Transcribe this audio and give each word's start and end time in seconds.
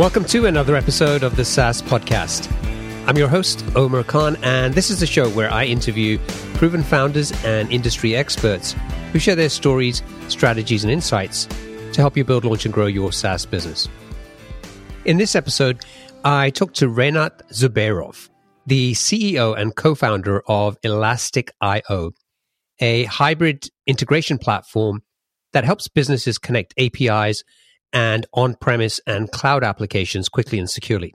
Welcome 0.00 0.24
to 0.28 0.46
another 0.46 0.76
episode 0.76 1.22
of 1.22 1.36
the 1.36 1.44
SaaS 1.44 1.82
Podcast. 1.82 2.50
I'm 3.06 3.18
your 3.18 3.28
host, 3.28 3.62
Omer 3.76 4.02
Khan, 4.02 4.38
and 4.42 4.72
this 4.72 4.88
is 4.88 4.98
the 4.98 5.06
show 5.06 5.28
where 5.28 5.52
I 5.52 5.66
interview 5.66 6.16
proven 6.54 6.82
founders 6.82 7.32
and 7.44 7.70
industry 7.70 8.16
experts 8.16 8.74
who 9.12 9.18
share 9.18 9.36
their 9.36 9.50
stories, 9.50 10.02
strategies, 10.28 10.84
and 10.84 10.90
insights 10.90 11.44
to 11.92 12.00
help 12.00 12.16
you 12.16 12.24
build, 12.24 12.46
launch, 12.46 12.64
and 12.64 12.72
grow 12.72 12.86
your 12.86 13.12
SaaS 13.12 13.44
business. 13.44 13.90
In 15.04 15.18
this 15.18 15.36
episode, 15.36 15.84
I 16.24 16.48
talked 16.48 16.76
to 16.76 16.88
Renat 16.88 17.42
Zubairov, 17.52 18.30
the 18.64 18.92
CEO 18.92 19.54
and 19.54 19.76
co 19.76 19.94
founder 19.94 20.40
of 20.48 20.78
Elastic.io, 20.82 22.12
a 22.80 23.04
hybrid 23.04 23.68
integration 23.86 24.38
platform 24.38 25.02
that 25.52 25.64
helps 25.64 25.88
businesses 25.88 26.38
connect 26.38 26.72
APIs 26.78 27.44
and 27.92 28.26
on 28.32 28.54
premise 28.54 29.00
and 29.06 29.30
cloud 29.30 29.64
applications 29.64 30.28
quickly 30.28 30.58
and 30.58 30.70
securely. 30.70 31.14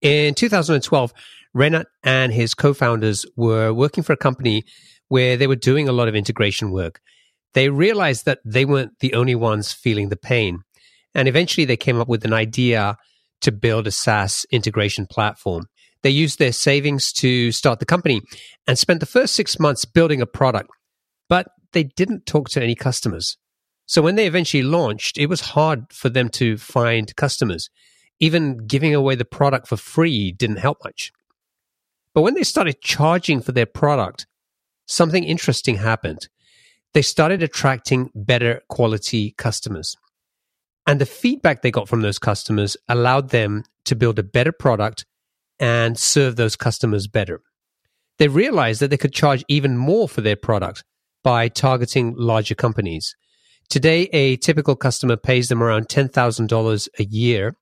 In 0.00 0.34
2012, 0.34 1.12
Renat 1.56 1.86
and 2.04 2.32
his 2.32 2.54
co 2.54 2.72
founders 2.72 3.26
were 3.36 3.72
working 3.72 4.04
for 4.04 4.12
a 4.12 4.16
company 4.16 4.64
where 5.08 5.36
they 5.36 5.46
were 5.46 5.56
doing 5.56 5.88
a 5.88 5.92
lot 5.92 6.08
of 6.08 6.14
integration 6.14 6.70
work. 6.70 7.00
They 7.54 7.70
realized 7.70 8.26
that 8.26 8.40
they 8.44 8.64
weren't 8.64 8.98
the 9.00 9.14
only 9.14 9.34
ones 9.34 9.72
feeling 9.72 10.08
the 10.08 10.16
pain. 10.16 10.60
And 11.14 11.26
eventually 11.26 11.64
they 11.64 11.76
came 11.76 11.98
up 11.98 12.08
with 12.08 12.24
an 12.24 12.32
idea 12.32 12.96
to 13.40 13.52
build 13.52 13.86
a 13.86 13.90
SaaS 13.90 14.44
integration 14.50 15.06
platform. 15.06 15.64
They 16.02 16.10
used 16.10 16.38
their 16.38 16.52
savings 16.52 17.12
to 17.14 17.50
start 17.50 17.80
the 17.80 17.86
company 17.86 18.20
and 18.66 18.78
spent 18.78 19.00
the 19.00 19.06
first 19.06 19.34
six 19.34 19.58
months 19.58 19.84
building 19.84 20.20
a 20.20 20.26
product, 20.26 20.70
but 21.28 21.48
they 21.72 21.84
didn't 21.84 22.26
talk 22.26 22.50
to 22.50 22.62
any 22.62 22.74
customers. 22.74 23.36
So 23.88 24.02
when 24.02 24.16
they 24.16 24.26
eventually 24.26 24.62
launched, 24.62 25.16
it 25.16 25.26
was 25.26 25.40
hard 25.40 25.90
for 25.90 26.10
them 26.10 26.28
to 26.30 26.58
find 26.58 27.16
customers. 27.16 27.70
Even 28.20 28.58
giving 28.66 28.94
away 28.94 29.14
the 29.14 29.24
product 29.24 29.66
for 29.66 29.78
free 29.78 30.30
didn't 30.30 30.58
help 30.58 30.84
much. 30.84 31.10
But 32.12 32.20
when 32.20 32.34
they 32.34 32.42
started 32.42 32.82
charging 32.82 33.40
for 33.40 33.52
their 33.52 33.64
product, 33.64 34.26
something 34.84 35.24
interesting 35.24 35.76
happened. 35.76 36.28
They 36.92 37.00
started 37.00 37.42
attracting 37.42 38.10
better 38.14 38.60
quality 38.68 39.30
customers. 39.38 39.96
And 40.86 41.00
the 41.00 41.06
feedback 41.06 41.62
they 41.62 41.70
got 41.70 41.88
from 41.88 42.02
those 42.02 42.18
customers 42.18 42.76
allowed 42.90 43.30
them 43.30 43.64
to 43.84 43.96
build 43.96 44.18
a 44.18 44.22
better 44.22 44.52
product 44.52 45.06
and 45.58 45.98
serve 45.98 46.36
those 46.36 46.56
customers 46.56 47.06
better. 47.06 47.40
They 48.18 48.28
realized 48.28 48.80
that 48.80 48.90
they 48.90 48.98
could 48.98 49.14
charge 49.14 49.44
even 49.48 49.78
more 49.78 50.10
for 50.10 50.20
their 50.20 50.36
product 50.36 50.84
by 51.22 51.48
targeting 51.48 52.14
larger 52.16 52.54
companies. 52.54 53.16
Today, 53.70 54.04
a 54.14 54.36
typical 54.36 54.76
customer 54.76 55.16
pays 55.16 55.50
them 55.50 55.62
around 55.62 55.88
$10,000 55.88 56.88
a 56.98 57.04
year, 57.04 57.54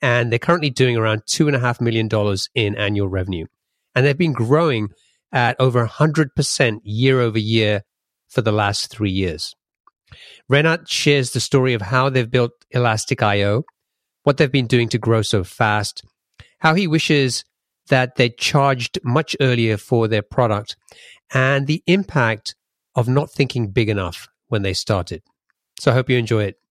and 0.00 0.30
they're 0.30 0.38
currently 0.38 0.70
doing 0.70 0.96
around 0.96 1.22
$2.5 1.22 1.80
million 1.80 2.08
in 2.54 2.76
annual 2.76 3.08
revenue. 3.08 3.46
And 3.94 4.06
they've 4.06 4.16
been 4.16 4.32
growing 4.32 4.90
at 5.32 5.56
over 5.58 5.84
100% 5.84 6.80
year 6.84 7.20
over 7.20 7.38
year 7.38 7.82
for 8.28 8.42
the 8.42 8.52
last 8.52 8.92
three 8.92 9.10
years. 9.10 9.56
Renat 10.48 10.88
shares 10.88 11.32
the 11.32 11.40
story 11.40 11.74
of 11.74 11.82
how 11.82 12.08
they've 12.10 12.30
built 12.30 12.52
Elastic.io, 12.70 13.64
what 14.22 14.36
they've 14.36 14.52
been 14.52 14.68
doing 14.68 14.88
to 14.90 14.98
grow 14.98 15.22
so 15.22 15.42
fast, 15.42 16.04
how 16.60 16.74
he 16.74 16.86
wishes 16.86 17.44
that 17.88 18.14
they 18.14 18.30
charged 18.30 19.00
much 19.02 19.34
earlier 19.40 19.76
for 19.76 20.06
their 20.06 20.22
product, 20.22 20.76
and 21.34 21.66
the 21.66 21.82
impact 21.88 22.54
of 22.94 23.08
not 23.08 23.32
thinking 23.32 23.72
big 23.72 23.88
enough 23.88 24.28
when 24.46 24.62
they 24.62 24.72
started. 24.72 25.22
So 25.80 25.90
I 25.90 25.94
hope 25.94 26.10
you 26.10 26.18
enjoy 26.18 26.44
it. 26.44 26.58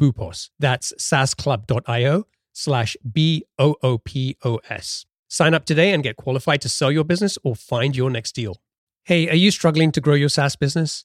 boopos. 0.00 0.50
That's 0.58 0.92
saasclub.io 0.98 2.26
slash 2.52 2.96
B-O-O-P-O-S. 3.10 5.06
Sign 5.28 5.54
up 5.54 5.64
today 5.64 5.92
and 5.92 6.02
get 6.02 6.16
qualified 6.16 6.60
to 6.62 6.68
sell 6.68 6.90
your 6.90 7.04
business 7.04 7.38
or 7.44 7.54
find 7.54 7.94
your 7.94 8.10
next 8.10 8.32
deal. 8.32 8.56
Hey, 9.04 9.28
are 9.28 9.34
you 9.34 9.50
struggling 9.50 9.92
to 9.92 10.00
grow 10.00 10.14
your 10.14 10.28
SaaS 10.28 10.56
business? 10.56 11.04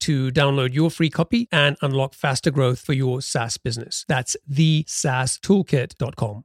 to 0.00 0.30
download 0.30 0.74
your 0.74 0.90
free 0.90 1.10
copy 1.10 1.48
and 1.52 1.76
unlock 1.82 2.14
faster 2.14 2.50
growth 2.50 2.80
for 2.80 2.92
your 2.92 3.20
SaaS 3.20 3.56
business. 3.56 4.04
That's 4.08 4.36
the 4.46 4.84
SaaStoolkit.com. 4.84 6.44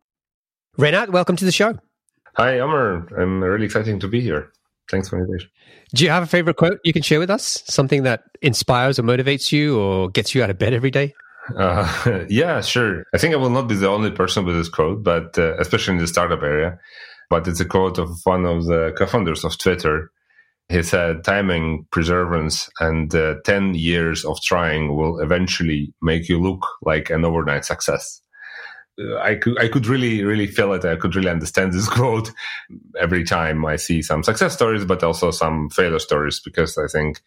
Renat, 0.78 1.10
welcome 1.10 1.36
to 1.38 1.46
the 1.46 1.52
show. 1.52 1.78
Hi, 2.36 2.60
Omer. 2.60 3.08
I'm 3.18 3.42
really 3.44 3.66
excited 3.66 4.02
to 4.02 4.08
be 4.08 4.20
here. 4.20 4.52
Thanks 4.92 5.10
for 5.10 5.18
the 5.18 5.24
invitation. 5.24 5.50
Do 5.94 6.04
you 6.04 6.10
have 6.10 6.24
a 6.24 6.28
favorite 6.28 6.58
quote 6.58 6.80
you 6.84 6.94
can 6.94 7.02
share 7.02 7.20
with 7.20 7.30
us? 7.30 7.64
Something 7.66 8.04
that 8.04 8.24
inspires 8.42 9.00
or 9.00 9.04
motivates 9.04 9.52
you 9.52 9.80
or 9.80 10.10
gets 10.10 10.36
you 10.36 10.44
out 10.44 10.50
of 10.50 10.58
bed 10.58 10.74
every 10.74 10.92
day? 10.92 11.14
Uh, 11.58 12.26
yeah, 12.30 12.62
sure. 12.62 13.06
I 13.14 13.18
think 13.18 13.34
I 13.34 13.38
will 13.38 13.50
not 13.50 13.68
be 13.68 13.76
the 13.76 13.90
only 13.90 14.12
person 14.12 14.46
with 14.46 14.56
this 14.56 14.70
quote, 14.70 15.04
but 15.04 15.38
uh, 15.38 15.56
especially 15.58 15.94
in 15.94 16.00
the 16.00 16.08
startup 16.08 16.42
area. 16.42 16.78
But 17.30 17.48
it's 17.48 17.60
a 17.60 17.66
quote 17.66 17.98
of 17.98 18.10
one 18.24 18.46
of 18.46 18.66
the 18.66 18.94
co-founders 18.98 19.44
of 19.44 19.58
Twitter, 19.58 20.12
he 20.70 20.82
said 20.82 21.24
timing, 21.24 21.86
perseverance, 21.92 22.70
and 22.80 23.14
uh, 23.14 23.36
10 23.46 23.76
years 23.76 24.26
of 24.26 24.42
trying 24.42 24.96
will 24.96 25.20
eventually 25.20 25.94
make 26.02 26.28
you 26.28 26.42
look 26.42 26.66
like 26.82 27.10
an 27.10 27.24
overnight 27.24 27.66
success. 27.66 28.22
Uh, 29.00 29.18
I 29.18 29.36
could, 29.36 29.60
I 29.62 29.68
could 29.68 29.86
really, 29.86 30.24
really 30.24 30.48
feel 30.48 30.74
it. 30.74 30.84
I 30.84 30.96
could 30.96 31.16
really 31.16 31.30
understand 31.30 31.74
this 31.74 31.88
quote 31.98 32.32
every 33.00 33.24
time 33.24 33.64
I 33.66 33.76
see 33.76 34.02
some 34.02 34.24
success 34.24 34.54
stories, 34.54 34.86
but 34.86 35.04
also 35.04 35.30
some 35.32 35.70
failure 35.70 36.00
stories, 36.00 36.40
because 36.44 36.78
I 36.78 36.88
think 36.88 37.22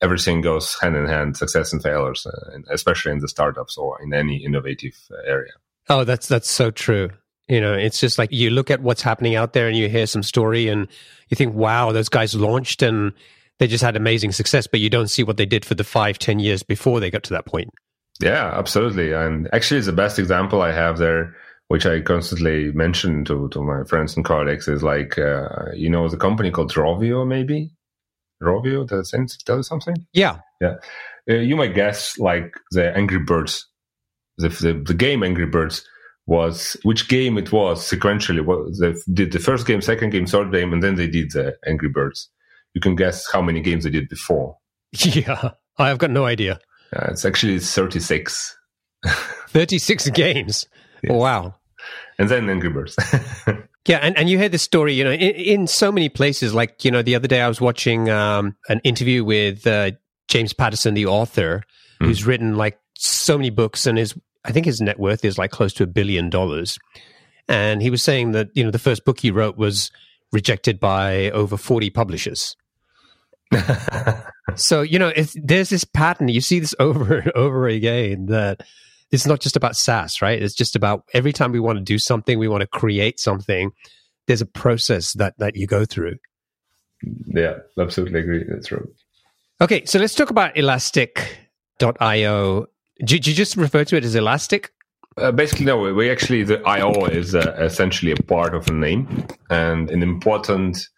everything 0.00 0.40
goes 0.40 0.76
hand 0.80 0.96
in 0.96 1.06
hand, 1.06 1.36
success 1.36 1.72
and 1.72 1.82
failures, 1.82 2.26
uh, 2.26 2.58
especially 2.70 3.10
in 3.10 3.18
the 3.18 3.28
startups 3.28 3.76
or 3.76 4.00
in 4.02 4.14
any 4.14 4.44
innovative 4.44 4.96
area. 5.26 5.52
Oh, 5.88 6.04
that's, 6.04 6.28
that's 6.28 6.50
so 6.50 6.70
true. 6.70 7.10
You 7.48 7.60
know, 7.60 7.74
it's 7.74 8.00
just 8.00 8.18
like 8.18 8.32
you 8.32 8.50
look 8.50 8.70
at 8.70 8.80
what's 8.80 9.02
happening 9.02 9.36
out 9.36 9.52
there 9.52 9.68
and 9.68 9.76
you 9.76 9.88
hear 9.88 10.06
some 10.06 10.22
story 10.22 10.68
and 10.68 10.88
you 11.28 11.36
think, 11.36 11.54
wow, 11.54 11.92
those 11.92 12.08
guys 12.08 12.34
launched 12.34 12.82
and 12.82 13.12
they 13.58 13.66
just 13.66 13.84
had 13.84 13.96
amazing 13.96 14.32
success, 14.32 14.66
but 14.66 14.80
you 14.80 14.88
don't 14.88 15.08
see 15.08 15.22
what 15.22 15.36
they 15.36 15.46
did 15.46 15.64
for 15.64 15.74
the 15.74 15.84
five, 15.84 16.18
ten 16.18 16.38
years 16.38 16.62
before 16.62 17.00
they 17.00 17.10
got 17.10 17.22
to 17.24 17.34
that 17.34 17.46
point. 17.46 17.68
Yeah, 18.20 18.50
absolutely. 18.56 19.12
And 19.12 19.48
actually, 19.52 19.80
the 19.82 19.92
best 19.92 20.18
example 20.18 20.62
I 20.62 20.72
have 20.72 20.98
there, 20.98 21.36
which 21.68 21.84
I 21.84 22.00
constantly 22.00 22.72
mention 22.72 23.24
to, 23.26 23.48
to 23.50 23.62
my 23.62 23.84
friends 23.84 24.16
and 24.16 24.24
colleagues, 24.24 24.66
is 24.66 24.82
like, 24.82 25.18
uh, 25.18 25.72
you 25.74 25.90
know, 25.90 26.08
the 26.08 26.16
company 26.16 26.50
called 26.50 26.72
Rovio, 26.72 27.26
maybe? 27.26 27.70
Rovio, 28.42 28.86
does 28.86 29.10
that 29.10 29.36
tell 29.44 29.56
you 29.56 29.62
something? 29.62 29.96
Yeah. 30.12 30.38
Yeah. 30.60 30.76
Uh, 31.28 31.34
you 31.34 31.56
might 31.56 31.74
guess, 31.74 32.18
like, 32.18 32.54
the 32.70 32.96
Angry 32.96 33.18
Birds, 33.18 33.66
the, 34.38 34.48
the, 34.48 34.82
the 34.84 34.94
game 34.94 35.22
Angry 35.22 35.46
Birds 35.46 35.86
was 36.26 36.76
which 36.82 37.08
game 37.08 37.36
it 37.38 37.52
was 37.52 37.88
sequentially. 37.88 38.44
What 38.44 38.78
they 38.80 38.94
did 39.12 39.32
the 39.32 39.38
first 39.38 39.66
game, 39.66 39.80
second 39.80 40.10
game, 40.10 40.26
third 40.26 40.52
game, 40.52 40.72
and 40.72 40.82
then 40.82 40.94
they 40.94 41.06
did 41.06 41.32
the 41.32 41.56
Angry 41.66 41.88
Birds. 41.88 42.30
You 42.74 42.80
can 42.80 42.96
guess 42.96 43.30
how 43.30 43.42
many 43.42 43.60
games 43.60 43.84
they 43.84 43.90
did 43.90 44.08
before. 44.08 44.56
Yeah, 45.04 45.50
I've 45.76 45.98
got 45.98 46.10
no 46.10 46.24
idea. 46.24 46.60
Uh, 46.94 47.08
it's 47.10 47.24
actually 47.24 47.58
36. 47.58 48.56
36 49.48 50.10
games. 50.10 50.66
Yes. 51.02 51.12
Wow. 51.12 51.56
And 52.18 52.28
then 52.28 52.48
Angry 52.48 52.70
Birds. 52.70 52.96
yeah, 53.88 53.98
and, 53.98 54.16
and 54.16 54.30
you 54.30 54.38
heard 54.38 54.52
this 54.52 54.62
story, 54.62 54.94
you 54.94 55.02
know, 55.02 55.10
in, 55.10 55.34
in, 55.34 55.66
so 55.66 55.90
many 55.90 56.08
places. 56.08 56.54
Like, 56.54 56.84
you 56.84 56.92
know, 56.92 57.02
the 57.02 57.16
other 57.16 57.26
day 57.26 57.40
I 57.40 57.48
was 57.48 57.60
watching 57.60 58.08
um, 58.08 58.56
an 58.68 58.80
interview 58.84 59.24
with 59.24 59.66
uh, 59.66 59.90
James 60.28 60.52
Patterson, 60.52 60.94
the 60.94 61.06
author, 61.06 61.64
mm. 62.00 62.06
who's 62.06 62.24
written 62.24 62.56
like 62.56 62.78
so 62.96 63.36
many 63.36 63.50
books 63.50 63.86
and 63.86 63.98
is, 63.98 64.14
I 64.44 64.52
think 64.52 64.66
his 64.66 64.80
net 64.80 64.98
worth 64.98 65.24
is 65.24 65.38
like 65.38 65.50
close 65.50 65.72
to 65.74 65.84
a 65.84 65.88
billion 65.88 66.30
dollars. 66.30 66.78
And 67.48 67.82
he 67.82 67.90
was 67.90 68.02
saying 68.02 68.32
that, 68.32 68.48
you 68.54 68.64
know, 68.64 68.70
the 68.70 68.78
first 68.78 69.04
book 69.04 69.20
he 69.20 69.30
wrote 69.30 69.56
was 69.56 69.90
rejected 70.32 70.80
by 70.80 71.30
over 71.30 71.56
40 71.56 71.90
publishers. 71.90 72.56
so 74.56 74.82
you 74.82 74.98
know 74.98 75.12
there's 75.36 75.68
this 75.68 75.84
pattern 75.84 76.26
you 76.28 76.40
see 76.40 76.58
this 76.58 76.74
over 76.80 77.18
and 77.18 77.30
over 77.32 77.68
again 77.68 78.26
that 78.26 78.62
it's 79.10 79.26
not 79.26 79.40
just 79.40 79.56
about 79.56 79.76
SaaS, 79.76 80.20
right? 80.20 80.42
It's 80.42 80.54
just 80.54 80.74
about 80.74 81.04
every 81.14 81.32
time 81.32 81.52
we 81.52 81.60
want 81.60 81.78
to 81.78 81.84
do 81.84 82.00
something, 82.00 82.36
we 82.38 82.48
want 82.48 82.62
to 82.62 82.66
create 82.66 83.20
something. 83.20 83.70
There's 84.26 84.40
a 84.40 84.46
process 84.46 85.12
that 85.14 85.34
that 85.38 85.56
you 85.56 85.68
go 85.68 85.84
through. 85.84 86.16
Yeah, 87.26 87.58
absolutely 87.78 88.20
agree. 88.20 88.44
That's 88.48 88.68
true. 88.68 88.88
Okay, 89.60 89.84
so 89.84 90.00
let's 90.00 90.16
talk 90.16 90.30
about 90.30 90.56
Elastic.io. 90.56 92.66
Did 93.04 93.26
you 93.26 93.34
just 93.34 93.56
refer 93.56 93.84
to 93.84 93.96
it 93.96 94.04
as 94.04 94.14
Elastic? 94.14 94.72
Uh, 95.16 95.30
basically, 95.30 95.66
no. 95.66 95.92
We 95.94 96.10
actually 96.10 96.42
the 96.42 96.60
IO 96.66 97.04
is 97.06 97.34
uh, 97.34 97.54
essentially 97.58 98.12
a 98.12 98.16
part 98.16 98.54
of 98.54 98.68
a 98.68 98.72
name 98.72 99.26
and 99.50 99.90
an 99.90 100.02
important 100.02 100.88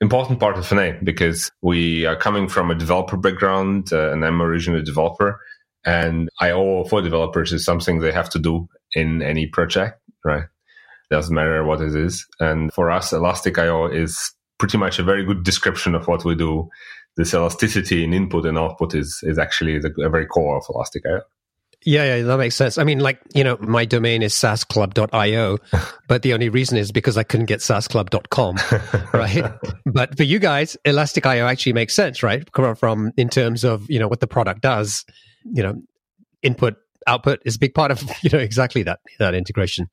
important 0.00 0.38
part 0.38 0.56
of 0.56 0.70
a 0.70 0.74
name 0.74 0.96
because 1.02 1.50
we 1.60 2.06
are 2.06 2.16
coming 2.16 2.48
from 2.48 2.70
a 2.70 2.74
developer 2.74 3.16
background 3.16 3.92
uh, 3.92 4.12
and 4.12 4.24
I'm 4.24 4.40
originally 4.40 4.80
a 4.80 4.84
developer. 4.84 5.40
And 5.84 6.28
IO 6.40 6.84
for 6.84 7.02
developers 7.02 7.52
is 7.52 7.64
something 7.64 7.98
they 7.98 8.12
have 8.12 8.30
to 8.30 8.38
do 8.38 8.68
in 8.94 9.22
any 9.22 9.46
project, 9.46 10.00
right? 10.24 10.44
Doesn't 11.10 11.34
matter 11.34 11.64
what 11.64 11.80
it 11.80 11.94
is. 11.94 12.26
And 12.40 12.72
for 12.72 12.90
us, 12.90 13.12
Elastic 13.12 13.58
IO 13.58 13.86
is 13.86 14.32
pretty 14.58 14.76
much 14.76 14.98
a 14.98 15.04
very 15.04 15.24
good 15.24 15.44
description 15.44 15.94
of 15.94 16.06
what 16.06 16.24
we 16.24 16.34
do. 16.34 16.68
This 17.16 17.34
elasticity 17.34 18.04
in 18.04 18.12
input 18.12 18.44
and 18.44 18.58
output 18.58 18.94
is, 18.94 19.20
is 19.22 19.38
actually 19.38 19.78
the 19.78 19.92
very 20.10 20.26
core 20.26 20.58
of 20.58 20.64
Elastic 20.68 21.04
IO. 21.06 21.22
Yeah, 21.84 22.16
yeah, 22.16 22.22
that 22.24 22.38
makes 22.38 22.56
sense. 22.56 22.76
I 22.76 22.84
mean, 22.84 22.98
like, 22.98 23.20
you 23.34 23.44
know, 23.44 23.56
my 23.60 23.84
domain 23.84 24.22
is 24.22 24.34
saasclub.io, 24.34 25.58
but 26.08 26.22
the 26.22 26.34
only 26.34 26.48
reason 26.48 26.76
is 26.76 26.90
because 26.90 27.16
I 27.16 27.22
couldn't 27.22 27.46
get 27.46 27.60
saasclub.com, 27.60 28.56
right? 29.12 29.44
but 29.86 30.16
for 30.16 30.24
you 30.24 30.38
guys, 30.38 30.76
Elastic.io 30.84 31.46
actually 31.46 31.74
makes 31.74 31.94
sense, 31.94 32.22
right? 32.22 32.48
From 32.76 33.12
in 33.16 33.28
terms 33.28 33.64
of, 33.64 33.88
you 33.88 33.98
know, 33.98 34.08
what 34.08 34.20
the 34.20 34.26
product 34.26 34.62
does, 34.62 35.04
you 35.44 35.62
know, 35.62 35.80
input, 36.42 36.76
output 37.06 37.40
is 37.44 37.56
a 37.56 37.58
big 37.58 37.74
part 37.74 37.92
of, 37.92 38.02
you 38.22 38.30
know, 38.30 38.38
exactly 38.38 38.82
that, 38.82 38.98
that 39.20 39.34
integration. 39.34 39.88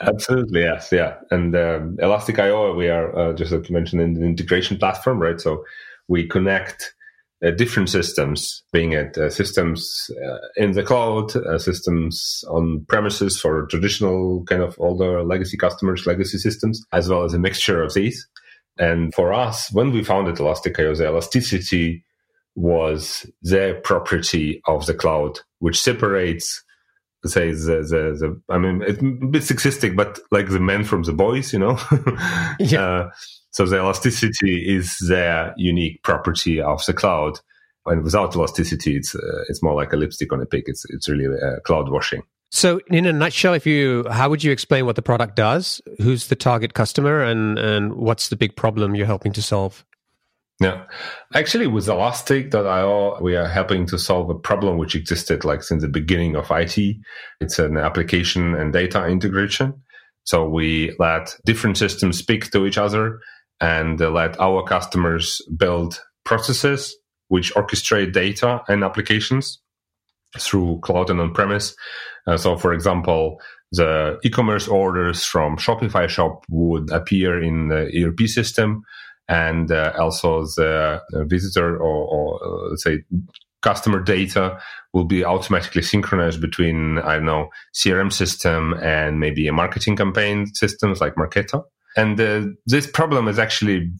Absolutely, 0.00 0.62
yes, 0.62 0.90
yeah. 0.90 1.16
And 1.30 1.54
um, 1.54 1.96
Elastic.io, 2.00 2.74
we 2.74 2.88
are, 2.88 3.16
uh, 3.16 3.32
just 3.34 3.52
like 3.52 3.68
you 3.68 3.74
mentioned, 3.74 4.00
an 4.00 4.24
integration 4.24 4.78
platform, 4.78 5.20
right? 5.20 5.38
So 5.38 5.64
we 6.08 6.26
connect 6.26 6.94
uh, 7.44 7.50
different 7.50 7.90
systems, 7.90 8.62
being 8.72 8.92
it 8.92 9.18
uh, 9.18 9.28
systems 9.28 10.10
uh, 10.24 10.38
in 10.56 10.72
the 10.72 10.82
cloud, 10.82 11.34
uh, 11.34 11.58
systems 11.58 12.44
on 12.48 12.84
premises 12.88 13.40
for 13.40 13.66
traditional 13.66 14.44
kind 14.44 14.62
of 14.62 14.76
older 14.78 15.24
legacy 15.24 15.56
customers, 15.56 16.06
legacy 16.06 16.38
systems, 16.38 16.84
as 16.92 17.08
well 17.08 17.24
as 17.24 17.34
a 17.34 17.38
mixture 17.38 17.82
of 17.82 17.94
these. 17.94 18.28
And 18.78 19.12
for 19.14 19.32
us, 19.32 19.72
when 19.72 19.92
we 19.92 20.04
founded 20.04 20.38
Elastic.io, 20.38 20.94
the 20.94 21.06
elasticity 21.06 22.04
was 22.54 23.26
the 23.42 23.80
property 23.82 24.62
of 24.66 24.86
the 24.86 24.94
cloud, 24.94 25.40
which 25.58 25.80
separates 25.80 26.62
say 27.24 27.52
the, 27.52 27.86
the, 27.88 28.16
the 28.18 28.40
I 28.48 28.58
mean 28.58 28.82
it's 28.82 29.00
a 29.00 29.04
bit 29.04 29.42
sexistic, 29.42 29.94
but 29.94 30.18
like 30.30 30.48
the 30.48 30.60
men 30.60 30.84
from 30.84 31.04
the 31.04 31.12
boys, 31.12 31.52
you 31.52 31.58
know. 31.58 31.78
yeah. 32.58 33.10
So 33.52 33.66
the 33.66 33.76
elasticity 33.76 34.76
is 34.76 34.96
their 35.08 35.54
unique 35.56 36.02
property 36.02 36.60
of 36.60 36.84
the 36.86 36.94
cloud. 36.94 37.38
And 37.84 38.02
without 38.02 38.34
elasticity, 38.34 38.96
it's 38.96 39.14
uh, 39.14 39.44
it's 39.48 39.62
more 39.62 39.74
like 39.74 39.92
a 39.92 39.96
lipstick 39.96 40.32
on 40.32 40.40
a 40.40 40.46
pig. 40.46 40.64
It's 40.66 40.84
it's 40.90 41.08
really 41.08 41.26
uh, 41.26 41.60
cloud 41.60 41.90
washing. 41.90 42.22
So, 42.50 42.80
in 42.88 43.06
a 43.06 43.12
nutshell, 43.12 43.54
if 43.54 43.66
you 43.66 44.04
how 44.10 44.28
would 44.30 44.44
you 44.44 44.52
explain 44.52 44.86
what 44.86 44.94
the 44.94 45.02
product 45.02 45.36
does? 45.36 45.80
Who's 45.98 46.28
the 46.28 46.36
target 46.36 46.74
customer, 46.74 47.22
and 47.22 47.58
and 47.58 47.94
what's 47.94 48.28
the 48.28 48.36
big 48.36 48.56
problem 48.56 48.94
you're 48.94 49.06
helping 49.06 49.32
to 49.32 49.42
solve? 49.42 49.84
Yeah. 50.60 50.84
Actually, 51.34 51.66
with 51.66 51.88
Elastic.io, 51.88 53.18
we 53.20 53.34
are 53.34 53.48
helping 53.48 53.84
to 53.86 53.98
solve 53.98 54.30
a 54.30 54.34
problem 54.34 54.78
which 54.78 54.94
existed 54.94 55.44
like 55.44 55.64
since 55.64 55.82
the 55.82 55.88
beginning 55.88 56.36
of 56.36 56.52
IT. 56.52 56.96
It's 57.40 57.58
an 57.58 57.76
application 57.76 58.54
and 58.54 58.72
data 58.72 59.04
integration. 59.06 59.82
So 60.24 60.48
we 60.48 60.94
let 61.00 61.36
different 61.44 61.78
systems 61.78 62.18
speak 62.18 62.52
to 62.52 62.64
each 62.64 62.78
other 62.78 63.18
and 63.62 64.00
let 64.00 64.38
our 64.40 64.64
customers 64.64 65.40
build 65.56 66.00
processes 66.24 66.94
which 67.28 67.54
orchestrate 67.54 68.12
data 68.12 68.62
and 68.68 68.84
applications 68.84 69.60
through 70.38 70.80
cloud 70.82 71.08
and 71.08 71.20
on 71.20 71.32
premise. 71.32 71.74
Uh, 72.26 72.36
so, 72.36 72.58
for 72.58 72.74
example, 72.74 73.40
the 73.70 74.18
e-commerce 74.24 74.68
orders 74.68 75.24
from 75.24 75.56
Shopify 75.56 76.08
shop 76.08 76.44
would 76.50 76.90
appear 76.90 77.42
in 77.42 77.68
the 77.68 78.04
ERP 78.04 78.28
system, 78.28 78.82
and 79.28 79.70
uh, 79.72 79.92
also 79.98 80.44
the 80.44 81.00
visitor 81.26 81.76
or, 81.76 82.06
or 82.06 82.44
uh, 82.44 82.68
let's 82.70 82.82
say 82.82 83.02
customer 83.62 84.00
data 84.00 84.58
will 84.92 85.04
be 85.04 85.24
automatically 85.24 85.82
synchronized 85.82 86.40
between 86.40 86.98
I 86.98 87.14
don't 87.14 87.24
know 87.24 87.48
CRM 87.74 88.12
system 88.12 88.74
and 88.82 89.20
maybe 89.20 89.46
a 89.46 89.52
marketing 89.52 89.96
campaign 89.96 90.52
systems 90.52 91.00
like 91.00 91.14
Marketo. 91.14 91.64
And 91.96 92.20
uh, 92.20 92.46
this 92.66 92.86
problem 92.86 93.26
has 93.26 93.38
actually 93.38 93.90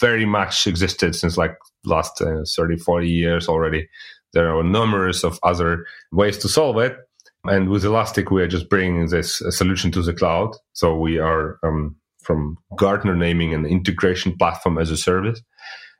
very 0.00 0.26
much 0.26 0.66
existed 0.66 1.14
since 1.14 1.36
like 1.36 1.56
last 1.84 2.20
uh, 2.20 2.44
30, 2.56 2.76
40 2.76 3.08
years 3.08 3.48
already. 3.48 3.88
There 4.32 4.54
are 4.54 4.62
numerous 4.62 5.24
of 5.24 5.38
other 5.42 5.86
ways 6.12 6.38
to 6.38 6.48
solve 6.48 6.78
it. 6.78 6.96
And 7.44 7.70
with 7.70 7.84
Elastic, 7.84 8.30
we 8.30 8.42
are 8.42 8.48
just 8.48 8.68
bringing 8.68 9.08
this 9.08 9.40
uh, 9.40 9.50
solution 9.50 9.90
to 9.92 10.02
the 10.02 10.12
cloud. 10.12 10.54
So 10.74 10.94
we 10.96 11.18
are 11.18 11.58
um, 11.62 11.96
from 12.22 12.58
Gartner 12.76 13.16
naming 13.16 13.54
an 13.54 13.64
integration 13.64 14.36
platform 14.36 14.78
as 14.78 14.90
a 14.90 14.96
service. 14.96 15.40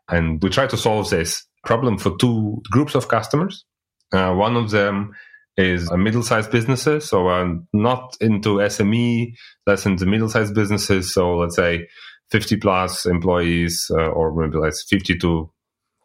And 0.09 0.42
we 0.42 0.50
try 0.50 0.66
to 0.66 0.76
solve 0.76 1.09
this 1.09 1.47
problem 1.64 1.99
for 1.99 2.16
two 2.18 2.62
groups 2.70 2.94
of 2.94 3.09
customers. 3.09 3.64
Uh, 4.12 4.35
one 4.35 4.56
of 4.56 4.70
them 4.70 5.14
is 5.60 5.90
a 5.90 5.96
middle-sized 5.96 6.50
businesses. 6.50 7.08
So 7.08 7.28
I'm 7.28 7.68
not 7.72 8.16
into 8.20 8.56
SME, 8.56 9.34
that's 9.66 9.86
into 9.86 10.06
middle-sized 10.06 10.54
businesses. 10.54 11.12
So 11.12 11.36
let's 11.36 11.56
say 11.56 11.86
50 12.30 12.56
plus 12.56 13.06
employees, 13.06 13.90
uh, 13.90 14.08
or 14.08 14.34
maybe 14.34 14.58
like 14.58 14.74
50 14.88 15.18
to 15.18 15.50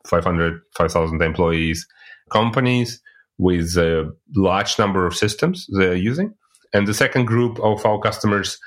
500, 0.07 0.61
5,000 0.77 1.21
employees 1.21 1.85
companies 2.31 3.01
with 3.37 3.75
a 3.77 4.11
large 4.35 4.79
number 4.79 5.05
of 5.05 5.15
systems 5.15 5.67
they're 5.77 5.95
using. 5.95 6.33
And 6.73 6.87
the 6.87 6.93
second 6.93 7.25
group 7.25 7.59
of 7.59 7.85
our 7.85 7.99
customers 7.99 8.57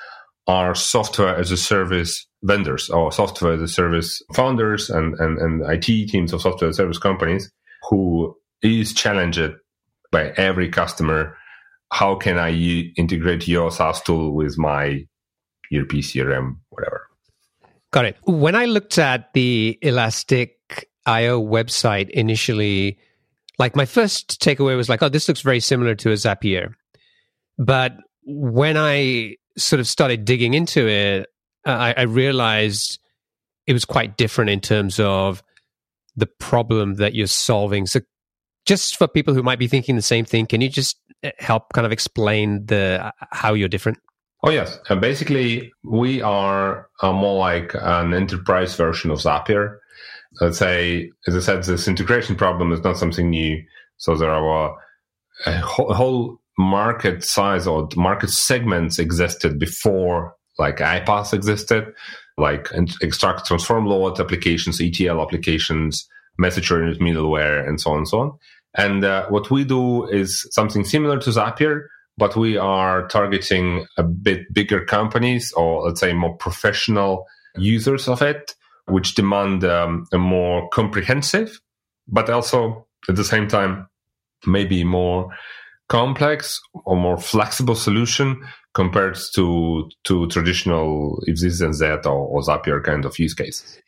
are 0.46 0.74
software 0.74 1.36
as 1.36 1.50
a 1.50 1.56
service 1.56 2.26
vendors 2.42 2.88
or 2.88 3.12
software 3.12 3.54
as 3.54 3.60
a 3.60 3.68
service 3.68 4.22
founders 4.34 4.88
and, 4.88 5.14
and, 5.18 5.38
and 5.38 5.62
IT 5.70 6.08
teams 6.08 6.32
of 6.32 6.40
software 6.40 6.70
as 6.70 6.76
a 6.76 6.82
service 6.82 6.98
companies 6.98 7.50
who 7.90 8.34
is 8.62 8.94
challenged 8.94 9.52
by 10.10 10.30
every 10.36 10.68
customer. 10.68 11.36
How 11.92 12.16
can 12.16 12.38
I 12.38 12.50
integrate 12.96 13.48
your 13.48 13.70
SaaS 13.70 14.02
tool 14.02 14.34
with 14.34 14.58
my 14.58 15.06
ERP, 15.74 15.92
CRM, 16.02 16.56
whatever? 16.70 17.08
Got 17.90 18.04
it. 18.04 18.16
When 18.24 18.54
I 18.54 18.66
looked 18.66 18.98
at 18.98 19.32
the 19.32 19.78
Elastic 19.80 20.90
IO 21.06 21.42
website 21.42 22.10
initially, 22.10 22.98
like 23.58 23.74
my 23.74 23.86
first 23.86 24.40
takeaway 24.40 24.76
was 24.76 24.88
like, 24.88 25.02
oh, 25.02 25.08
this 25.08 25.26
looks 25.28 25.40
very 25.40 25.60
similar 25.60 25.94
to 25.96 26.10
a 26.10 26.14
Zapier. 26.14 26.74
But 27.58 27.96
when 28.24 28.76
I 28.76 29.36
sort 29.56 29.80
of 29.80 29.88
started 29.88 30.24
digging 30.24 30.54
into 30.54 30.86
it, 30.86 31.26
uh, 31.66 31.70
I, 31.70 31.94
I 31.96 32.02
realized 32.02 32.98
it 33.66 33.72
was 33.72 33.84
quite 33.84 34.16
different 34.16 34.50
in 34.50 34.60
terms 34.60 35.00
of 35.00 35.42
the 36.16 36.26
problem 36.26 36.94
that 36.96 37.14
you're 37.14 37.26
solving. 37.26 37.86
So, 37.86 38.00
just 38.68 38.98
for 38.98 39.08
people 39.08 39.32
who 39.32 39.42
might 39.42 39.58
be 39.58 39.66
thinking 39.66 39.96
the 39.96 40.02
same 40.02 40.26
thing, 40.26 40.46
can 40.46 40.60
you 40.60 40.68
just 40.68 41.00
uh, 41.24 41.30
help 41.38 41.72
kind 41.72 41.86
of 41.86 41.90
explain 41.90 42.66
the 42.66 43.00
uh, 43.02 43.10
how 43.32 43.54
you're 43.54 43.68
different? 43.68 43.98
Oh 44.44 44.50
yes, 44.50 44.78
uh, 44.90 44.94
basically 44.94 45.72
we 45.82 46.22
are 46.22 46.88
uh, 47.02 47.12
more 47.12 47.38
like 47.38 47.72
an 47.74 48.12
enterprise 48.12 48.76
version 48.76 49.10
of 49.10 49.18
Zapier. 49.18 49.78
Let's 50.40 50.58
say, 50.58 51.10
as 51.26 51.34
I 51.34 51.40
said, 51.40 51.64
this 51.64 51.88
integration 51.88 52.36
problem 52.36 52.70
is 52.72 52.84
not 52.84 52.98
something 52.98 53.30
new. 53.30 53.64
So 53.96 54.14
there 54.14 54.30
are 54.30 54.76
a 55.46 55.60
whole, 55.60 55.90
a 55.90 55.94
whole 55.94 56.38
market 56.58 57.24
size 57.24 57.66
or 57.66 57.88
market 57.96 58.30
segments 58.30 58.98
existed 58.98 59.58
before 59.58 60.34
like 60.58 60.78
iPaaS 60.78 61.32
existed, 61.32 61.92
like 62.36 62.68
extract 63.00 63.46
transform 63.46 63.86
load 63.86 64.20
applications, 64.20 64.80
ETL 64.80 65.22
applications, 65.22 66.06
message 66.38 66.70
oriented 66.70 67.00
middleware, 67.00 67.66
and 67.66 67.80
so 67.80 67.92
on 67.92 67.98
and 67.98 68.08
so 68.08 68.20
on. 68.20 68.38
And 68.74 69.04
uh, 69.04 69.26
what 69.28 69.50
we 69.50 69.64
do 69.64 70.06
is 70.08 70.46
something 70.50 70.84
similar 70.84 71.18
to 71.18 71.30
Zapier, 71.30 71.86
but 72.16 72.36
we 72.36 72.56
are 72.56 73.06
targeting 73.08 73.86
a 73.96 74.02
bit 74.02 74.52
bigger 74.52 74.84
companies 74.84 75.52
or 75.52 75.86
let's 75.86 76.00
say 76.00 76.12
more 76.12 76.36
professional 76.36 77.26
users 77.56 78.08
of 78.08 78.22
it, 78.22 78.54
which 78.86 79.14
demand 79.14 79.64
um, 79.64 80.06
a 80.12 80.18
more 80.18 80.68
comprehensive, 80.70 81.60
but 82.06 82.28
also 82.28 82.86
at 83.08 83.16
the 83.16 83.24
same 83.24 83.48
time, 83.48 83.88
maybe 84.46 84.84
more 84.84 85.30
complex 85.88 86.60
or 86.84 86.96
more 86.96 87.16
flexible 87.16 87.74
solution 87.74 88.42
compared 88.74 89.18
to 89.34 89.88
to 90.04 90.26
traditional 90.28 91.22
if 91.26 91.40
this 91.40 91.60
and 91.60 91.74
that 91.74 92.06
or, 92.06 92.26
or 92.28 92.42
Zapier 92.42 92.82
kind 92.84 93.04
of 93.04 93.18
use 93.18 93.34
case. 93.34 93.80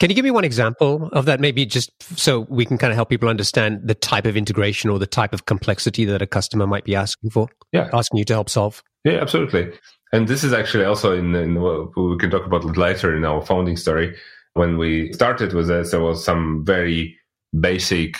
Can 0.00 0.10
you 0.10 0.16
give 0.16 0.24
me 0.24 0.30
one 0.30 0.44
example 0.44 1.08
of 1.12 1.26
that? 1.26 1.40
Maybe 1.40 1.64
just 1.64 1.90
so 2.18 2.40
we 2.50 2.66
can 2.66 2.78
kind 2.78 2.92
of 2.92 2.96
help 2.96 3.08
people 3.08 3.28
understand 3.28 3.82
the 3.84 3.94
type 3.94 4.26
of 4.26 4.36
integration 4.36 4.90
or 4.90 4.98
the 4.98 5.06
type 5.06 5.32
of 5.32 5.46
complexity 5.46 6.04
that 6.06 6.20
a 6.20 6.26
customer 6.26 6.66
might 6.66 6.84
be 6.84 6.96
asking 6.96 7.30
for. 7.30 7.48
Yeah, 7.72 7.88
asking 7.92 8.18
you 8.18 8.24
to 8.24 8.32
help 8.32 8.50
solve. 8.50 8.82
Yeah, 9.04 9.20
absolutely. 9.20 9.72
And 10.12 10.28
this 10.28 10.44
is 10.44 10.52
actually 10.52 10.84
also 10.84 11.16
in, 11.16 11.34
in 11.34 11.60
what 11.60 11.96
we 11.96 12.16
can 12.18 12.30
talk 12.30 12.46
about 12.46 12.64
later 12.76 13.16
in 13.16 13.24
our 13.24 13.44
founding 13.44 13.76
story. 13.76 14.16
When 14.54 14.78
we 14.78 15.12
started 15.12 15.52
with 15.52 15.68
this, 15.68 15.90
there 15.90 16.00
was 16.00 16.24
some 16.24 16.64
very 16.64 17.16
basic 17.58 18.16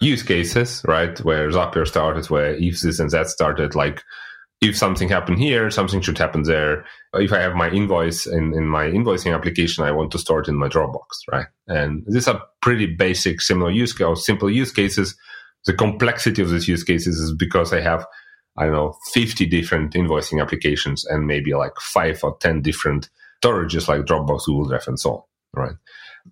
use 0.00 0.22
cases, 0.22 0.82
right? 0.86 1.18
Where 1.20 1.48
Zapier 1.50 1.86
started, 1.86 2.28
where 2.30 2.54
if 2.54 2.80
this 2.80 2.98
and 2.98 3.10
that 3.10 3.28
started, 3.28 3.74
like 3.74 4.02
if 4.60 4.76
something 4.76 5.08
happened 5.08 5.38
here, 5.38 5.70
something 5.70 6.00
should 6.00 6.18
happen 6.18 6.42
there. 6.42 6.84
If 7.16 7.32
I 7.32 7.40
have 7.40 7.54
my 7.54 7.70
invoice 7.70 8.26
in, 8.26 8.54
in 8.54 8.66
my 8.66 8.84
invoicing 8.84 9.34
application, 9.34 9.84
I 9.84 9.92
want 9.92 10.10
to 10.12 10.18
store 10.18 10.40
it 10.40 10.48
in 10.48 10.56
my 10.56 10.68
Dropbox, 10.68 11.06
right? 11.30 11.46
And 11.66 12.04
these 12.06 12.28
are 12.28 12.42
pretty 12.62 12.86
basic, 12.86 13.40
similar 13.40 13.70
use 13.70 13.92
case 13.92 14.24
simple 14.24 14.50
use 14.50 14.72
cases. 14.72 15.16
The 15.64 15.74
complexity 15.74 16.42
of 16.42 16.50
these 16.50 16.68
use 16.68 16.84
cases 16.84 17.18
is 17.18 17.34
because 17.34 17.72
I 17.72 17.80
have, 17.80 18.06
I 18.56 18.64
don't 18.64 18.74
know, 18.74 18.96
50 19.12 19.46
different 19.46 19.94
invoicing 19.94 20.40
applications 20.40 21.04
and 21.04 21.26
maybe 21.26 21.54
like 21.54 21.72
five 21.80 22.22
or 22.22 22.36
10 22.38 22.62
different 22.62 23.08
storages 23.42 23.88
like 23.88 24.02
Dropbox, 24.02 24.46
Google 24.46 24.68
Drive, 24.68 24.86
and 24.86 24.98
so 24.98 25.12
on, 25.12 25.22
right? 25.54 25.76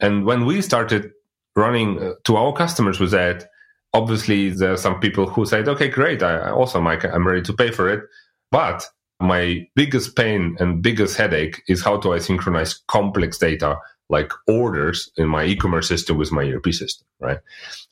And 0.00 0.24
when 0.24 0.46
we 0.46 0.62
started 0.62 1.12
running 1.56 2.02
uh, 2.02 2.12
to 2.24 2.36
our 2.36 2.52
customers 2.52 3.00
with 3.00 3.10
that, 3.12 3.48
obviously 3.92 4.50
there 4.50 4.72
are 4.72 4.76
some 4.76 5.00
people 5.00 5.26
who 5.26 5.46
said, 5.46 5.68
okay, 5.68 5.88
great. 5.88 6.22
I, 6.22 6.50
awesome. 6.50 6.86
I, 6.86 6.98
I'm 7.12 7.26
ready 7.26 7.42
to 7.42 7.52
pay 7.52 7.70
for 7.70 7.88
it. 7.88 8.04
But 8.50 8.86
my 9.20 9.66
biggest 9.74 10.16
pain 10.16 10.56
and 10.58 10.82
biggest 10.82 11.16
headache 11.16 11.62
is 11.68 11.82
how 11.82 11.96
do 11.96 12.12
I 12.12 12.18
synchronize 12.18 12.82
complex 12.88 13.38
data 13.38 13.78
like 14.10 14.32
orders 14.46 15.10
in 15.16 15.28
my 15.28 15.44
e-commerce 15.44 15.88
system 15.88 16.18
with 16.18 16.32
my 16.32 16.42
ERP 16.44 16.72
system, 16.72 17.06
right? 17.20 17.38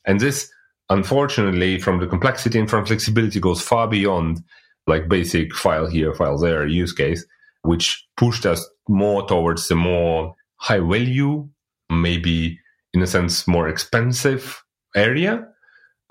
And 0.05 0.19
this, 0.19 0.49
unfortunately, 0.89 1.79
from 1.79 1.99
the 1.99 2.07
complexity 2.07 2.59
and 2.59 2.69
from 2.69 2.85
flexibility 2.85 3.39
goes 3.39 3.61
far 3.61 3.87
beyond 3.87 4.43
like 4.85 5.07
basic 5.07 5.55
file 5.55 5.87
here, 5.87 6.13
file 6.13 6.37
there 6.37 6.67
use 6.67 6.93
case, 6.93 7.25
which 7.63 8.05
pushed 8.17 8.45
us 8.45 8.67
more 8.87 9.25
towards 9.25 9.67
the 9.67 9.75
more 9.75 10.35
high 10.57 10.79
value, 10.79 11.47
maybe 11.89 12.59
in 12.93 13.01
a 13.01 13.07
sense 13.07 13.47
more 13.47 13.67
expensive 13.67 14.63
area 14.95 15.47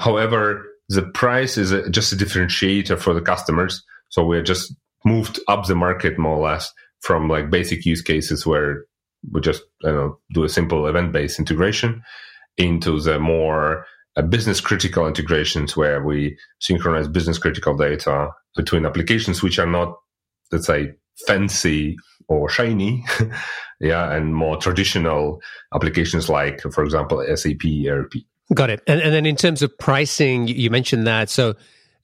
However, 0.02 0.66
the 0.88 1.02
price 1.02 1.56
is 1.56 1.70
a, 1.70 1.88
just 1.88 2.12
a 2.12 2.16
differentiator 2.16 2.98
for 2.98 3.14
the 3.14 3.20
customers. 3.20 3.84
So 4.08 4.26
we're 4.26 4.42
just 4.42 4.74
moved 5.04 5.40
up 5.48 5.66
the 5.66 5.74
market 5.74 6.18
more 6.18 6.36
or 6.36 6.44
less 6.50 6.72
from 7.00 7.28
like 7.28 7.50
basic 7.50 7.84
use 7.84 8.02
cases 8.02 8.46
where 8.46 8.84
we 9.30 9.40
just 9.40 9.62
you 9.82 9.92
know 9.92 10.18
do 10.32 10.44
a 10.44 10.48
simple 10.48 10.86
event 10.86 11.12
based 11.12 11.38
integration 11.38 12.02
into 12.56 13.00
the 13.00 13.18
more 13.18 13.86
uh, 14.16 14.22
business 14.22 14.60
critical 14.60 15.06
integrations 15.06 15.76
where 15.76 16.04
we 16.04 16.36
synchronize 16.60 17.08
business 17.08 17.38
critical 17.38 17.76
data 17.76 18.28
between 18.56 18.84
applications 18.84 19.42
which 19.42 19.58
are 19.58 19.66
not 19.66 19.94
let's 20.50 20.66
say 20.66 20.92
fancy 21.26 21.96
or 22.28 22.48
shiny 22.48 23.04
yeah 23.80 24.12
and 24.12 24.34
more 24.34 24.56
traditional 24.56 25.40
applications 25.74 26.28
like 26.28 26.60
for 26.72 26.84
example 26.84 27.24
SAP 27.36 27.64
ERP 27.86 28.14
Got 28.54 28.70
it. 28.70 28.82
And, 28.86 29.00
and 29.00 29.14
then 29.14 29.26
in 29.26 29.36
terms 29.36 29.62
of 29.62 29.76
pricing, 29.78 30.46
you 30.46 30.70
mentioned 30.70 31.06
that. 31.06 31.30
So 31.30 31.54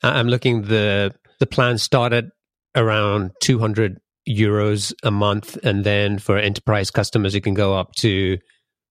I'm 0.02 0.28
looking 0.28 0.62
the 0.62 1.14
the 1.40 1.46
plan 1.46 1.78
started 1.78 2.30
around 2.78 3.32
200 3.42 3.98
euros 4.28 4.94
a 5.02 5.10
month, 5.10 5.56
and 5.64 5.84
then 5.84 6.18
for 6.18 6.38
enterprise 6.38 6.90
customers, 6.90 7.34
it 7.34 7.42
can 7.42 7.54
go 7.54 7.76
up 7.76 7.92
to 7.96 8.38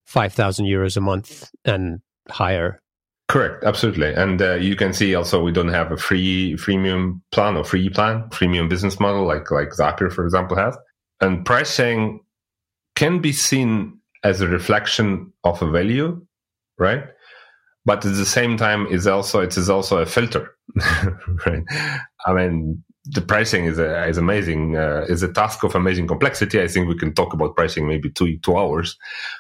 5,000 0.06 0.66
euros 0.66 0.98
a 0.98 1.02
month 1.02 1.50
and 1.66 2.00
higher. 2.30 2.82
Correct, 3.28 3.64
absolutely. 3.64 4.14
And 4.14 4.42
uh, 4.42 4.54
you 4.56 4.76
can 4.76 4.94
see 4.94 5.16
also 5.16 5.44
we 5.44 5.52
don't 5.52 5.68
have 5.68 5.92
a 5.92 5.98
free 5.98 6.56
freemium 6.56 7.22
plan 7.32 7.58
or 7.58 7.64
free 7.64 7.90
plan, 7.90 8.24
freemium 8.30 8.70
business 8.70 9.00
model 9.00 9.26
like 9.26 9.52
like 9.52 9.70
Zapier, 9.70 10.12
for 10.12 10.24
example, 10.24 10.56
has. 10.56 10.78
And 11.20 11.46
pricing 11.46 12.22
can 12.96 13.20
be 13.20 13.34
seen 13.34 14.00
as 14.24 14.40
a 14.40 14.48
reflection 14.48 15.34
of 15.44 15.62
a 15.62 15.70
value, 15.70 16.26
right? 16.78 17.04
but 17.88 18.06
at 18.06 18.16
the 18.16 18.26
same 18.26 18.58
time 18.58 18.86
is 18.88 19.08
also 19.08 19.40
it 19.40 19.58
is 19.58 19.70
also 19.70 19.98
a 20.00 20.06
filter 20.06 20.56
right 21.46 21.64
i 22.28 22.34
mean 22.34 22.84
the 23.10 23.22
pricing 23.22 23.66
is 23.66 23.80
a, 23.80 24.08
is 24.08 24.18
amazing 24.18 24.76
uh, 24.76 25.06
is 25.08 25.24
a 25.24 25.32
task 25.32 25.64
of 25.64 25.76
amazing 25.76 26.08
complexity. 26.08 26.62
I 26.62 26.68
think 26.68 26.88
we 26.88 26.98
can 26.98 27.14
talk 27.14 27.34
about 27.34 27.56
pricing 27.56 27.88
maybe 27.88 28.10
two 28.10 28.38
two 28.40 28.58
hours 28.58 28.98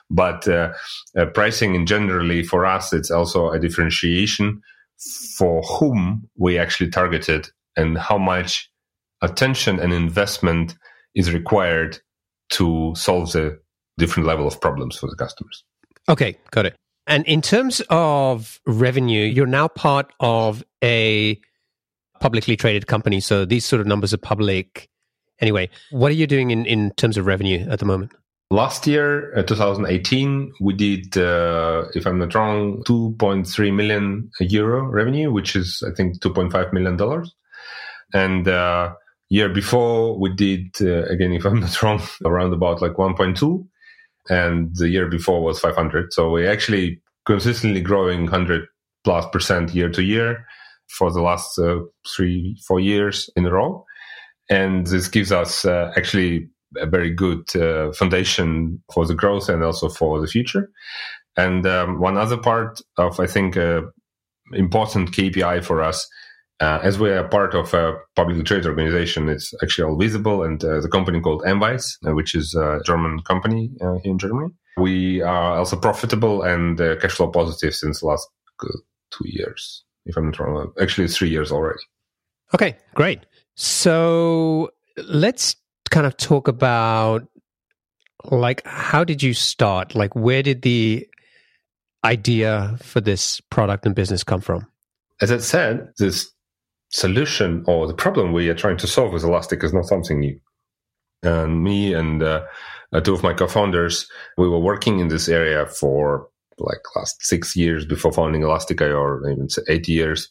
but 0.09 0.47
uh, 0.47 0.74
uh, 1.17 1.25
pricing 1.27 1.75
in 1.75 1.86
generally 1.86 2.43
for 2.43 2.65
us 2.65 2.93
it's 2.93 3.12
also 3.12 3.51
a 3.51 3.59
differentiation 3.59 4.62
for 5.38 5.62
whom 5.62 6.27
we 6.38 6.57
actually 6.57 6.89
targeted 6.89 7.50
and 7.75 7.97
how 7.97 8.17
much 8.17 8.69
attention 9.21 9.79
and 9.79 9.93
investment 9.93 10.75
is 11.13 11.31
required 11.31 12.00
to 12.50 12.93
solve 12.95 13.31
the 13.33 13.59
different 13.97 14.27
level 14.27 14.47
of 14.47 14.59
problems 14.62 14.95
for 14.97 15.07
the 15.07 15.15
customers. 15.15 15.63
Okay 16.09 16.38
got 16.51 16.65
it. 16.65 16.75
And 17.07 17.25
in 17.25 17.41
terms 17.41 17.81
of 17.89 18.59
revenue, 18.65 19.24
you're 19.24 19.45
now 19.45 19.69
part 19.69 20.12
of 20.19 20.63
a 20.83 21.39
publicly 22.19 22.55
traded 22.55 22.88
company. 22.88 23.19
So 23.19 23.45
these 23.45 23.65
sort 23.65 23.79
of 23.79 23.88
numbers 23.88 24.13
are 24.13 24.17
public. 24.17 24.89
Anyway, 25.39 25.69
what 25.91 26.12
are 26.12 26.15
you 26.15 26.27
doing 26.27 26.51
in, 26.51 26.65
in 26.65 26.91
terms 26.91 27.17
of 27.17 27.25
revenue 27.25 27.67
at 27.69 27.79
the 27.79 27.86
moment? 27.86 28.12
Last 28.50 28.88
year, 28.88 29.38
uh, 29.38 29.43
2018, 29.43 30.53
we 30.62 30.74
did, 30.74 31.17
uh, 31.17 31.83
if 31.93 32.07
I'm 32.07 32.17
not 32.17 32.33
wrong, 32.33 32.81
2.3 32.88 33.75
million 33.75 34.31
euro 34.39 34.86
revenue, 34.86 35.33
which 35.33 35.55
is, 35.55 35.83
I 35.86 35.93
think, 35.93 36.21
2.5 36.21 36.71
million 36.71 36.95
dollars. 36.95 37.33
And 38.13 38.47
uh, 38.47 38.93
year 39.27 39.50
before, 39.50 40.17
we 40.17 40.33
did, 40.33 40.75
uh, 40.79 41.03
again, 41.07 41.33
if 41.33 41.45
I'm 41.45 41.59
not 41.59 41.81
wrong, 41.83 42.01
around 42.24 42.53
about 42.53 42.81
like 42.81 42.93
1.2 42.93 43.67
and 44.29 44.75
the 44.75 44.89
year 44.89 45.07
before 45.07 45.41
was 45.43 45.59
500. 45.59 46.13
So 46.13 46.31
we're 46.31 46.51
actually 46.51 47.01
consistently 47.25 47.81
growing 47.81 48.24
100 48.24 48.65
plus 49.03 49.25
percent 49.31 49.74
year 49.74 49.89
to 49.89 50.03
year 50.03 50.45
for 50.88 51.12
the 51.12 51.22
last 51.22 51.58
uh, 51.60 51.79
three, 52.15 52.58
four 52.67 52.79
years 52.79 53.29
in 53.36 53.46
a 53.46 53.51
row. 53.51 53.86
And 54.50 54.88
this 54.88 55.08
gives 55.08 55.32
us 55.32 55.65
uh, 55.65 55.91
actually 55.98 56.50
a 56.77 56.86
very 56.86 57.12
good 57.13 57.56
uh, 57.56 57.91
foundation 57.94 58.82
for 58.94 59.06
the 59.06 59.15
growth 59.15 59.50
and 59.50 59.63
also 59.63 59.89
for 59.89 60.20
the 60.22 60.27
future. 60.27 60.70
And 61.36 61.65
um, 61.65 62.00
one 62.00 62.17
other 62.17 62.38
part 62.38 62.82
of, 62.98 63.20
I 63.20 63.27
think, 63.27 63.58
uh, 63.58 63.82
important 64.53 65.12
KPI 65.12 65.63
for 65.63 65.82
us 65.82 66.08
uh, 66.60 66.79
as 66.82 66.98
we 66.98 67.12
are 67.12 67.27
part 67.27 67.53
of 67.53 67.74
a 67.74 67.96
publicly 68.15 68.44
traded 68.44 68.65
organization, 68.65 69.29
it's 69.29 69.53
actually 69.62 69.89
all 69.89 69.98
visible. 69.98 70.44
And 70.44 70.63
uh, 70.63 70.82
the 70.82 70.89
company 70.89 71.20
called 71.20 71.44
uh, 71.46 72.15
which 72.15 72.34
is 72.34 72.56
a 72.56 72.79
German 72.84 73.22
company 73.22 73.72
here 73.79 74.00
in 74.03 74.17
Germany, 74.17 74.50
we 74.77 75.22
are 75.22 75.58
also 75.58 75.75
profitable 75.75 76.41
and 76.41 76.77
cash 76.77 77.12
flow 77.12 77.29
positive 77.29 77.75
since 77.75 78.00
the 78.00 78.08
last 78.08 78.27
two 79.12 79.25
years, 79.25 79.84
if 80.08 80.18
I'm 80.18 80.26
not 80.26 80.40
wrong. 80.40 80.72
Actually, 80.82 81.06
it's 81.06 81.18
three 81.18 81.30
years 81.30 81.52
already. 81.52 81.80
Okay, 82.54 82.78
great. 82.96 83.26
So 83.56 84.72
let's 85.08 85.56
kind 85.90 86.06
of 86.06 86.18
talk 86.18 86.48
about 86.48 87.28
like 88.26 88.66
how 88.66 89.04
did 89.04 89.22
you 89.22 89.34
start? 89.34 89.96
Like 89.96 90.16
where 90.16 90.44
did 90.44 90.62
the 90.62 91.08
idea 92.04 92.78
for 92.82 93.02
this 93.02 93.42
product 93.50 93.86
and 93.86 93.96
business 93.96 94.24
come 94.24 94.42
from? 94.42 94.68
As 95.22 95.32
I 95.32 95.38
said, 95.38 95.90
this 95.98 96.32
solution 96.90 97.64
or 97.68 97.88
the 97.88 97.94
problem 97.94 98.34
we 98.34 98.50
are 98.50 98.56
trying 98.56 98.78
to 98.78 98.88
solve 98.88 99.12
with 99.12 99.24
Elastic 99.24 99.64
is 99.64 99.74
not 99.74 99.86
something 99.86 100.20
new. 100.20 100.40
And 101.24 101.64
me 101.64 101.94
and 101.94 102.22
uh, 102.22 102.44
two 103.04 103.14
of 103.14 103.24
my 103.24 103.34
co-founders, 103.34 104.08
we 104.38 104.48
were 104.48 104.60
working 104.60 105.00
in 105.00 105.08
this 105.08 105.28
area 105.28 105.66
for 105.66 106.30
like 106.60 106.80
last 106.96 107.24
six 107.24 107.56
years 107.56 107.86
before 107.86 108.12
founding 108.12 108.44
Elastic.io, 108.44 108.98
or 108.98 109.30
even 109.30 109.48
eight 109.68 109.88
years. 109.88 110.30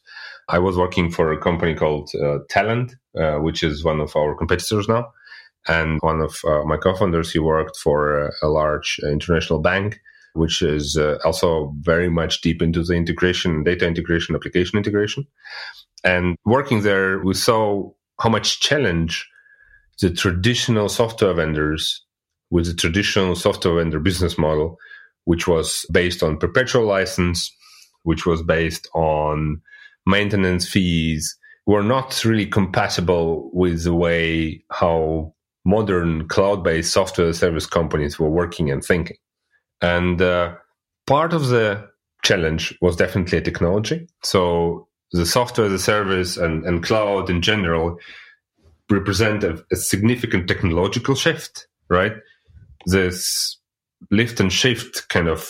I 0.49 0.59
was 0.59 0.77
working 0.77 1.11
for 1.11 1.33
a 1.33 1.41
company 1.41 1.75
called 1.75 2.11
uh, 2.15 2.39
Talend, 2.51 2.95
uh, 3.19 3.39
which 3.39 3.63
is 3.63 3.85
one 3.85 4.01
of 4.01 4.15
our 4.17 4.35
competitors 4.37 4.89
now. 4.89 5.13
And 5.69 5.99
one 6.01 6.21
of 6.21 6.41
uh, 6.45 6.63
my 6.65 6.77
co-founders, 6.77 7.33
he 7.33 7.41
worked 7.41 7.77
for 7.77 8.31
a 8.43 8.47
large 8.47 9.01
international 9.03 9.59
bank, 9.59 10.01
which 10.35 10.63
is 10.63 10.97
uh, 10.97 11.19
also 11.25 11.75
very 11.81 12.09
much 12.09 12.41
deep 12.41 12.63
into 12.63 12.85
the 12.85 12.95
integration, 12.95 13.65
data 13.65 13.87
integration, 13.87 14.37
application 14.37 14.77
integration. 14.77 15.27
And 16.05 16.37
working 16.45 16.83
there, 16.83 17.19
we 17.19 17.35
saw 17.35 17.91
how 18.21 18.29
much 18.29 18.61
challenge 18.61 19.29
the 20.01 20.11
traditional 20.11 20.89
software 20.89 21.35
vendors 21.35 22.05
with 22.51 22.67
the 22.67 22.75
traditional 22.75 23.35
software 23.35 23.75
vendor 23.75 23.99
business 23.99 24.39
model, 24.39 24.79
which 25.27 25.47
was 25.47 25.85
based 25.93 26.23
on 26.23 26.39
perpetual 26.39 26.87
license, 26.87 27.55
which 28.05 28.25
was 28.25 28.43
based 28.43 28.89
on 28.95 29.61
maintenance 30.07 30.69
fees, 30.69 31.37
were 31.67 31.83
not 31.83 32.25
really 32.25 32.47
compatible 32.47 33.51
with 33.53 33.85
the 33.85 33.95
way 33.95 34.63
how 34.71 35.35
modern 35.65 36.29
cloud-based 36.29 36.93
software 36.93 37.33
service 37.33 37.67
companies 37.67 38.19
were 38.19 38.31
working 38.31 38.71
and 38.71 38.85
thinking. 38.85 39.17
And 39.83 40.23
uh, 40.23 40.55
part 41.07 41.33
of 41.33 41.49
the 41.49 41.89
challenge 42.23 42.77
was 42.81 42.95
definitely 42.95 43.41
technology. 43.41 44.07
So 44.23 44.87
the 45.11 45.27
software 45.27 45.67
as 45.67 45.73
a 45.73 45.79
service 45.79 46.37
and, 46.37 46.65
and 46.65 46.85
cloud 46.85 47.29
in 47.29 47.43
general 47.43 47.99
represent 48.89 49.43
a, 49.43 49.65
a 49.73 49.77
significant 49.77 50.47
technological 50.47 51.17
shift, 51.17 51.67
right? 51.91 52.13
This 52.87 53.56
lift 54.11 54.41
and 54.41 54.53
shift 54.53 55.09
kind 55.09 55.29
of 55.29 55.49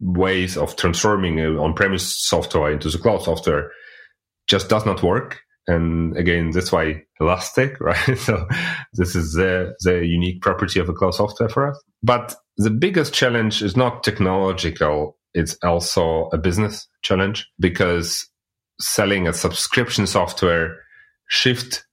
ways 0.00 0.56
of 0.56 0.76
transforming 0.76 1.40
uh, 1.40 1.60
on-premise 1.62 2.18
software 2.26 2.72
into 2.72 2.88
the 2.88 2.98
cloud 2.98 3.22
software 3.22 3.70
just 4.48 4.68
does 4.68 4.84
not 4.84 5.02
work 5.02 5.40
and 5.66 6.16
again, 6.16 6.50
that's 6.50 6.72
why 6.72 7.02
Elastic, 7.20 7.80
right? 7.80 8.18
so 8.18 8.46
this 8.94 9.14
is 9.14 9.34
the, 9.34 9.74
the 9.80 10.04
unique 10.04 10.42
property 10.42 10.80
of 10.80 10.88
a 10.88 10.92
cloud 10.92 11.14
software 11.14 11.48
for 11.48 11.68
us. 11.68 11.82
But 12.02 12.34
the 12.56 12.70
biggest 12.70 13.14
challenge 13.14 13.62
is 13.62 13.76
not 13.76 14.02
technological. 14.02 15.16
It's 15.34 15.56
also 15.62 16.28
a 16.32 16.38
business 16.38 16.86
challenge 17.02 17.48
because 17.58 18.28
selling 18.80 19.28
a 19.28 19.32
subscription 19.32 20.06
software 20.06 20.76
shift 21.28 21.84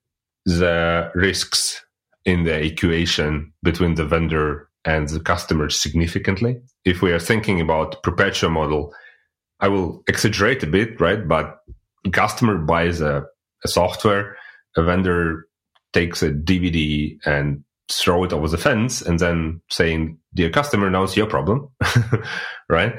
the 0.46 1.12
risks 1.13 1.84
in 2.25 2.44
the 2.44 2.60
equation 2.63 3.53
between 3.63 3.96
the 3.96 4.06
vendor 4.06 4.69
and 4.86 5.08
the 5.10 5.20
customer 5.20 5.70
significantly. 5.70 6.58
If 6.86 7.02
we 7.02 7.12
are 7.12 7.20
thinking 7.20 7.62
about 7.62 8.02
perpetual 8.04 8.52
model, 8.52 8.94
I 9.60 9.68
will 9.68 10.04
exaggerate 10.08 10.64
a 10.64 10.68
bit, 10.68 11.00
right? 11.02 11.28
But 11.28 11.58
customer 12.12 12.58
buys 12.58 13.02
a 13.02 13.26
a 13.64 13.68
software, 13.68 14.38
a 14.78 14.84
vendor 14.84 15.48
takes 15.94 16.22
a 16.22 16.32
DVD 16.32 17.18
and 17.26 17.63
throw 17.92 18.24
it 18.24 18.34
over 18.34 18.48
the 18.48 18.58
fence 18.58 19.02
and 19.02 19.20
then 19.20 19.62
saying, 19.70 20.18
dear 20.34 20.50
customer, 20.50 20.89
now 20.89 21.04
it's 21.04 21.18
your 21.18 21.26
problem. 21.26 21.70
right. 22.70 22.96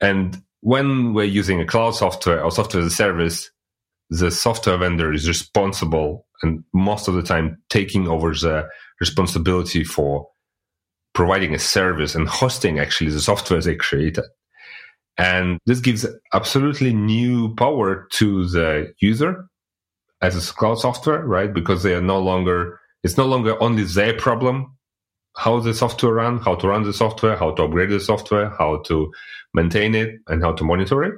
And 0.00 0.40
when 0.60 1.14
we're 1.14 1.24
using 1.24 1.60
a 1.60 1.66
cloud 1.66 1.92
software 1.92 2.42
or 2.42 2.50
software 2.50 2.82
as 2.82 2.92
a 2.92 2.94
service, 2.94 3.50
the 4.10 4.30
software 4.30 4.76
vendor 4.76 5.12
is 5.12 5.28
responsible 5.28 6.26
and 6.42 6.62
most 6.72 7.08
of 7.08 7.14
the 7.14 7.22
time 7.22 7.60
taking 7.68 8.06
over 8.06 8.32
the 8.32 8.68
responsibility 9.00 9.84
for 9.84 10.28
providing 11.18 11.52
a 11.52 11.58
service 11.58 12.14
and 12.14 12.28
hosting 12.28 12.78
actually 12.78 13.10
the 13.10 13.18
software 13.18 13.60
they 13.60 13.74
created. 13.74 14.22
And 15.16 15.58
this 15.66 15.80
gives 15.80 16.06
absolutely 16.32 16.92
new 16.94 17.56
power 17.56 18.06
to 18.18 18.46
the 18.46 18.94
user 19.00 19.44
as 20.22 20.36
a 20.36 20.54
cloud 20.54 20.76
software, 20.76 21.24
right? 21.26 21.52
Because 21.52 21.82
they 21.82 21.92
are 21.92 22.00
no 22.00 22.20
longer, 22.20 22.78
it's 23.02 23.16
no 23.16 23.26
longer 23.26 23.60
only 23.60 23.82
their 23.82 24.16
problem 24.16 24.78
how 25.36 25.58
the 25.58 25.74
software 25.74 26.14
run, 26.14 26.38
how 26.38 26.54
to 26.54 26.68
run 26.68 26.84
the 26.84 26.92
software, 26.92 27.36
how 27.36 27.50
to 27.50 27.64
upgrade 27.64 27.90
the 27.90 27.98
software, 27.98 28.50
how 28.50 28.76
to 28.86 29.10
maintain 29.54 29.96
it, 29.96 30.20
and 30.28 30.40
how 30.40 30.52
to 30.52 30.62
monitor 30.62 31.02
it. 31.02 31.14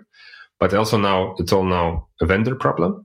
But 0.58 0.72
also 0.72 0.96
now 0.96 1.34
it's 1.38 1.52
all 1.52 1.64
now 1.64 2.08
a 2.22 2.26
vendor 2.26 2.54
problem 2.54 3.04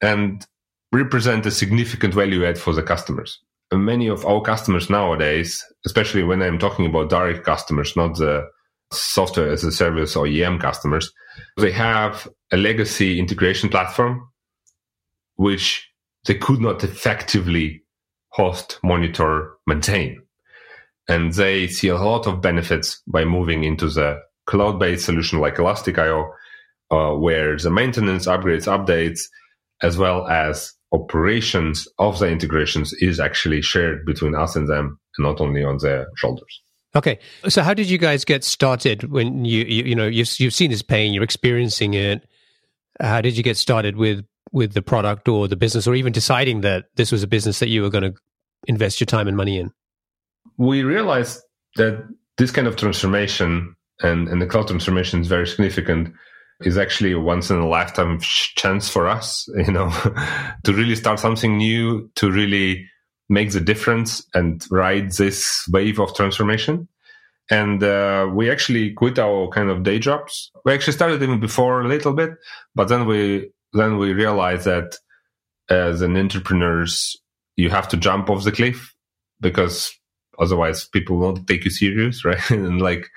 and 0.00 0.46
represent 0.92 1.46
a 1.46 1.50
significant 1.50 2.14
value 2.14 2.44
add 2.44 2.58
for 2.58 2.72
the 2.72 2.84
customers. 2.84 3.40
Many 3.72 4.08
of 4.08 4.24
our 4.24 4.40
customers 4.40 4.88
nowadays, 4.88 5.62
especially 5.84 6.22
when 6.22 6.42
I'm 6.42 6.58
talking 6.58 6.86
about 6.86 7.10
direct 7.10 7.44
customers, 7.44 7.96
not 7.96 8.16
the 8.16 8.46
software 8.92 9.50
as 9.50 9.64
a 9.64 9.72
service 9.72 10.16
or 10.16 10.26
EM 10.26 10.58
customers, 10.58 11.12
they 11.58 11.72
have 11.72 12.26
a 12.50 12.56
legacy 12.56 13.18
integration 13.18 13.68
platform 13.68 14.28
which 15.36 15.88
they 16.26 16.34
could 16.34 16.60
not 16.60 16.82
effectively 16.82 17.82
host, 18.30 18.78
monitor, 18.82 19.52
maintain. 19.66 20.20
And 21.08 21.32
they 21.32 21.68
see 21.68 21.88
a 21.88 21.96
lot 21.96 22.26
of 22.26 22.42
benefits 22.42 23.02
by 23.06 23.24
moving 23.24 23.64
into 23.64 23.88
the 23.88 24.20
cloud 24.46 24.78
based 24.78 25.06
solution 25.06 25.40
like 25.40 25.58
Elastic.io, 25.58 26.32
uh, 26.90 27.12
where 27.12 27.56
the 27.56 27.70
maintenance, 27.70 28.26
upgrades, 28.26 28.66
updates, 28.66 29.22
as 29.80 29.96
well 29.96 30.26
as 30.26 30.74
operations 30.92 31.86
of 31.98 32.18
the 32.18 32.28
integrations 32.28 32.92
is 32.94 33.20
actually 33.20 33.62
shared 33.62 34.04
between 34.06 34.34
us 34.34 34.56
and 34.56 34.68
them 34.68 34.98
and 35.16 35.24
not 35.24 35.40
only 35.40 35.62
on 35.62 35.78
their 35.78 36.06
shoulders. 36.16 36.62
Okay, 36.96 37.18
so 37.48 37.62
how 37.62 37.74
did 37.74 37.90
you 37.90 37.98
guys 37.98 38.24
get 38.24 38.42
started 38.42 39.10
when 39.10 39.44
you 39.44 39.64
you, 39.64 39.84
you 39.84 39.94
know 39.94 40.06
you've 40.06 40.28
you've 40.40 40.54
seen 40.54 40.70
this 40.70 40.82
pain, 40.82 41.12
you're 41.12 41.22
experiencing 41.22 41.94
it. 41.94 42.26
How 43.00 43.20
did 43.20 43.36
you 43.36 43.42
get 43.42 43.56
started 43.56 43.96
with 43.96 44.24
with 44.52 44.72
the 44.72 44.82
product 44.82 45.28
or 45.28 45.46
the 45.46 45.56
business, 45.56 45.86
or 45.86 45.94
even 45.94 46.12
deciding 46.12 46.62
that 46.62 46.86
this 46.96 47.12
was 47.12 47.22
a 47.22 47.26
business 47.26 47.58
that 47.58 47.68
you 47.68 47.82
were 47.82 47.90
going 47.90 48.12
to 48.12 48.18
invest 48.66 49.00
your 49.00 49.06
time 49.06 49.28
and 49.28 49.36
money 49.36 49.58
in? 49.58 49.70
We 50.56 50.82
realized 50.82 51.42
that 51.76 52.08
this 52.38 52.50
kind 52.50 52.66
of 52.66 52.76
transformation 52.76 53.76
and, 54.00 54.28
and 54.28 54.40
the 54.40 54.46
cloud 54.46 54.68
transformation 54.68 55.20
is 55.20 55.26
very 55.26 55.46
significant 55.46 56.14
is 56.60 56.76
actually 56.76 57.12
a 57.12 57.20
once 57.20 57.50
in 57.50 57.56
a 57.56 57.68
lifetime 57.68 58.18
chance 58.20 58.88
for 58.88 59.08
us, 59.08 59.48
you 59.56 59.72
know, 59.72 59.90
to 60.64 60.72
really 60.72 60.96
start 60.96 61.20
something 61.20 61.56
new, 61.56 62.10
to 62.16 62.30
really 62.30 62.86
make 63.28 63.52
the 63.52 63.60
difference 63.60 64.24
and 64.34 64.66
ride 64.70 65.12
this 65.12 65.66
wave 65.70 65.98
of 66.00 66.14
transformation. 66.14 66.88
And 67.50 67.82
uh, 67.82 68.28
we 68.32 68.50
actually 68.50 68.92
quit 68.92 69.18
our 69.18 69.48
kind 69.48 69.70
of 69.70 69.82
day 69.82 69.98
jobs. 69.98 70.50
We 70.64 70.72
actually 70.72 70.92
started 70.92 71.22
even 71.22 71.40
before 71.40 71.80
a 71.80 71.88
little 71.88 72.12
bit, 72.12 72.32
but 72.74 72.88
then 72.88 73.06
we 73.06 73.50
then 73.72 73.98
we 73.98 74.12
realized 74.12 74.64
that 74.64 74.96
as 75.68 76.00
an 76.02 76.16
entrepreneurs, 76.16 77.16
you 77.56 77.70
have 77.70 77.88
to 77.88 77.96
jump 77.96 78.30
off 78.30 78.44
the 78.44 78.52
cliff 78.52 78.94
because 79.40 79.92
otherwise 80.38 80.86
people 80.86 81.18
won't 81.18 81.46
take 81.46 81.64
you 81.64 81.70
serious, 81.70 82.24
right? 82.24 82.50
and 82.50 82.80
like, 82.80 83.08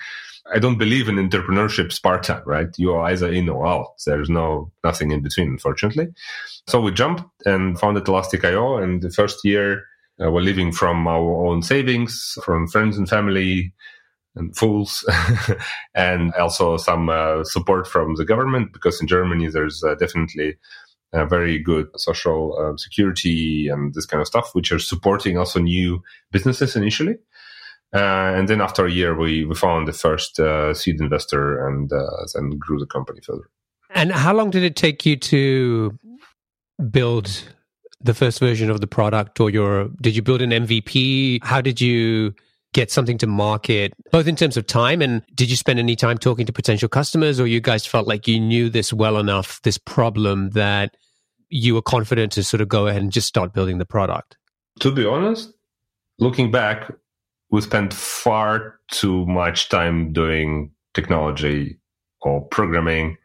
I 0.53 0.59
don't 0.59 0.77
believe 0.77 1.07
in 1.07 1.15
entrepreneurship 1.15 1.91
Sparta, 1.91 2.43
right? 2.45 2.67
You 2.77 2.93
are 2.93 3.09
either 3.09 3.31
in 3.31 3.47
or 3.49 3.65
out. 3.65 3.93
There's 4.05 4.29
no 4.29 4.71
nothing 4.83 5.11
in 5.11 5.21
between, 5.21 5.47
unfortunately. 5.47 6.09
So 6.67 6.81
we 6.81 6.91
jumped 6.91 7.23
and 7.45 7.79
founded 7.79 8.07
Elastic.io. 8.07 8.77
And 8.77 9.01
the 9.01 9.09
first 9.09 9.45
year, 9.45 9.85
uh, 10.21 10.29
we're 10.29 10.41
living 10.41 10.71
from 10.71 11.07
our 11.07 11.47
own 11.47 11.61
savings, 11.63 12.37
from 12.43 12.67
friends 12.67 12.97
and 12.97 13.07
family, 13.07 13.73
and 14.35 14.55
fools, 14.55 15.05
and 15.95 16.33
also 16.33 16.77
some 16.77 17.09
uh, 17.09 17.43
support 17.43 17.87
from 17.87 18.15
the 18.15 18.25
government 18.25 18.71
because 18.73 19.01
in 19.01 19.07
Germany 19.07 19.47
there's 19.47 19.83
uh, 19.83 19.95
definitely 19.95 20.57
very 21.13 21.59
good 21.59 21.87
social 21.97 22.57
uh, 22.57 22.77
security 22.77 23.67
and 23.67 23.93
this 23.93 24.05
kind 24.05 24.21
of 24.21 24.27
stuff, 24.27 24.55
which 24.55 24.71
are 24.71 24.79
supporting 24.79 25.37
also 25.37 25.59
new 25.59 26.01
businesses 26.31 26.75
initially. 26.75 27.15
Uh, 27.93 28.33
and 28.37 28.47
then 28.47 28.61
after 28.61 28.85
a 28.85 28.91
year, 28.91 29.17
we, 29.17 29.43
we 29.45 29.55
found 29.55 29.87
the 29.87 29.93
first 29.93 30.39
uh, 30.39 30.73
seed 30.73 31.01
investor 31.01 31.67
and 31.67 31.91
uh, 31.91 32.05
then 32.33 32.51
grew 32.51 32.79
the 32.79 32.85
company 32.85 33.19
further. 33.25 33.49
And 33.89 34.11
how 34.11 34.33
long 34.33 34.49
did 34.49 34.63
it 34.63 34.75
take 34.75 35.05
you 35.05 35.17
to 35.17 35.97
build 36.89 37.43
the 37.99 38.13
first 38.13 38.39
version 38.39 38.69
of 38.69 38.81
the 38.81 38.87
product 38.87 39.39
or 39.39 39.49
your 39.49 39.89
did 40.01 40.15
you 40.15 40.21
build 40.21 40.41
an 40.41 40.51
MVP? 40.51 41.43
How 41.43 41.61
did 41.61 41.81
you 41.81 42.33
get 42.73 42.89
something 42.89 43.17
to 43.17 43.27
market, 43.27 43.93
both 44.11 44.27
in 44.27 44.35
terms 44.35 44.55
of 44.55 44.65
time 44.65 45.01
and 45.01 45.21
did 45.35 45.49
you 45.49 45.57
spend 45.57 45.77
any 45.77 45.95
time 45.95 46.17
talking 46.17 46.45
to 46.45 46.53
potential 46.53 46.87
customers 46.87 47.39
or 47.39 47.45
you 47.45 47.59
guys 47.59 47.85
felt 47.85 48.07
like 48.07 48.27
you 48.27 48.39
knew 48.39 48.69
this 48.69 48.93
well 48.93 49.17
enough, 49.17 49.61
this 49.63 49.77
problem 49.77 50.51
that 50.51 50.95
you 51.49 51.75
were 51.75 51.81
confident 51.81 52.31
to 52.31 52.43
sort 52.43 52.61
of 52.61 52.69
go 52.69 52.87
ahead 52.87 53.01
and 53.01 53.11
just 53.11 53.27
start 53.27 53.53
building 53.53 53.77
the 53.77 53.85
product? 53.85 54.37
To 54.79 54.91
be 54.91 55.05
honest, 55.05 55.51
looking 56.17 56.49
back, 56.49 56.93
we 57.51 57.61
spent 57.61 57.93
far 57.93 58.79
too 58.89 59.25
much 59.25 59.69
time 59.69 60.13
doing 60.13 60.71
technology 60.93 61.77
or 62.21 62.41
programming 62.47 63.17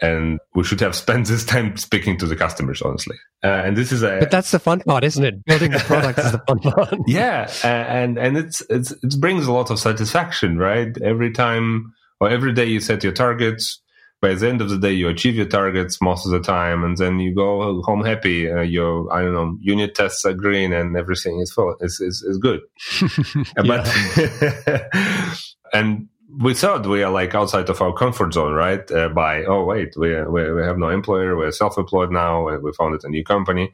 and 0.00 0.40
we 0.54 0.64
should 0.64 0.80
have 0.80 0.94
spent 1.04 1.28
this 1.28 1.44
time 1.44 1.76
speaking 1.76 2.18
to 2.18 2.26
the 2.26 2.36
customers 2.36 2.82
honestly. 2.82 3.16
Uh, 3.44 3.62
and 3.64 3.76
this 3.76 3.90
is 3.92 4.02
a 4.02 4.18
but 4.20 4.30
that's 4.30 4.50
the 4.50 4.58
fun 4.58 4.80
part 4.80 5.04
isn't 5.04 5.24
it? 5.24 5.44
Building 5.44 5.70
the 5.70 5.78
product 5.86 6.18
is 6.18 6.32
the 6.32 6.42
fun 6.46 6.58
part. 6.58 6.94
Yeah 7.06 7.50
and 7.64 8.18
and 8.18 8.36
it's, 8.36 8.60
it's 8.68 8.90
it 8.90 9.20
brings 9.20 9.46
a 9.46 9.52
lot 9.52 9.70
of 9.70 9.78
satisfaction 9.78 10.58
right? 10.58 10.96
Every 11.02 11.32
time 11.32 11.94
or 12.20 12.28
every 12.28 12.52
day 12.52 12.66
you 12.66 12.80
set 12.80 13.02
your 13.02 13.12
targets 13.12 13.80
by 14.22 14.34
the 14.34 14.48
end 14.48 14.62
of 14.62 14.70
the 14.70 14.78
day 14.78 14.92
you 14.92 15.08
achieve 15.08 15.34
your 15.34 15.46
targets 15.46 16.00
most 16.00 16.24
of 16.24 16.32
the 16.32 16.40
time 16.40 16.84
and 16.84 16.96
then 16.96 17.18
you 17.18 17.34
go 17.34 17.82
home 17.82 18.04
happy 18.04 18.50
uh, 18.50 18.60
your 18.60 19.12
i 19.12 19.20
don't 19.20 19.34
know 19.34 19.58
unit 19.60 19.94
tests 19.94 20.24
are 20.24 20.32
green 20.32 20.72
and 20.72 20.96
everything 20.96 21.40
is 21.40 21.52
full 21.52 21.76
is 21.80 22.00
is, 22.00 22.22
is 22.22 22.38
good 22.38 22.60
but 23.66 23.86
and 25.74 26.08
we 26.40 26.54
thought 26.54 26.86
we 26.86 27.02
are 27.02 27.12
like 27.12 27.34
outside 27.34 27.68
of 27.68 27.80
our 27.82 27.92
comfort 27.92 28.32
zone, 28.32 28.54
right? 28.54 28.90
Uh, 28.90 29.08
by 29.10 29.44
oh 29.44 29.64
wait, 29.64 29.94
we, 29.96 30.20
we 30.22 30.50
we 30.52 30.62
have 30.62 30.78
no 30.78 30.88
employer, 30.88 31.36
we're 31.36 31.50
self-employed 31.50 32.10
now, 32.10 32.48
we 32.58 32.72
founded 32.72 33.04
a 33.04 33.08
new 33.08 33.24
company. 33.24 33.72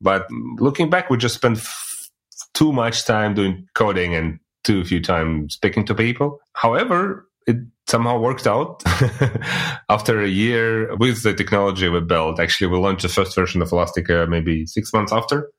But 0.00 0.26
looking 0.58 0.90
back, 0.90 1.08
we 1.08 1.16
just 1.16 1.36
spent 1.36 1.58
f- 1.58 2.10
too 2.52 2.72
much 2.72 3.06
time 3.06 3.34
doing 3.34 3.66
coding 3.74 4.14
and 4.14 4.38
too 4.64 4.84
few 4.84 5.00
time 5.00 5.48
speaking 5.48 5.86
to 5.86 5.94
people. 5.94 6.40
However, 6.52 7.25
it 7.46 7.56
somehow 7.86 8.18
worked 8.18 8.46
out. 8.46 8.82
After 9.88 10.20
a 10.22 10.28
year 10.28 10.94
with 10.96 11.22
the 11.22 11.34
technology 11.34 11.88
we 11.88 12.00
built, 12.00 12.40
actually, 12.40 12.68
we 12.68 12.78
launched 12.78 13.02
the 13.02 13.08
first 13.08 13.34
version 13.34 13.62
of 13.62 13.72
Elastica 13.72 14.26
maybe 14.28 14.66
six 14.66 14.92
months 14.92 15.12
after. 15.12 15.50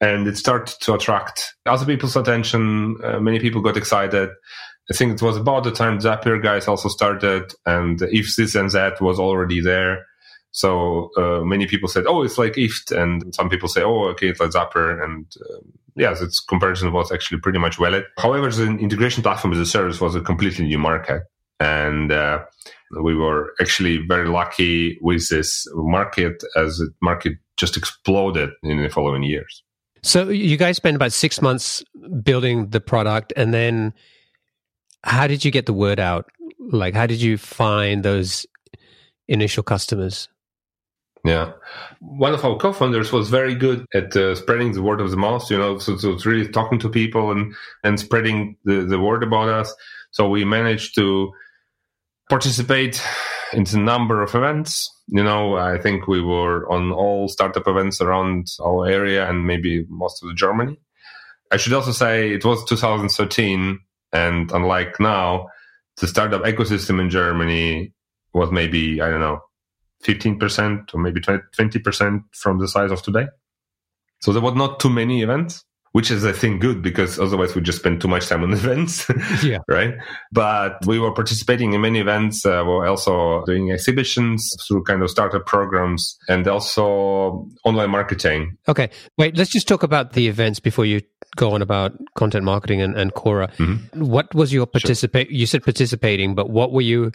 And 0.00 0.26
it 0.26 0.36
started 0.36 0.74
to 0.80 0.94
attract 0.94 1.54
other 1.64 1.86
people's 1.86 2.16
attention. 2.16 2.96
Uh, 3.04 3.20
many 3.20 3.38
people 3.38 3.60
got 3.60 3.76
excited 3.76 4.30
I 4.90 4.94
think 4.94 5.14
it 5.14 5.22
was 5.22 5.36
about 5.36 5.64
the 5.64 5.70
time 5.70 6.00
Zapier 6.00 6.42
guys 6.42 6.66
also 6.66 6.88
started, 6.88 7.52
and 7.64 8.02
if 8.02 8.34
this 8.36 8.54
and 8.54 8.70
that 8.72 9.00
was 9.00 9.18
already 9.18 9.60
there. 9.60 10.06
So 10.50 11.10
uh, 11.16 11.44
many 11.44 11.66
people 11.66 11.88
said, 11.88 12.04
"Oh, 12.06 12.22
it's 12.22 12.36
like 12.36 12.54
IFT," 12.54 12.90
and 12.92 13.34
some 13.34 13.48
people 13.48 13.68
say, 13.68 13.82
"Oh, 13.82 14.08
okay, 14.08 14.28
it's 14.28 14.40
like 14.40 14.50
Zapier." 14.50 15.02
And 15.02 15.26
uh, 15.40 15.60
yes, 15.96 16.20
its 16.20 16.40
comparison 16.40 16.92
was 16.92 17.12
actually 17.12 17.40
pretty 17.40 17.58
much 17.58 17.78
valid. 17.78 18.04
However, 18.18 18.50
the 18.50 18.66
integration 18.78 19.22
platform 19.22 19.52
as 19.52 19.58
a 19.58 19.66
service 19.66 20.00
was 20.00 20.14
a 20.14 20.20
completely 20.20 20.64
new 20.64 20.78
market, 20.78 21.22
and 21.60 22.12
uh, 22.12 22.40
we 23.02 23.14
were 23.14 23.54
actually 23.60 23.98
very 24.06 24.28
lucky 24.28 24.98
with 25.00 25.28
this 25.28 25.66
market 25.74 26.42
as 26.56 26.78
the 26.78 26.92
market 27.00 27.34
just 27.56 27.76
exploded 27.76 28.50
in 28.62 28.82
the 28.82 28.88
following 28.88 29.22
years. 29.22 29.62
So 30.02 30.28
you 30.30 30.56
guys 30.56 30.76
spent 30.76 30.96
about 30.96 31.12
six 31.12 31.40
months 31.40 31.84
building 32.22 32.70
the 32.70 32.80
product, 32.80 33.32
and 33.36 33.54
then 33.54 33.94
how 35.04 35.26
did 35.26 35.44
you 35.44 35.50
get 35.50 35.66
the 35.66 35.72
word 35.72 36.00
out? 36.00 36.30
Like, 36.58 36.94
how 36.94 37.06
did 37.06 37.20
you 37.20 37.38
find 37.38 38.02
those 38.02 38.46
initial 39.28 39.62
customers? 39.62 40.28
Yeah. 41.24 41.52
One 42.00 42.34
of 42.34 42.44
our 42.44 42.56
co-founders 42.56 43.12
was 43.12 43.30
very 43.30 43.54
good 43.54 43.86
at 43.94 44.16
uh, 44.16 44.34
spreading 44.34 44.72
the 44.72 44.82
word 44.82 45.00
of 45.00 45.10
the 45.10 45.16
mouth, 45.16 45.48
you 45.50 45.58
know, 45.58 45.78
so, 45.78 45.96
so 45.96 46.10
it's 46.10 46.26
really 46.26 46.48
talking 46.48 46.80
to 46.80 46.88
people 46.88 47.30
and, 47.30 47.54
and 47.84 48.00
spreading 48.00 48.56
the, 48.64 48.84
the 48.84 48.98
word 48.98 49.22
about 49.22 49.48
us. 49.48 49.72
So 50.10 50.28
we 50.28 50.44
managed 50.44 50.96
to 50.96 51.32
participate 52.28 53.00
in 53.52 53.66
a 53.72 53.76
number 53.76 54.22
of 54.22 54.34
events. 54.34 54.90
You 55.06 55.22
know, 55.22 55.56
I 55.56 55.78
think 55.78 56.08
we 56.08 56.20
were 56.20 56.70
on 56.70 56.90
all 56.90 57.28
startup 57.28 57.68
events 57.68 58.00
around 58.00 58.48
our 58.60 58.88
area 58.88 59.28
and 59.28 59.46
maybe 59.46 59.86
most 59.88 60.24
of 60.24 60.34
Germany. 60.36 60.80
I 61.52 61.56
should 61.56 61.72
also 61.72 61.92
say 61.92 62.32
it 62.32 62.44
was 62.44 62.64
2013 62.64 63.78
and 64.12 64.50
unlike 64.50 64.98
now, 64.98 65.48
the 66.00 66.06
startup 66.06 66.42
ecosystem 66.42 67.00
in 67.00 67.10
Germany 67.10 67.92
was 68.32 68.50
maybe, 68.50 69.00
I 69.00 69.10
don't 69.10 69.20
know, 69.20 69.40
15% 70.04 70.94
or 70.94 71.00
maybe 71.00 71.20
20% 71.20 72.22
from 72.32 72.58
the 72.58 72.68
size 72.68 72.90
of 72.90 73.02
today. 73.02 73.26
So 74.20 74.32
there 74.32 74.42
were 74.42 74.54
not 74.54 74.80
too 74.80 74.90
many 74.90 75.22
events 75.22 75.64
which 75.92 76.10
is 76.10 76.24
I 76.24 76.32
think 76.32 76.60
good 76.60 76.82
because 76.82 77.18
otherwise 77.18 77.54
we 77.54 77.60
just 77.60 77.78
spend 77.78 78.00
too 78.00 78.08
much 78.08 78.26
time 78.26 78.42
on 78.42 78.52
events. 78.52 79.08
yeah. 79.42 79.58
Right. 79.68 79.94
But 80.32 80.84
we 80.86 80.98
were 80.98 81.12
participating 81.12 81.74
in 81.74 81.80
many 81.80 82.00
events. 82.00 82.44
Uh, 82.44 82.64
we're 82.66 82.86
also 82.86 83.44
doing 83.44 83.70
exhibitions 83.70 84.54
through 84.66 84.84
kind 84.84 85.02
of 85.02 85.10
startup 85.10 85.46
programs 85.46 86.18
and 86.28 86.48
also 86.48 87.46
online 87.64 87.90
marketing. 87.90 88.56
Okay. 88.68 88.90
Wait, 89.18 89.36
let's 89.36 89.50
just 89.50 89.68
talk 89.68 89.82
about 89.82 90.14
the 90.14 90.28
events 90.28 90.60
before 90.60 90.86
you 90.86 91.00
go 91.36 91.52
on 91.52 91.62
about 91.62 91.92
content 92.14 92.44
marketing 92.44 92.80
and, 92.80 92.96
and 92.96 93.14
Quora. 93.14 93.54
Mm-hmm. 93.56 94.04
What 94.04 94.34
was 94.34 94.52
your 94.52 94.66
participate? 94.66 95.28
Sure. 95.28 95.36
You 95.36 95.46
said 95.46 95.62
participating, 95.62 96.34
but 96.34 96.50
what 96.50 96.72
were 96.72 96.80
you 96.80 97.12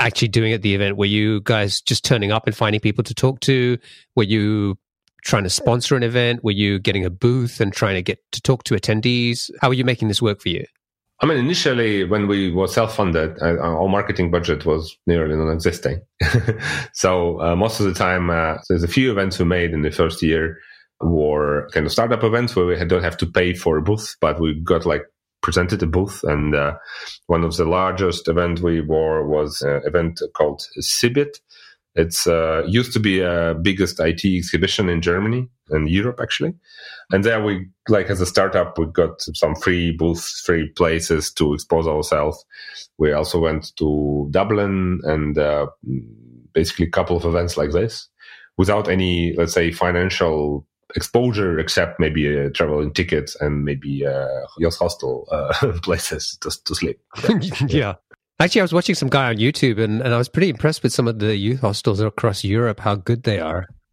actually 0.00 0.28
doing 0.28 0.52
at 0.52 0.62
the 0.62 0.74
event? 0.74 0.96
Were 0.96 1.04
you 1.04 1.40
guys 1.42 1.80
just 1.80 2.04
turning 2.04 2.32
up 2.32 2.46
and 2.46 2.56
finding 2.56 2.80
people 2.80 3.04
to 3.04 3.14
talk 3.14 3.40
to? 3.40 3.78
Were 4.16 4.24
you 4.24 4.78
trying 5.22 5.44
to 5.44 5.50
sponsor 5.50 5.96
an 5.96 6.02
event? 6.02 6.42
Were 6.42 6.50
you 6.50 6.78
getting 6.78 7.04
a 7.04 7.10
booth 7.10 7.60
and 7.60 7.72
trying 7.72 7.94
to 7.94 8.02
get 8.02 8.18
to 8.32 8.40
talk 8.40 8.64
to 8.64 8.74
attendees? 8.74 9.50
How 9.60 9.68
are 9.68 9.74
you 9.74 9.84
making 9.84 10.08
this 10.08 10.22
work 10.22 10.40
for 10.40 10.48
you? 10.48 10.64
I 11.22 11.26
mean, 11.26 11.36
initially, 11.36 12.04
when 12.04 12.28
we 12.28 12.50
were 12.50 12.66
self-funded, 12.66 13.42
uh, 13.42 13.58
our 13.58 13.88
marketing 13.88 14.30
budget 14.30 14.64
was 14.64 14.96
nearly 15.06 15.36
non-existing. 15.36 16.00
so 16.94 17.38
uh, 17.42 17.54
most 17.54 17.78
of 17.78 17.84
the 17.86 17.92
time, 17.92 18.30
uh, 18.30 18.56
there's 18.70 18.82
a 18.82 18.88
few 18.88 19.10
events 19.10 19.38
we 19.38 19.44
made 19.44 19.72
in 19.72 19.82
the 19.82 19.90
first 19.90 20.22
year 20.22 20.58
were 21.02 21.68
kind 21.72 21.86
of 21.86 21.92
startup 21.92 22.24
events 22.24 22.54
where 22.54 22.66
we 22.66 22.84
don't 22.84 23.02
have 23.02 23.16
to 23.18 23.26
pay 23.26 23.54
for 23.54 23.76
a 23.76 23.82
booth, 23.82 24.16
but 24.20 24.40
we 24.40 24.60
got 24.60 24.86
like 24.86 25.02
presented 25.42 25.82
a 25.82 25.86
booth. 25.86 26.22
And 26.24 26.54
uh, 26.54 26.74
one 27.26 27.44
of 27.44 27.56
the 27.56 27.64
largest 27.64 28.28
event 28.28 28.60
we 28.60 28.80
were 28.80 29.26
was 29.26 29.62
an 29.62 29.82
event 29.84 30.20
called 30.34 30.62
CeBIT, 30.80 31.38
it's 31.96 32.26
uh, 32.26 32.62
used 32.66 32.92
to 32.92 33.00
be 33.00 33.20
a 33.20 33.54
biggest 33.60 33.98
IT 33.98 34.24
exhibition 34.24 34.88
in 34.88 35.02
Germany 35.02 35.48
and 35.70 35.88
Europe 35.88 36.20
actually, 36.22 36.54
and 37.10 37.24
there 37.24 37.42
we 37.42 37.66
like 37.88 38.10
as 38.10 38.20
a 38.20 38.26
startup 38.26 38.78
we 38.78 38.86
got 38.86 39.20
some 39.20 39.56
free 39.56 39.90
booths, 39.90 40.40
free 40.46 40.68
places 40.76 41.32
to 41.32 41.52
expose 41.52 41.88
ourselves. 41.88 42.44
We 42.98 43.12
also 43.12 43.40
went 43.40 43.76
to 43.78 44.28
Dublin 44.30 45.00
and 45.02 45.36
uh, 45.36 45.66
basically 46.52 46.86
a 46.86 46.90
couple 46.90 47.16
of 47.16 47.24
events 47.24 47.56
like 47.56 47.72
this 47.72 48.08
without 48.56 48.88
any 48.88 49.34
let's 49.36 49.52
say 49.52 49.72
financial 49.72 50.66
exposure 50.96 51.58
except 51.58 52.00
maybe 52.00 52.38
uh, 52.38 52.50
traveling 52.54 52.92
tickets 52.92 53.36
and 53.40 53.64
maybe 53.64 54.06
uh, 54.06 54.26
your 54.58 54.70
hostel 54.70 55.26
uh, 55.30 55.72
places 55.82 56.36
to, 56.40 56.50
to 56.64 56.74
sleep. 56.74 57.00
yeah. 57.28 57.66
yeah. 57.68 57.94
Actually, 58.38 58.62
I 58.62 58.64
was 58.64 58.72
watching 58.72 58.94
some 58.94 59.08
guy 59.08 59.28
on 59.28 59.36
YouTube 59.36 59.78
and, 59.78 60.00
and 60.00 60.14
I 60.14 60.18
was 60.18 60.28
pretty 60.28 60.48
impressed 60.48 60.82
with 60.82 60.92
some 60.92 61.06
of 61.06 61.18
the 61.18 61.36
youth 61.36 61.60
hostels 61.60 62.00
across 62.00 62.42
Europe, 62.42 62.80
how 62.80 62.94
good 62.94 63.24
they 63.24 63.38
are. 63.38 63.68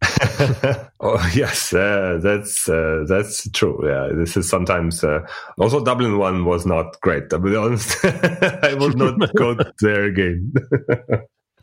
oh 1.00 1.30
yes, 1.34 1.72
uh, 1.74 2.18
that's 2.22 2.68
uh, 2.68 3.04
that's 3.08 3.50
true. 3.50 3.80
Yeah, 3.84 4.16
this 4.16 4.36
is 4.36 4.48
sometimes 4.48 5.02
uh, 5.02 5.20
also 5.58 5.82
Dublin 5.82 6.18
one 6.18 6.44
was 6.44 6.64
not 6.64 7.00
great. 7.00 7.30
To 7.30 7.38
be 7.38 7.56
honest, 7.56 8.04
I 8.04 8.74
will 8.78 8.92
not 8.92 9.34
go 9.34 9.56
there 9.80 10.04
again. 10.04 10.52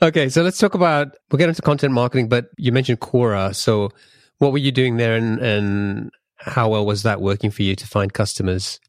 okay, 0.02 0.28
so 0.28 0.44
let's 0.44 0.58
talk 0.58 0.74
about 0.74 1.16
we'll 1.32 1.38
get 1.38 1.48
into 1.48 1.62
content 1.62 1.94
marketing, 1.94 2.28
but 2.28 2.48
you 2.58 2.74
mentioned 2.74 3.00
Quora. 3.00 3.56
So, 3.56 3.90
what 4.40 4.52
were 4.52 4.58
you 4.58 4.72
doing 4.72 4.98
there, 4.98 5.16
and, 5.16 5.40
and 5.40 6.12
how 6.38 6.70
well 6.70 6.86
was 6.86 7.04
that 7.04 7.22
working 7.22 7.52
for 7.52 7.64
you 7.64 7.76
to 7.76 7.88
find 7.88 8.14
customers? 8.14 8.80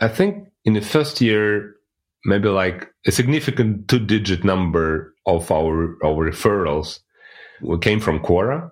I 0.00 0.08
think 0.08 0.48
in 0.64 0.74
the 0.74 0.80
first 0.80 1.20
year 1.20 1.76
maybe 2.26 2.48
like 2.48 2.88
a 3.06 3.12
significant 3.12 3.88
two 3.88 4.00
digit 4.00 4.44
number 4.44 5.14
of 5.26 5.50
our 5.50 5.96
our 6.04 6.30
referrals 6.30 7.00
came 7.80 8.00
from 8.00 8.20
Quora. 8.20 8.70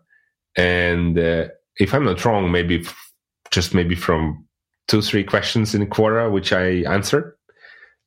And 0.57 1.19
uh, 1.19 1.49
if 1.77 1.95
I'm 1.95 2.05
not 2.05 2.25
wrong, 2.25 2.51
maybe 2.51 2.85
just 3.51 3.75
maybe 3.75 3.95
from 3.95 4.47
two, 4.89 5.01
three 5.01 5.25
questions 5.25 5.75
in 5.75 5.87
Quora, 5.87 6.31
which 6.31 6.53
I 6.53 6.85
answered. 6.93 7.34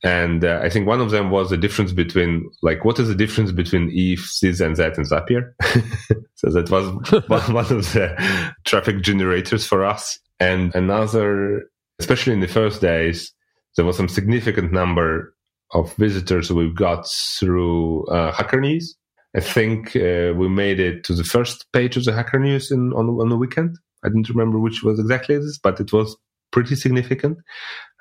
And 0.03 0.45
uh, 0.45 0.59
I 0.61 0.69
think 0.69 0.85
one 0.85 1.01
of 1.01 1.09
them 1.09 1.31
was 1.31 1.49
the 1.49 1.57
difference 1.57 1.91
between, 1.91 2.49
like, 2.61 2.85
what 2.85 2.99
is 2.99 3.07
the 3.07 3.15
difference 3.15 3.51
between 3.51 3.89
if, 3.91 4.29
this, 4.41 4.59
and 4.59 4.75
that, 4.75 4.97
and 4.97 5.07
Zapier? 5.07 5.53
so 6.35 6.49
that 6.51 6.69
was 6.69 6.85
one 7.27 7.65
of 7.65 7.93
the 7.93 8.53
traffic 8.63 9.01
generators 9.01 9.65
for 9.65 9.83
us. 9.83 10.19
And 10.39 10.73
another, 10.75 11.63
especially 11.99 12.33
in 12.33 12.41
the 12.41 12.47
first 12.47 12.79
days, 12.79 13.33
there 13.75 13.85
was 13.85 13.97
some 13.97 14.07
significant 14.07 14.71
number 14.71 15.33
of 15.71 15.95
visitors 15.95 16.51
we've 16.51 16.75
got 16.75 17.07
through 17.39 18.05
uh, 18.07 18.31
Hacker 18.31 18.61
News. 18.61 18.95
I 19.35 19.39
think 19.39 19.95
uh, 19.95 20.33
we 20.35 20.47
made 20.47 20.79
it 20.79 21.03
to 21.05 21.13
the 21.13 21.23
first 21.23 21.65
page 21.73 21.97
of 21.97 22.05
the 22.05 22.13
Hacker 22.13 22.39
News 22.39 22.71
in, 22.71 22.93
on, 22.93 23.09
on 23.09 23.29
the 23.29 23.37
weekend. 23.37 23.77
I 24.03 24.09
didn't 24.09 24.29
remember 24.29 24.59
which 24.59 24.83
was 24.83 24.99
exactly 24.99 25.37
this, 25.37 25.57
but 25.57 25.79
it 25.79 25.91
was 25.91 26.15
pretty 26.51 26.75
significant. 26.75 27.37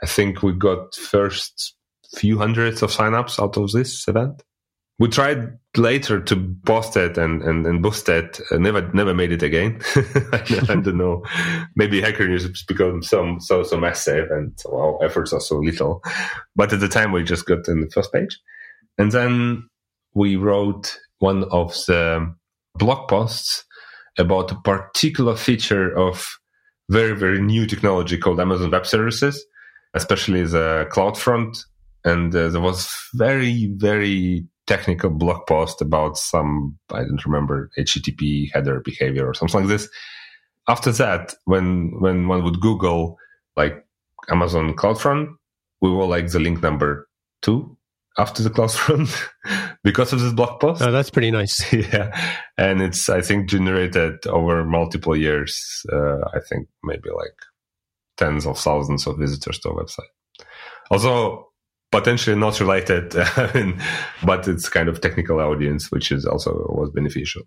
I 0.02 0.06
think 0.06 0.42
we 0.42 0.52
got 0.52 0.94
first 0.94 1.75
few 2.16 2.38
hundreds 2.38 2.82
of 2.82 2.90
signups 2.90 3.42
out 3.42 3.56
of 3.56 3.72
this 3.72 4.06
event. 4.08 4.42
we 4.98 5.08
tried 5.08 5.58
later 5.76 6.20
to 6.20 6.56
post 6.64 6.96
it 6.96 7.18
and, 7.18 7.42
and, 7.42 7.66
and 7.66 7.82
boost 7.82 8.08
it. 8.08 8.40
Uh, 8.50 8.56
never 8.56 8.90
never 8.92 9.12
made 9.14 9.30
it 9.32 9.42
again. 9.42 9.80
I, 10.32 10.80
don't 10.82 10.96
know. 10.96 11.22
Maybe 11.74 12.00
Hacker 12.00 12.26
News 12.26 12.44
has 12.44 12.62
become 12.62 13.02
so 13.02 13.36
so 13.40 13.62
so 13.62 13.78
massive 13.78 14.30
and 14.30 14.58
our 14.66 15.02
efforts 15.04 15.32
are 15.32 15.40
so 15.40 15.58
little. 15.58 16.02
But 16.54 16.72
at 16.72 16.80
the 16.80 16.88
time, 16.88 17.12
we 17.12 17.24
just 17.24 17.46
got 17.46 17.68
in 17.68 17.82
the 17.82 17.90
first 17.90 18.12
page, 18.12 18.40
and 18.96 19.12
then 19.12 19.68
we 20.14 20.36
wrote 20.36 20.98
one 21.18 21.44
of 21.44 21.72
the 21.86 22.34
blog 22.76 23.08
posts 23.08 23.64
about 24.18 24.52
a 24.52 24.60
particular 24.62 25.36
feature 25.36 25.94
of 25.96 26.26
very 26.88 27.14
very 27.14 27.40
new 27.40 27.66
technology 27.66 28.16
called 28.16 28.40
Amazon 28.40 28.70
Web 28.70 28.86
Services, 28.86 29.44
especially 29.92 30.42
the 30.44 30.88
CloudFront. 30.90 31.58
And 32.06 32.34
uh, 32.34 32.48
there 32.48 32.62
was 32.62 32.90
very 33.12 33.66
very 33.74 34.46
technical 34.66 35.10
blog 35.10 35.46
post 35.46 35.80
about 35.80 36.16
some, 36.16 36.78
I 36.90 37.00
don't 37.00 37.24
remember, 37.24 37.70
HTTP 37.78 38.50
header 38.52 38.80
behavior 38.80 39.26
or 39.26 39.34
something 39.34 39.60
like 39.60 39.68
this. 39.68 39.88
After 40.68 40.90
that, 40.92 41.34
when, 41.44 42.00
when 42.00 42.26
one 42.28 42.42
would 42.44 42.60
Google 42.60 43.16
like 43.56 43.86
Amazon 44.28 44.74
CloudFront, 44.74 45.28
we 45.80 45.90
were 45.90 46.04
like 46.04 46.30
the 46.30 46.40
link 46.40 46.62
number 46.62 47.08
two 47.42 47.76
after 48.18 48.42
the 48.42 48.50
CloudFront 48.50 49.76
because 49.84 50.12
of 50.12 50.20
this 50.20 50.32
blog 50.32 50.58
post. 50.58 50.82
Oh, 50.82 50.90
that's 50.90 51.10
pretty 51.10 51.30
nice. 51.30 51.72
yeah. 51.72 52.10
And 52.58 52.82
it's, 52.82 53.08
I 53.08 53.20
think, 53.20 53.48
generated 53.48 54.26
over 54.26 54.64
multiple 54.64 55.16
years. 55.16 55.84
Uh, 55.92 56.18
I 56.34 56.40
think 56.48 56.66
maybe 56.82 57.10
like 57.10 57.36
tens 58.16 58.46
of 58.46 58.58
thousands 58.58 59.06
of 59.06 59.18
visitors 59.18 59.58
to 59.60 59.68
our 59.68 59.84
website. 59.84 60.46
Also, 60.90 61.45
potentially 61.92 62.37
not 62.37 62.61
related, 62.61 63.16
um, 63.37 63.79
but 64.25 64.46
it's 64.49 64.68
kind 64.68 64.88
of 64.88 65.01
technical 65.01 65.40
audience, 65.40 65.90
which 65.90 66.12
is 66.12 66.25
also 66.25 66.53
was 66.70 66.90
beneficial. 66.90 67.42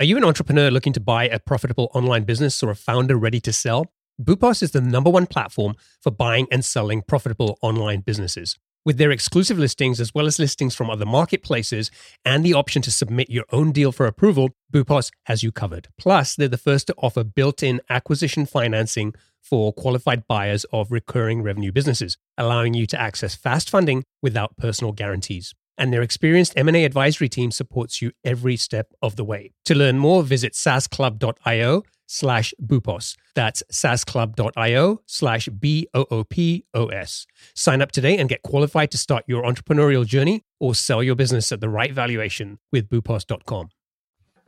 Are 0.00 0.04
you 0.04 0.16
an 0.16 0.24
entrepreneur 0.24 0.70
looking 0.70 0.92
to 0.94 1.00
buy 1.00 1.28
a 1.28 1.38
profitable 1.38 1.90
online 1.94 2.24
business 2.24 2.62
or 2.62 2.70
a 2.70 2.74
founder 2.74 3.16
ready 3.16 3.40
to 3.40 3.52
sell? 3.52 3.92
Boopos 4.20 4.62
is 4.62 4.72
the 4.72 4.80
number 4.80 5.10
one 5.10 5.26
platform 5.26 5.74
for 6.00 6.10
buying 6.10 6.46
and 6.50 6.64
selling 6.64 7.02
profitable 7.02 7.58
online 7.62 8.00
businesses. 8.00 8.56
With 8.84 8.98
their 8.98 9.10
exclusive 9.10 9.58
listings, 9.58 9.98
as 9.98 10.12
well 10.12 10.26
as 10.26 10.38
listings 10.38 10.74
from 10.74 10.90
other 10.90 11.06
marketplaces, 11.06 11.90
and 12.24 12.44
the 12.44 12.52
option 12.52 12.82
to 12.82 12.90
submit 12.90 13.30
your 13.30 13.46
own 13.50 13.72
deal 13.72 13.92
for 13.92 14.06
approval, 14.06 14.50
Boopos 14.72 15.10
has 15.24 15.42
you 15.42 15.50
covered. 15.52 15.88
Plus, 15.98 16.36
they're 16.36 16.48
the 16.48 16.58
first 16.58 16.88
to 16.88 16.94
offer 16.98 17.24
built 17.24 17.62
in 17.62 17.80
acquisition 17.88 18.44
financing 18.44 19.14
for 19.44 19.72
qualified 19.72 20.26
buyers 20.26 20.64
of 20.72 20.90
recurring 20.90 21.42
revenue 21.42 21.70
businesses, 21.70 22.16
allowing 22.38 22.74
you 22.74 22.86
to 22.86 23.00
access 23.00 23.34
fast 23.34 23.70
funding 23.70 24.04
without 24.22 24.56
personal 24.56 24.92
guarantees. 24.92 25.54
And 25.76 25.92
their 25.92 26.02
experienced 26.02 26.54
M&A 26.56 26.84
advisory 26.84 27.28
team 27.28 27.50
supports 27.50 28.00
you 28.00 28.12
every 28.24 28.56
step 28.56 28.92
of 29.02 29.16
the 29.16 29.24
way. 29.24 29.52
To 29.66 29.74
learn 29.74 29.98
more, 29.98 30.22
visit 30.22 30.52
saasclub.io 30.52 31.82
slash 32.06 32.54
boopos. 32.62 33.16
That's 33.34 33.62
saasclub.io 33.72 35.00
slash 35.06 35.48
B-O-O-P-O-S. 35.48 37.26
Sign 37.54 37.82
up 37.82 37.92
today 37.92 38.18
and 38.18 38.28
get 38.28 38.42
qualified 38.42 38.90
to 38.92 38.98
start 38.98 39.24
your 39.26 39.42
entrepreneurial 39.42 40.06
journey 40.06 40.44
or 40.60 40.74
sell 40.74 41.02
your 41.02 41.16
business 41.16 41.50
at 41.50 41.60
the 41.60 41.68
right 41.68 41.92
valuation 41.92 42.58
with 42.72 42.88
boopos.com. 42.88 43.68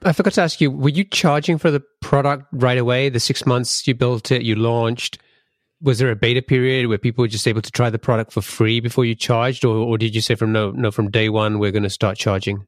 I 0.06 0.12
forgot 0.12 0.34
to 0.34 0.42
ask 0.42 0.60
you, 0.60 0.70
were 0.70 0.88
you 0.88 1.02
charging 1.02 1.58
for 1.58 1.70
the 1.70 1.82
product 2.00 2.44
right 2.52 2.78
away? 2.78 3.08
The 3.08 3.18
six 3.18 3.44
months 3.44 3.86
you 3.88 3.94
built 3.94 4.30
it, 4.30 4.42
you 4.42 4.54
launched. 4.54 5.18
Was 5.82 5.98
there 5.98 6.10
a 6.10 6.16
beta 6.16 6.42
period 6.42 6.86
where 6.86 6.96
people 6.96 7.22
were 7.22 7.28
just 7.28 7.48
able 7.48 7.60
to 7.60 7.72
try 7.72 7.90
the 7.90 7.98
product 7.98 8.32
for 8.32 8.40
free 8.40 8.78
before 8.80 9.04
you 9.04 9.14
charged, 9.14 9.64
or, 9.64 9.76
or 9.76 9.98
did 9.98 10.14
you 10.14 10.20
say 10.20 10.36
from 10.36 10.52
no, 10.52 10.70
no, 10.70 10.90
from 10.90 11.10
day 11.10 11.28
one 11.28 11.58
we're 11.58 11.72
going 11.72 11.82
to 11.82 11.90
start 11.90 12.16
charging? 12.16 12.64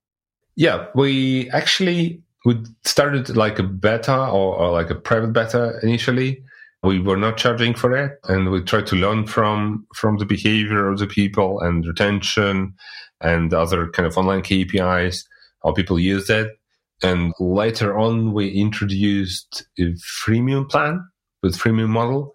Yeah, 0.56 0.86
we 0.96 1.48
actually 1.50 2.22
we 2.44 2.60
started 2.84 3.36
like 3.36 3.58
a 3.58 3.62
beta 3.62 4.16
or, 4.16 4.56
or 4.56 4.72
like 4.72 4.90
a 4.90 4.94
private 4.96 5.32
beta 5.32 5.78
initially. 5.82 6.42
We 6.82 6.98
were 6.98 7.16
not 7.16 7.36
charging 7.36 7.74
for 7.74 7.96
it, 7.96 8.18
and 8.24 8.50
we 8.50 8.62
tried 8.62 8.86
to 8.88 8.96
learn 8.96 9.26
from 9.26 9.86
from 9.94 10.18
the 10.18 10.26
behavior 10.26 10.88
of 10.88 10.98
the 10.98 11.06
people 11.06 11.60
and 11.60 11.86
retention 11.86 12.74
and 13.20 13.54
other 13.54 13.88
kind 13.90 14.06
of 14.06 14.18
online 14.18 14.42
KPIs 14.42 15.24
how 15.64 15.72
people 15.72 15.98
use 15.98 16.30
it. 16.30 16.57
And 17.02 17.32
later 17.38 17.96
on, 17.96 18.32
we 18.32 18.50
introduced 18.50 19.66
a 19.78 19.94
freemium 20.26 20.68
plan 20.68 21.06
with 21.42 21.56
freemium 21.56 21.90
model 21.90 22.32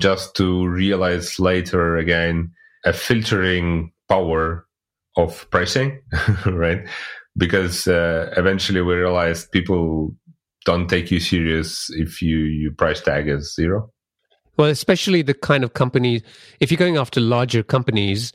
just 0.00 0.34
to 0.36 0.66
realize 0.66 1.38
later 1.38 1.96
again 1.96 2.52
a 2.84 2.92
filtering 2.92 3.92
power 4.08 4.66
of 5.16 5.48
pricing, 5.50 6.00
right? 6.46 6.86
Because 7.36 7.86
uh, 7.86 8.32
eventually 8.36 8.80
we 8.80 8.94
realized 8.94 9.52
people 9.52 10.14
don't 10.64 10.88
take 10.88 11.10
you 11.10 11.20
serious 11.20 11.88
if 11.90 12.22
you 12.22 12.38
you 12.38 12.70
price 12.70 13.00
tag 13.00 13.28
as 13.28 13.54
zero. 13.54 13.90
Well, 14.56 14.68
especially 14.68 15.22
the 15.22 15.34
kind 15.34 15.64
of 15.64 15.74
companies. 15.74 16.22
If 16.60 16.70
you're 16.70 16.78
going 16.78 16.96
after 16.96 17.20
larger 17.20 17.62
companies, 17.62 18.32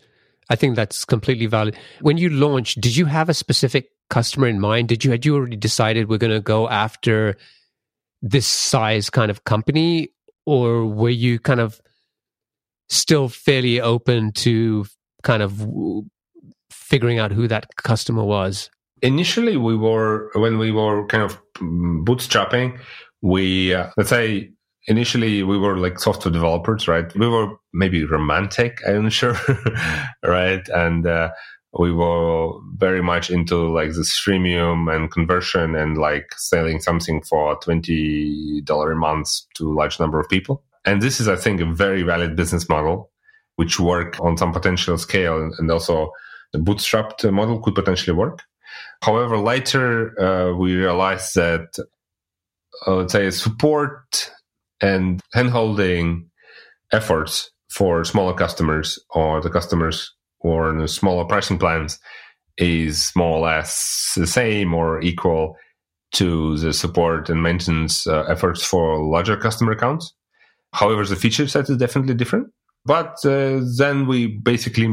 I 0.50 0.56
think 0.56 0.76
that's 0.76 1.06
completely 1.06 1.48
valid. 1.48 1.78
When 2.02 2.18
you 2.18 2.30
launched, 2.30 2.80
did 2.82 2.96
you 2.96 3.06
have 3.06 3.30
a 3.30 3.34
specific 3.34 3.90
customer 4.14 4.48
in 4.48 4.60
mind? 4.60 4.90
Did 4.90 5.04
you 5.04 5.10
had 5.10 5.26
you 5.26 5.36
already 5.36 5.56
decided 5.58 6.08
we're 6.08 6.20
going 6.20 6.40
to 6.40 6.40
go 6.56 6.70
after 6.70 7.36
this 8.22 8.46
size 8.46 9.10
kind 9.10 9.32
of 9.32 9.44
company, 9.44 10.10
or 10.46 10.86
were 10.86 11.10
you 11.10 11.40
kind 11.40 11.60
of 11.60 11.82
still 12.90 13.28
fairly 13.28 13.82
open 13.82 14.32
to 14.34 14.86
kind 15.24 15.42
of 15.42 15.66
figuring 16.70 17.18
out 17.18 17.32
who 17.32 17.48
that 17.48 17.76
customer 17.78 18.24
was? 18.24 18.70
Initially, 19.02 19.58
we 19.58 19.76
were 19.76 20.30
when 20.36 20.60
we 20.60 20.72
were 20.72 21.08
kind 21.08 21.24
of 21.24 21.42
bootstrapping. 21.58 22.80
We 23.24 23.74
uh, 23.74 23.90
let's 23.98 24.12
say 24.12 24.52
initially 24.88 25.42
we 25.42 25.58
were 25.58 25.78
like 25.78 25.98
software 26.00 26.32
developers, 26.32 26.88
right? 26.88 27.12
We 27.16 27.28
were 27.28 27.56
maybe 27.74 28.06
romantic, 28.06 28.78
I'm 28.88 29.10
sure, 29.10 29.38
right? 30.24 30.68
And 30.70 31.08
uh, 31.08 31.32
we 31.80 31.92
were 31.92 32.52
very 32.76 33.02
much 33.02 33.32
into 33.32 33.56
like 33.74 33.90
the 33.90 34.08
freemium 34.26 34.94
and 34.94 35.12
conversion 35.12 35.76
and 35.76 35.98
like 35.98 36.32
selling 36.38 36.80
something 36.80 37.22
for 37.24 37.60
$20 37.60 38.92
a 38.92 38.96
month 38.96 39.30
to 39.56 39.72
a 39.72 39.74
large 39.74 40.00
number 40.00 40.20
of 40.20 40.30
people. 40.30 40.64
And 40.86 41.02
this 41.02 41.20
is, 41.20 41.28
I 41.28 41.36
think, 41.36 41.62
a 41.62 41.66
very 41.66 42.04
valid 42.04 42.36
business 42.36 42.70
model, 42.70 43.10
which 43.56 43.80
work 43.80 44.20
on 44.20 44.38
some 44.38 44.52
potential 44.52 44.98
scale 44.98 45.52
and 45.58 45.72
also 45.72 46.12
the 46.52 46.60
bootstrapped 46.60 47.32
model 47.32 47.60
could 47.60 47.74
potentially 47.74 48.16
work. 48.16 48.44
However, 49.02 49.38
later 49.38 50.20
uh, 50.22 50.56
we 50.56 50.76
realized 50.76 51.34
that, 51.36 51.68
uh, 52.86 52.96
let's 52.96 53.14
say, 53.14 53.32
support 53.32 54.32
and 54.80 55.22
handholding 55.34 56.26
efforts 56.92 57.52
for 57.70 58.04
smaller 58.04 58.34
customers 58.34 59.00
or 59.10 59.42
the 59.42 59.50
customers 59.50 60.14
or 60.44 60.70
in 60.70 60.88
smaller 60.88 61.26
pricing 61.26 61.58
plans 61.58 62.00
is 62.58 63.12
more 63.16 63.38
or 63.38 63.42
less 63.42 64.14
the 64.16 64.28
same 64.28 64.74
or 64.74 65.02
equal 65.02 65.56
to 66.12 66.58
the 66.58 66.72
support 66.74 67.30
and 67.30 67.42
maintenance 67.42 68.06
uh, 68.06 68.24
efforts 68.30 68.64
for 68.64 69.04
larger 69.04 69.36
customer 69.36 69.72
accounts. 69.72 70.14
However, 70.74 71.06
the 71.06 71.16
feature 71.16 71.48
set 71.48 71.70
is 71.70 71.78
definitely 71.78 72.14
different. 72.14 72.48
But 72.86 73.26
uh, 73.26 73.62
then 73.78 74.08
we 74.08 74.28
basically 74.28 74.90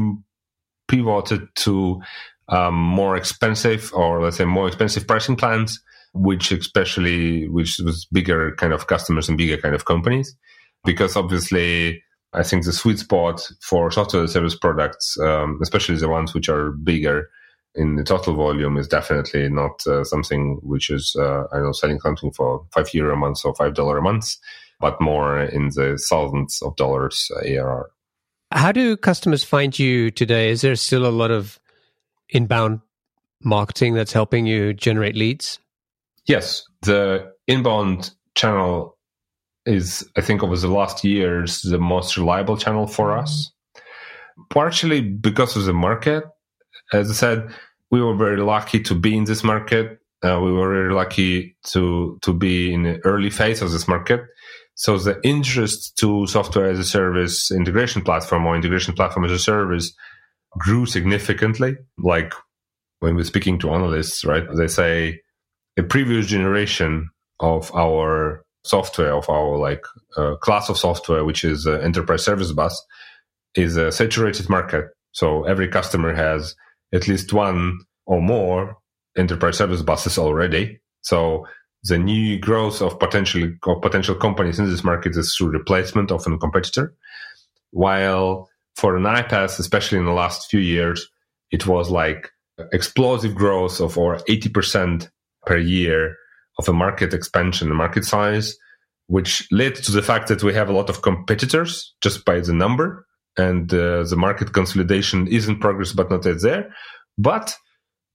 pivoted 0.87 1.47
to 1.55 2.01
um, 2.47 2.75
more 2.75 3.15
expensive 3.15 3.91
or 3.93 4.23
let's 4.23 4.37
say 4.37 4.45
more 4.45 4.67
expensive 4.67 5.07
pricing 5.07 5.35
plans, 5.35 5.79
which 6.13 6.51
especially 6.51 7.47
which 7.47 7.79
was 7.83 8.05
bigger 8.11 8.55
kind 8.55 8.73
of 8.73 8.87
customers 8.87 9.29
and 9.29 9.37
bigger 9.37 9.57
kind 9.57 9.75
of 9.75 9.85
companies, 9.85 10.35
because 10.83 11.15
obviously 11.15 12.01
I 12.33 12.43
think 12.43 12.63
the 12.63 12.71
sweet 12.71 12.99
spot 12.99 13.49
for 13.61 13.91
software 13.91 14.27
service 14.27 14.55
products, 14.55 15.17
um, 15.19 15.59
especially 15.61 15.97
the 15.97 16.07
ones 16.07 16.33
which 16.33 16.47
are 16.49 16.71
bigger 16.71 17.29
in 17.75 17.95
the 17.95 18.03
total 18.03 18.35
volume, 18.35 18.77
is 18.77 18.87
definitely 18.87 19.49
not 19.49 19.85
uh, 19.85 20.03
something 20.03 20.59
which 20.63 20.89
is, 20.89 21.15
uh, 21.17 21.43
I 21.51 21.59
know, 21.59 21.73
selling 21.73 21.99
something 21.99 22.31
for 22.31 22.65
five 22.73 22.93
euro 22.93 23.13
a 23.13 23.17
month 23.17 23.43
or 23.43 23.53
five 23.55 23.73
dollar 23.73 23.97
a 23.97 24.01
month, 24.01 24.35
but 24.79 25.01
more 25.01 25.41
in 25.41 25.69
the 25.69 26.01
thousands 26.09 26.61
of 26.61 26.75
dollars 26.77 27.29
ARR. 27.43 27.91
How 28.51 28.71
do 28.71 28.97
customers 28.97 29.43
find 29.43 29.77
you 29.77 30.11
today? 30.11 30.49
Is 30.49 30.61
there 30.61 30.75
still 30.75 31.05
a 31.05 31.09
lot 31.09 31.31
of 31.31 31.59
inbound 32.29 32.81
marketing 33.43 33.93
that's 33.93 34.13
helping 34.13 34.45
you 34.45 34.73
generate 34.73 35.15
leads? 35.15 35.59
Yes, 36.27 36.63
the 36.81 37.31
inbound 37.47 38.11
channel 38.35 38.97
is, 39.65 40.07
I 40.17 40.21
think, 40.21 40.43
over 40.43 40.55
the 40.55 40.67
last 40.67 41.03
years, 41.03 41.61
the 41.61 41.79
most 41.79 42.17
reliable 42.17 42.57
channel 42.57 42.87
for 42.87 43.09
mm-hmm. 43.09 43.23
us. 43.23 43.51
Partially 44.49 45.01
because 45.01 45.55
of 45.55 45.65
the 45.65 45.73
market. 45.73 46.23
As 46.93 47.09
I 47.09 47.13
said, 47.13 47.53
we 47.91 48.01
were 48.01 48.15
very 48.15 48.41
lucky 48.41 48.79
to 48.81 48.95
be 48.95 49.15
in 49.15 49.25
this 49.25 49.43
market. 49.43 49.99
Uh, 50.23 50.39
we 50.41 50.51
were 50.51 50.71
very 50.71 50.93
lucky 50.93 51.55
to 51.67 52.17
to 52.21 52.33
be 52.33 52.73
in 52.73 52.83
the 52.83 52.99
early 53.05 53.29
phase 53.29 53.61
of 53.61 53.71
this 53.71 53.87
market. 53.87 54.21
So 54.75 54.97
the 54.97 55.19
interest 55.23 55.97
to 55.97 56.25
software 56.27 56.69
as 56.69 56.79
a 56.79 56.83
service 56.83 57.51
integration 57.51 58.01
platform 58.01 58.45
or 58.45 58.55
integration 58.55 58.93
platform 58.93 59.25
as 59.25 59.31
a 59.31 59.39
service 59.39 59.93
grew 60.57 60.85
significantly, 60.85 61.77
like 61.97 62.33
when 62.99 63.15
we're 63.15 63.23
speaking 63.23 63.59
to 63.59 63.71
analysts, 63.71 64.23
right, 64.23 64.45
they 64.55 64.67
say 64.67 65.21
a 65.77 65.83
previous 65.83 66.27
generation 66.27 67.09
of 67.39 67.73
our 67.75 68.43
software, 68.63 69.13
of 69.13 69.29
our 69.29 69.57
like 69.57 69.83
uh, 70.17 70.35
class 70.35 70.69
of 70.69 70.77
software, 70.77 71.25
which 71.25 71.43
is 71.43 71.67
uh, 71.67 71.79
enterprise 71.79 72.23
service 72.23 72.51
bus, 72.51 72.81
is 73.55 73.77
a 73.77 73.91
saturated 73.91 74.49
market. 74.49 74.85
So 75.11 75.43
every 75.43 75.67
customer 75.67 76.13
has 76.13 76.55
at 76.93 77.07
least 77.07 77.33
one 77.33 77.79
or 78.05 78.21
more 78.21 78.77
enterprise 79.17 79.57
service 79.57 79.81
buses 79.81 80.17
already. 80.17 80.79
So 81.01 81.47
the 81.83 81.97
new 81.97 82.39
growth 82.39 82.81
of 82.81 82.99
potential 82.99 83.51
of 83.63 83.81
potential 83.81 84.15
companies 84.15 84.59
in 84.59 84.69
this 84.69 84.83
market 84.83 85.17
is 85.17 85.35
through 85.35 85.49
replacement 85.49 86.11
of 86.11 86.25
a 86.27 86.37
competitor. 86.37 86.93
While 87.71 88.49
for 88.75 88.95
an 88.95 89.03
iPaaS, 89.03 89.59
especially 89.59 89.97
in 89.97 90.05
the 90.05 90.11
last 90.11 90.49
few 90.49 90.59
years, 90.59 91.09
it 91.51 91.67
was 91.67 91.89
like 91.89 92.29
explosive 92.71 93.35
growth 93.35 93.81
of 93.81 93.97
over 93.97 94.17
80% 94.29 95.09
per 95.45 95.57
year 95.57 96.15
of 96.59 96.67
a 96.67 96.73
market 96.73 97.13
expansion, 97.13 97.69
the 97.69 97.75
market 97.75 98.05
size, 98.05 98.57
which 99.07 99.47
led 99.51 99.75
to 99.75 99.91
the 99.91 100.01
fact 100.01 100.27
that 100.27 100.43
we 100.43 100.53
have 100.53 100.69
a 100.69 100.73
lot 100.73 100.89
of 100.89 101.01
competitors 101.01 101.93
just 102.01 102.25
by 102.25 102.39
the 102.39 102.53
number 102.53 103.05
and 103.37 103.73
uh, 103.73 104.03
the 104.03 104.15
market 104.17 104.53
consolidation 104.53 105.27
is 105.27 105.47
in 105.47 105.59
progress, 105.59 105.93
but 105.93 106.09
not 106.09 106.25
yet 106.25 106.41
there. 106.41 106.73
But 107.17 107.55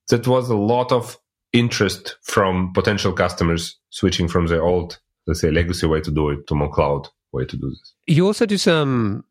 that 0.08 0.26
was 0.26 0.48
a 0.50 0.56
lot 0.56 0.92
of 0.92 1.18
interest 1.52 2.16
from 2.22 2.72
potential 2.72 3.12
customers 3.12 3.78
switching 3.90 4.28
from 4.28 4.46
the 4.46 4.60
old, 4.60 4.98
let's 5.26 5.40
say, 5.40 5.50
legacy 5.50 5.86
way 5.86 6.00
to 6.00 6.10
do 6.10 6.30
it 6.30 6.46
to 6.46 6.54
more 6.54 6.70
cloud 6.70 7.08
way 7.32 7.44
to 7.44 7.56
do 7.56 7.68
this. 7.70 7.94
You 8.06 8.26
also 8.26 8.46
do 8.46 8.58
some 8.58 9.24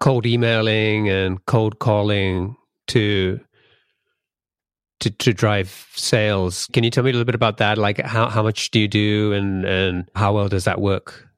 cold 0.00 0.26
emailing 0.26 1.08
and 1.08 1.44
cold 1.46 1.78
calling 1.78 2.56
to 2.88 3.40
to, 5.00 5.10
to 5.10 5.32
drive 5.32 5.88
sales. 5.94 6.68
Can 6.72 6.84
you 6.84 6.90
tell 6.90 7.04
me 7.04 7.10
a 7.10 7.12
little 7.12 7.24
bit 7.24 7.34
about 7.34 7.58
that? 7.58 7.78
Like 7.78 8.00
how, 8.00 8.28
how 8.28 8.42
much 8.42 8.70
do 8.70 8.80
you 8.80 8.88
do 8.88 9.32
and, 9.32 9.64
and 9.64 10.10
how 10.14 10.34
well 10.34 10.48
does 10.48 10.64
that 10.64 10.80
work? 10.80 11.28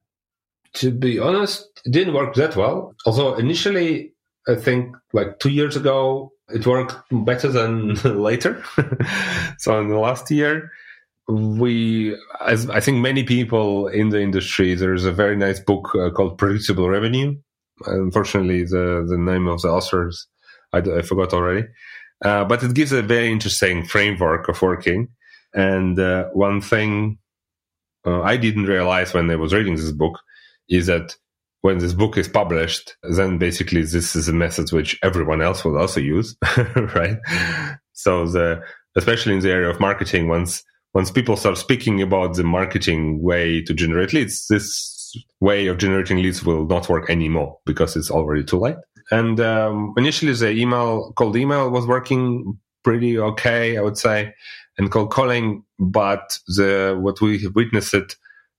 To 0.75 0.91
be 0.91 1.19
honest, 1.19 1.69
it 1.85 1.91
didn't 1.91 2.15
work 2.15 2.35
that 2.35 2.57
well. 2.57 2.95
Although 3.05 3.35
initially, 3.35 4.13
I 4.49 4.55
think 4.55 4.97
like 5.13 5.39
two 5.41 5.51
years 5.51 5.77
ago, 5.77 6.33
it 6.49 6.67
worked 6.67 6.95
better 7.11 7.49
than 7.49 7.95
later. 8.05 8.63
so 9.59 9.81
in 9.81 9.89
the 9.89 9.99
last 9.99 10.31
year, 10.31 10.71
we, 11.29 12.17
as 12.45 12.69
I 12.71 12.81
think 12.81 12.99
many 12.99 13.25
people 13.25 13.89
in 13.89 14.09
the 14.09 14.21
industry, 14.21 14.75
there's 14.75 15.05
a 15.05 15.13
very 15.13 15.37
nice 15.37 15.61
book 15.61 15.95
uh, 15.95 16.11
called 16.11 16.39
Predictable 16.39 16.89
Revenue. 16.89 17.37
Unfortunately, 17.87 18.65
the, 18.65 19.07
the 19.09 19.17
name 19.17 19.47
of 19.47 19.63
the 19.63 19.69
authors, 19.69 20.27
I, 20.73 20.79
I 20.79 21.03
forgot 21.03 21.33
already. 21.33 21.67
Uh, 22.25 22.45
but 22.45 22.63
it 22.63 22.75
gives 22.75 22.93
a 22.93 23.03
very 23.03 23.31
interesting 23.31 23.85
framework 23.85 24.49
of 24.49 24.61
working. 24.61 25.09
And 25.55 25.99
uh, 25.99 26.29
one 26.33 26.61
thing 26.61 27.19
uh, 28.07 28.23
I 28.23 28.37
didn't 28.37 28.67
realize 28.67 29.13
when 29.15 29.31
I 29.31 29.37
was 29.37 29.53
reading 29.53 29.77
this 29.77 29.93
book 29.93 30.19
is 30.69 30.87
that 30.87 31.17
when 31.63 31.79
this 31.79 31.93
book 31.93 32.17
is 32.17 32.29
published, 32.29 32.97
then 33.03 33.39
basically 33.39 33.83
this 33.83 34.17
is 34.17 34.29
a 34.29 34.33
method 34.33 34.73
which 34.73 34.99
everyone 35.03 35.43
else 35.43 35.65
will 35.65 35.77
also 35.79 36.01
use, 36.01 36.37
right? 36.95 37.19
So 37.93 38.27
the 38.27 38.63
especially 38.97 39.35
in 39.35 39.41
the 39.41 39.51
area 39.51 39.69
of 39.69 39.81
marketing, 39.81 40.29
once 40.29 40.63
once 40.95 41.11
people 41.11 41.37
start 41.37 41.59
speaking 41.59 42.03
about 42.03 42.35
the 42.35 42.43
marketing 42.43 43.23
way 43.23 43.63
to 43.63 43.75
generate 43.75 44.13
leads, 44.13 44.47
this 44.49 45.17
way 45.41 45.67
of 45.67 45.79
generating 45.79 46.23
leads 46.23 46.45
will 46.45 46.67
not 46.67 46.89
work 46.89 47.11
anymore 47.11 47.59
because 47.67 47.95
it's 47.97 48.11
already 48.11 48.43
too 48.43 48.59
late. 48.59 48.77
And 49.11 49.41
um, 49.41 49.95
initially, 49.97 50.33
the 50.33 50.51
email, 50.51 51.13
cold 51.17 51.37
email, 51.37 51.71
was 51.71 51.87
working 51.87 52.59
pretty 52.85 53.19
okay, 53.19 53.77
I 53.77 53.83
would 53.83 53.99
say, 53.99 54.35
and 54.79 54.91
cold 54.91 55.11
calling. 55.11 55.65
But 55.79 56.39
the 56.47 56.99
what 57.01 57.21
we 57.21 57.47
witnessed 57.49 57.95
it 57.95 58.15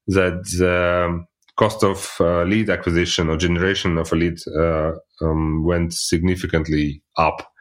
that 0.07 0.43
the 0.57 1.25
cost 1.55 1.83
of 1.83 2.15
uh, 2.19 2.43
lead 2.43 2.69
acquisition 2.69 3.29
or 3.29 3.37
generation 3.37 3.97
of 3.97 4.11
a 4.11 4.15
lead 4.15 4.39
uh, 4.57 4.93
um, 5.21 5.63
went 5.63 5.93
significantly 5.93 7.01
up 7.17 7.51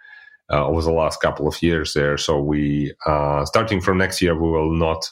uh, 0.50 0.66
over 0.66 0.82
the 0.82 0.92
last 0.92 1.20
couple 1.20 1.46
of 1.46 1.62
years 1.62 1.94
there. 1.94 2.16
So 2.16 2.40
we, 2.40 2.92
uh, 3.06 3.44
starting 3.44 3.80
from 3.80 3.98
next 3.98 4.20
year, 4.22 4.34
we 4.34 4.50
will 4.50 4.72
not 4.72 5.10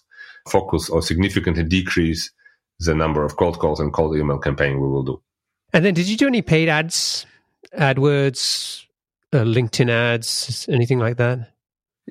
focus 0.49 0.88
or 0.88 1.03
significantly 1.03 1.64
decrease 1.64 2.31
the 2.81 2.95
number 2.95 3.25
of 3.25 3.37
cold 3.37 3.59
calls 3.59 3.81
and 3.81 3.93
cold 3.93 4.17
email 4.17 4.38
campaign 4.38 4.81
we 4.81 4.88
will 4.88 5.03
do. 5.03 5.23
And 5.73 5.85
then, 5.85 5.95
did 5.95 6.09
you 6.09 6.17
do 6.17 6.27
any 6.27 6.43
paid 6.43 6.69
ads 6.69 7.27
AdWords, 7.79 8.85
uh, 9.33 9.38
LinkedIn 9.38 9.91
ads, 9.91 10.69
anything 10.71 10.99
like 10.99 11.17
that? 11.17 11.53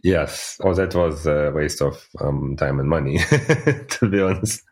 Yes. 0.04 0.60
Oh, 0.64 0.74
that 0.74 0.94
was 0.96 1.26
a 1.26 1.52
waste 1.54 1.82
of 1.82 2.08
um, 2.22 2.56
time 2.58 2.80
and 2.80 2.90
money, 2.90 3.18
to 3.90 4.10
be 4.10 4.22
honest. 4.22 4.64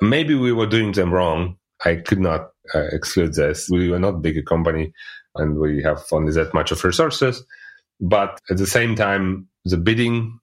Maybe 0.00 0.34
we 0.34 0.52
were 0.52 0.66
doing 0.66 0.92
them 0.92 1.12
wrong. 1.12 1.56
I 1.84 1.96
could 1.96 2.20
not 2.20 2.50
uh, 2.74 2.86
exclude 2.92 3.34
this. 3.34 3.68
We 3.70 3.90
were 3.90 3.98
not 3.98 4.22
big 4.22 4.36
a 4.36 4.42
company 4.42 4.92
and 5.36 5.58
we 5.58 5.82
have 5.82 6.02
only 6.12 6.32
that 6.32 6.54
much 6.54 6.72
of 6.72 6.82
resources. 6.84 7.44
But 8.00 8.40
at 8.50 8.56
the 8.56 8.66
same 8.66 8.96
time, 8.96 9.48
the 9.64 9.76
bidding 9.76 10.40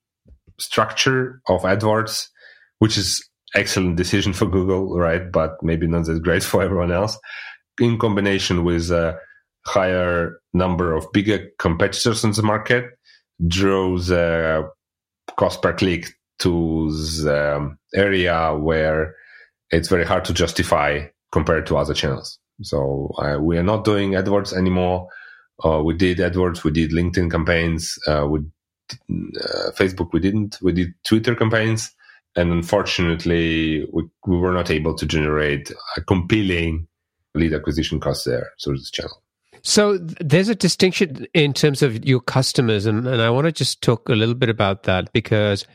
structure 0.60 1.42
of 1.48 1.64
AdWords, 1.64 2.28
which 2.80 2.98
is 2.98 3.28
excellent 3.56 3.98
decision 3.98 4.34
for 4.34 4.46
Google, 4.46 4.98
right? 4.98 5.32
But 5.32 5.62
maybe 5.64 5.88
not 5.88 6.06
that 6.06 6.22
great 6.24 6.44
for 6.52 6.62
everyone 6.62 6.92
else. 6.92 7.18
In 7.80 8.00
combination 8.00 8.64
with 8.64 8.92
uh, 8.92 9.16
higher 9.68 10.40
number 10.54 10.94
of 10.94 11.12
bigger 11.12 11.48
competitors 11.60 12.24
in 12.24 12.32
the 12.32 12.44
market 12.44 12.86
drove 13.48 14.08
the 14.08 14.70
cost 15.36 15.62
per 15.62 15.74
click 15.74 16.08
to 16.40 16.90
the 16.92 17.76
area 17.94 18.56
where 18.56 19.16
it's 19.72 19.90
very 19.90 20.06
hard 20.06 20.26
to 20.26 20.34
justify 20.34 21.06
compared 21.32 21.66
to 21.68 21.78
other 21.78 21.94
channels. 21.94 22.40
So 22.62 23.12
uh, 23.20 23.38
we 23.40 23.58
are 23.58 23.64
not 23.64 23.84
doing 23.84 24.12
AdWords 24.12 24.56
anymore. 24.56 25.08
Uh, 25.64 25.82
we 25.84 25.96
did 25.96 26.20
AdWords, 26.20 26.64
we 26.64 26.72
did 26.72 26.92
LinkedIn 26.92 27.30
campaigns, 27.30 27.98
uh, 28.08 28.26
we 28.28 28.42
uh, 28.90 29.72
Facebook 29.72 30.14
we 30.14 30.20
didn't. 30.20 30.58
We 30.62 30.72
did 30.72 30.94
Twitter 31.04 31.36
campaigns, 31.36 31.94
and 32.36 32.52
unfortunately, 32.52 33.86
we, 33.92 34.04
we 34.26 34.38
were 34.38 34.54
not 34.54 34.72
able 34.72 34.96
to 34.96 35.06
generate 35.06 35.72
a 35.98 36.02
compelling 36.02 36.88
lead 37.36 37.54
acquisition 37.54 38.00
cost 38.00 38.26
there 38.26 38.52
through 38.64 38.78
this 38.78 38.92
channel. 38.92 39.24
So 39.68 39.98
there's 39.98 40.48
a 40.48 40.56
distinction 40.56 41.28
in 41.34 41.52
terms 41.52 41.82
of 41.82 42.06
your 42.06 42.22
customers, 42.22 42.86
and, 42.86 43.06
and 43.06 43.22
I 43.22 43.30
want 43.30 43.48
to 43.48 43.52
just 43.52 43.82
talk 43.82 44.08
a 44.08 44.14
little 44.14 44.34
bit 44.34 44.48
about 44.48 44.84
that 44.84 45.12
because 45.12 45.68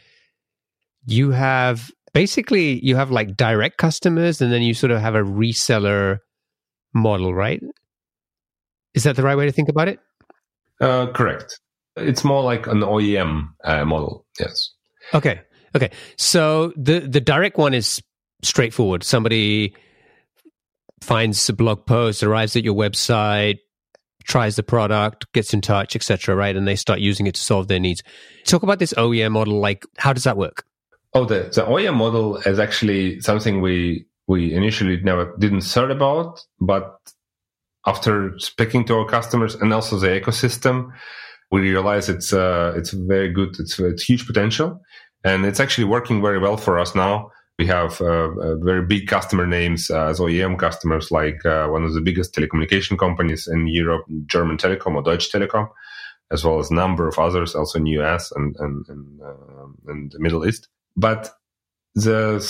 you 1.05 1.33
have 1.33 1.90
basically 2.14 2.83
you 2.83 2.96
have 2.96 3.11
like 3.11 3.37
direct 3.37 3.76
customers, 3.76 4.40
and 4.40 4.50
then 4.50 4.62
you 4.62 4.72
sort 4.72 4.92
of 4.92 5.00
have 5.02 5.14
a 5.14 5.20
reseller 5.20 6.20
model, 6.94 7.35
right? 7.35 7.62
Is 8.94 9.05
that 9.05 9.14
the 9.16 9.22
right 9.22 9.37
way 9.37 9.44
to 9.44 9.52
think 9.52 9.68
about 9.68 9.88
it? 9.88 10.00
Uh, 10.81 11.09
correct. 11.09 11.61
It's 11.94 12.24
more 12.24 12.42
like 12.42 12.66
an 12.68 12.81
OEM 12.81 13.50
uh, 13.62 13.85
model. 13.85 14.24
Yes. 14.40 14.70
Okay. 15.12 15.42
Okay. 15.76 15.90
So 16.16 16.72
the 16.76 17.00
the 17.00 17.20
direct 17.20 17.59
one 17.59 17.74
is 17.74 18.02
straightforward. 18.42 19.05
Somebody 19.05 19.76
finds 21.02 21.46
a 21.50 21.52
blog 21.52 21.85
post, 21.85 22.22
arrives 22.22 22.57
at 22.57 22.64
your 22.64 22.74
website, 22.74 23.59
tries 24.24 24.56
the 24.56 24.62
product, 24.62 25.30
gets 25.32 25.54
in 25.54 25.61
touch, 25.61 25.96
etc. 25.96 26.35
Right, 26.35 26.56
and 26.56 26.66
they 26.66 26.76
start 26.76 27.00
using 27.00 27.26
it 27.26 27.35
to 27.35 27.40
solve 27.40 27.68
their 27.68 27.80
needs. 27.80 28.02
Talk 28.44 28.62
about 28.62 28.78
this 28.78 28.92
OEM 28.94 29.32
model. 29.32 29.58
Like, 29.58 29.85
how 29.98 30.12
does 30.12 30.24
that 30.24 30.37
work? 30.37 30.64
Oh, 31.14 31.24
the 31.24 31.50
the 31.54 31.62
OEM 31.62 31.94
model 31.94 32.37
is 32.38 32.58
actually 32.58 33.20
something 33.20 33.61
we 33.61 34.06
we 34.26 34.52
initially 34.54 35.00
never 35.02 35.35
didn't 35.38 35.62
thought 35.62 35.90
about, 35.90 36.40
but 36.61 36.96
after 37.87 38.38
speaking 38.38 38.85
to 38.87 38.94
our 38.94 39.06
customers 39.06 39.54
and 39.56 39.72
also 39.72 39.98
the 39.98 40.06
ecosystem, 40.06 40.90
we 41.50 41.61
realize 41.61 42.08
it's 42.08 42.33
uh, 42.33 42.73
it's 42.77 42.92
very 42.92 43.31
good. 43.31 43.58
It's 43.58 43.79
it's 43.79 44.04
huge 44.04 44.27
potential, 44.27 44.81
and 45.25 45.44
it's 45.44 45.60
actually 45.60 45.85
working 45.85 46.23
very 46.23 46.38
well 46.38 46.56
for 46.56 46.79
us 46.79 46.94
now. 46.94 47.31
We 47.59 47.67
have 47.67 48.00
uh, 48.00 48.31
uh, 48.31 48.57
very 48.57 48.85
big 48.85 49.07
customer 49.07 49.46
names 49.46 49.90
uh, 49.90 50.07
as 50.07 50.19
OEM 50.19 50.59
customers, 50.59 51.11
like 51.11 51.44
one 51.44 51.85
of 51.85 51.94
the 51.94 52.00
biggest 52.00 52.35
telecommunication 52.35 52.98
companies 52.98 53.46
in 53.46 53.67
Europe, 53.67 54.05
German 54.27 54.57
Telecom 54.57 54.94
or 54.94 55.03
Deutsche 55.03 55.31
Telekom, 55.31 55.69
as 56.31 56.44
well 56.44 56.59
as 56.59 56.71
a 56.71 56.75
number 56.75 57.07
of 57.07 57.19
others, 57.19 57.55
also 57.55 57.79
in 57.79 57.87
US 57.87 58.33
and 58.33 58.57
and 58.59 58.87
and, 58.88 59.21
and 59.87 60.13
the 60.13 60.19
Middle 60.19 60.46
East. 60.46 60.69
But 60.96 61.31
the 61.94 62.40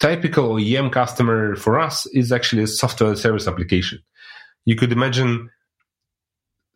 typical 0.00 0.54
OEM 0.54 0.90
customer 0.90 1.54
for 1.54 1.78
us 1.78 2.06
is 2.06 2.32
actually 2.32 2.62
a 2.62 2.66
software 2.66 3.14
service 3.16 3.46
application. 3.46 4.02
You 4.64 4.74
could 4.74 4.92
imagine 4.92 5.50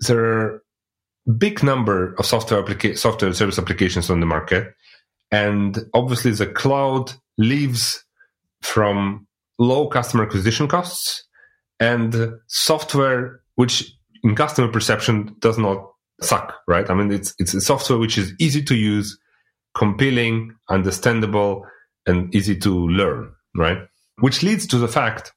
there 0.00 0.24
are 0.24 0.62
big 1.38 1.62
number 1.62 2.14
of 2.14 2.26
software 2.26 2.62
applica- 2.62 2.98
software 2.98 3.32
service 3.32 3.58
applications 3.58 4.10
on 4.10 4.20
the 4.20 4.26
market, 4.26 4.74
and 5.30 5.78
obviously 5.94 6.32
the 6.32 6.46
cloud 6.46 7.14
lives 7.38 8.04
from 8.62 9.26
low 9.58 9.88
customer 9.88 10.24
acquisition 10.24 10.68
costs 10.68 11.24
and 11.80 12.32
software 12.46 13.40
which 13.56 13.92
in 14.22 14.34
customer 14.34 14.68
perception 14.68 15.36
does 15.40 15.58
not 15.58 15.86
suck, 16.20 16.54
right? 16.66 16.88
I 16.90 16.94
mean, 16.94 17.12
it's 17.12 17.34
it's 17.38 17.54
a 17.54 17.60
software 17.60 17.98
which 17.98 18.18
is 18.18 18.32
easy 18.38 18.62
to 18.64 18.74
use, 18.74 19.18
compelling, 19.76 20.54
understandable, 20.68 21.66
and 22.06 22.34
easy 22.34 22.56
to 22.60 22.88
learn, 22.88 23.32
right? 23.54 23.78
Which 24.20 24.42
leads 24.42 24.66
to 24.68 24.78
the 24.78 24.88
fact 24.88 25.32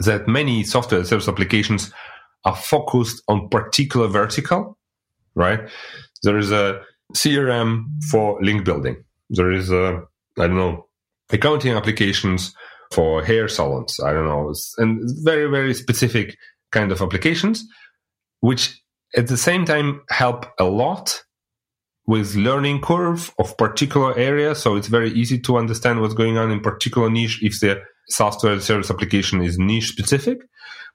that 0.00 0.28
many 0.28 0.64
software 0.64 1.04
service 1.04 1.28
applications 1.28 1.92
are 2.44 2.56
focused 2.56 3.22
on 3.28 3.48
particular 3.48 4.06
vertical, 4.06 4.78
right? 5.34 5.60
There 6.22 6.38
is 6.38 6.52
a 6.52 6.80
CRM 7.14 8.04
for 8.10 8.38
link 8.42 8.64
building. 8.64 9.02
There 9.30 9.52
is 9.52 9.70
a, 9.70 10.02
I 10.38 10.46
don't 10.46 10.56
know, 10.56 10.87
accounting 11.30 11.72
applications 11.72 12.54
for 12.92 13.22
hair 13.22 13.48
salons. 13.48 13.98
I 14.00 14.12
don't 14.12 14.26
know, 14.26 14.54
and 14.78 15.00
very, 15.24 15.50
very 15.50 15.74
specific 15.74 16.36
kind 16.72 16.92
of 16.92 17.02
applications, 17.02 17.64
which 18.40 18.80
at 19.16 19.28
the 19.28 19.36
same 19.36 19.64
time 19.64 20.02
help 20.10 20.46
a 20.58 20.64
lot 20.64 21.22
with 22.06 22.34
learning 22.34 22.80
curve 22.80 23.30
of 23.38 23.56
particular 23.58 24.16
areas. 24.18 24.62
So 24.62 24.76
it's 24.76 24.88
very 24.88 25.10
easy 25.10 25.38
to 25.40 25.58
understand 25.58 26.00
what's 26.00 26.14
going 26.14 26.38
on 26.38 26.50
in 26.50 26.60
particular 26.60 27.10
niche 27.10 27.38
if 27.42 27.60
the 27.60 27.82
software 28.08 28.58
service 28.60 28.90
application 28.90 29.42
is 29.42 29.58
niche 29.58 29.88
specific. 29.88 30.38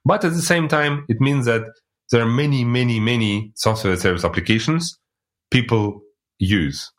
But 0.04 0.26
at 0.26 0.34
the 0.34 0.42
same 0.42 0.68
time, 0.68 1.06
it 1.08 1.22
means 1.22 1.46
that 1.46 1.62
there 2.12 2.22
are 2.22 2.30
many, 2.30 2.64
many, 2.64 3.00
many 3.00 3.52
software 3.56 3.96
service 3.96 4.26
applications 4.26 4.98
people 5.52 6.02
use. 6.40 6.92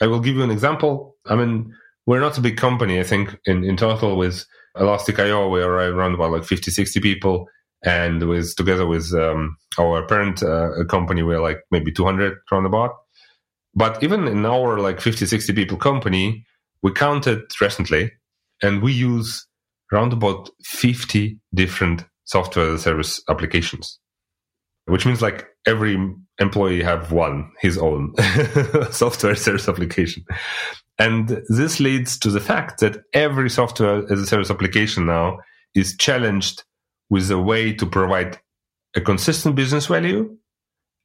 I 0.00 0.06
will 0.06 0.20
give 0.20 0.36
you 0.36 0.42
an 0.42 0.50
example. 0.50 1.16
I 1.26 1.34
mean, 1.34 1.74
we're 2.08 2.20
not 2.20 2.38
a 2.38 2.40
big 2.40 2.56
company, 2.56 2.98
I 2.98 3.02
think, 3.02 3.36
in, 3.44 3.64
in 3.64 3.76
total 3.76 4.16
with 4.16 4.46
Elastic.io, 4.80 5.46
we 5.50 5.60
are 5.60 5.92
around 5.92 6.14
about 6.14 6.30
like 6.30 6.42
50, 6.42 6.70
60 6.70 7.00
people. 7.00 7.46
And 7.84 8.26
with 8.26 8.56
together 8.56 8.86
with 8.86 9.12
um, 9.12 9.58
our 9.78 10.06
parent 10.06 10.42
uh, 10.42 10.86
company, 10.88 11.22
we're 11.22 11.42
like 11.42 11.58
maybe 11.70 11.92
200 11.92 12.38
roundabout. 12.50 12.92
But 13.74 14.02
even 14.02 14.26
in 14.26 14.46
our 14.46 14.80
like 14.80 15.02
50, 15.02 15.26
60 15.26 15.52
people 15.52 15.76
company, 15.76 16.46
we 16.82 16.92
counted 16.92 17.42
recently 17.60 18.12
and 18.62 18.80
we 18.80 18.94
use 18.94 19.46
around 19.92 20.14
about 20.14 20.48
50 20.64 21.38
different 21.52 22.06
software 22.24 22.78
service 22.78 23.22
applications, 23.28 23.98
which 24.86 25.04
means 25.04 25.20
like 25.20 25.46
every 25.66 25.98
employee 26.38 26.82
have 26.82 27.12
one, 27.12 27.52
his 27.60 27.76
own 27.76 28.14
software 28.92 29.34
service 29.34 29.68
application. 29.68 30.24
And 30.98 31.42
this 31.48 31.78
leads 31.78 32.18
to 32.20 32.30
the 32.30 32.40
fact 32.40 32.80
that 32.80 33.04
every 33.12 33.50
software 33.50 34.04
as 34.12 34.20
a 34.20 34.26
service 34.26 34.50
application 34.50 35.06
now 35.06 35.38
is 35.74 35.96
challenged 35.96 36.64
with 37.08 37.30
a 37.30 37.38
way 37.38 37.72
to 37.72 37.86
provide 37.86 38.38
a 38.96 39.00
consistent 39.00 39.54
business 39.54 39.86
value 39.86 40.36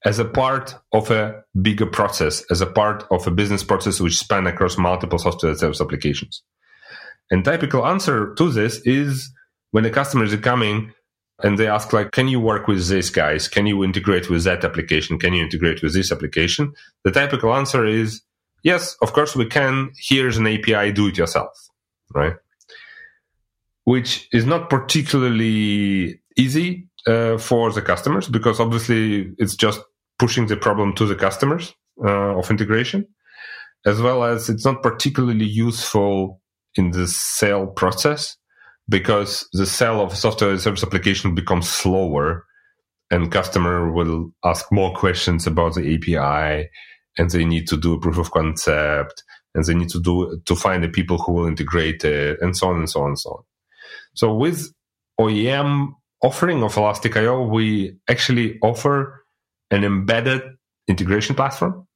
as 0.06 0.20
a 0.20 0.26
part 0.26 0.76
of 0.92 1.12
a 1.12 1.44
bigger 1.62 1.86
process, 1.86 2.44
as 2.52 2.60
a 2.60 2.66
part 2.66 3.06
of 3.12 3.26
a 3.28 3.32
business 3.32 3.64
process 3.64 4.00
which 4.00 4.18
span 4.18 4.48
across 4.48 4.78
multiple 4.78 5.20
software 5.20 5.52
as 5.52 5.58
a 5.58 5.60
service 5.60 5.82
applications. 5.82 6.44
And 7.32 7.46
typical 7.46 7.86
answer 7.86 8.34
to 8.36 8.52
this 8.52 8.82
is 8.86 9.32
when 9.72 9.84
the 9.84 9.90
customers 9.90 10.34
are 10.34 10.38
coming 10.38 10.92
and 11.42 11.58
they 11.58 11.68
ask 11.68 11.94
like, 11.94 12.12
can 12.12 12.28
you 12.28 12.40
work 12.40 12.68
with 12.68 12.88
these 12.88 13.10
guys? 13.10 13.48
Can 13.48 13.66
you 13.66 13.84
integrate 13.84 14.30
with 14.30 14.44
that 14.44 14.66
application? 14.66 15.18
Can 15.18 15.34
you 15.34 15.44
integrate 15.44 15.82
with 15.82 15.94
this 15.94 16.12
application? 16.12 16.74
The 17.04 17.12
typical 17.12 17.54
answer 17.56 17.86
is, 17.86 18.22
yes, 18.64 18.96
of 19.02 19.14
course 19.14 19.36
we 19.36 19.46
can. 19.46 19.92
Here's 19.98 20.38
an 20.38 20.48
API, 20.48 20.92
do 20.92 21.08
it 21.08 21.18
yourself, 21.18 21.52
right? 22.14 22.36
Which 23.84 24.28
is 24.32 24.46
not 24.46 24.70
particularly 24.70 26.22
easy 26.38 26.88
uh, 27.06 27.38
for 27.38 27.72
the 27.72 27.82
customers 27.82 28.28
because 28.28 28.60
obviously 28.60 29.34
it's 29.38 29.56
just 29.56 29.82
pushing 30.20 30.48
the 30.48 30.58
problem 30.58 30.94
to 30.96 31.06
the 31.06 31.16
customers 31.16 31.74
uh, 32.04 32.38
of 32.38 32.50
integration, 32.50 33.06
as 33.86 34.02
well 34.02 34.24
as 34.24 34.50
it's 34.50 34.66
not 34.66 34.82
particularly 34.82 35.46
useful 35.46 36.42
in 36.76 36.92
the 36.92 37.08
sale 37.08 37.68
process 37.68 38.38
because 38.90 39.48
the 39.54 39.66
sale 39.66 40.02
of 40.02 40.16
software 40.16 40.58
service 40.58 40.84
application 40.84 41.36
becomes 41.36 41.70
slower 41.70 42.46
and 43.12 43.32
customer 43.32 43.92
will 43.92 44.32
ask 44.44 44.72
more 44.72 44.94
questions 44.94 45.46
about 45.46 45.76
the 45.76 45.96
API 45.96 46.70
and 47.18 47.30
they 47.30 47.46
need 47.46 47.68
to 47.68 47.78
do 47.78 47.94
a 47.94 48.00
proof 48.00 48.18
of 48.18 48.32
concept 48.32 49.24
and 49.56 49.64
they 49.66 49.74
need 49.74 49.90
to 49.90 50.02
do 50.02 50.42
to 50.46 50.56
find 50.56 50.84
the 50.84 50.90
people 50.90 51.18
who 51.18 51.34
will 51.34 51.48
integrate 51.48 52.04
it 52.04 52.40
and 52.42 52.58
so 52.58 52.70
on 52.70 52.78
and 52.78 52.90
so 52.90 53.02
on 53.02 53.10
and 53.10 53.20
so 53.20 53.30
on. 53.32 53.44
So 54.16 54.34
with 54.34 54.74
OEM 55.20 55.94
offering 56.22 56.64
of 56.64 56.76
Elastic.io, 56.76 57.48
we 57.48 57.98
actually 58.10 58.60
offer 58.62 59.26
an 59.70 59.84
embedded 59.84 60.42
integration 60.88 61.36
platform, 61.36 61.88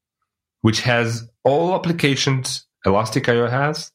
which 0.61 0.81
has 0.81 1.27
all 1.43 1.75
applications 1.75 2.65
Elastic.io 2.85 3.47
has 3.47 3.91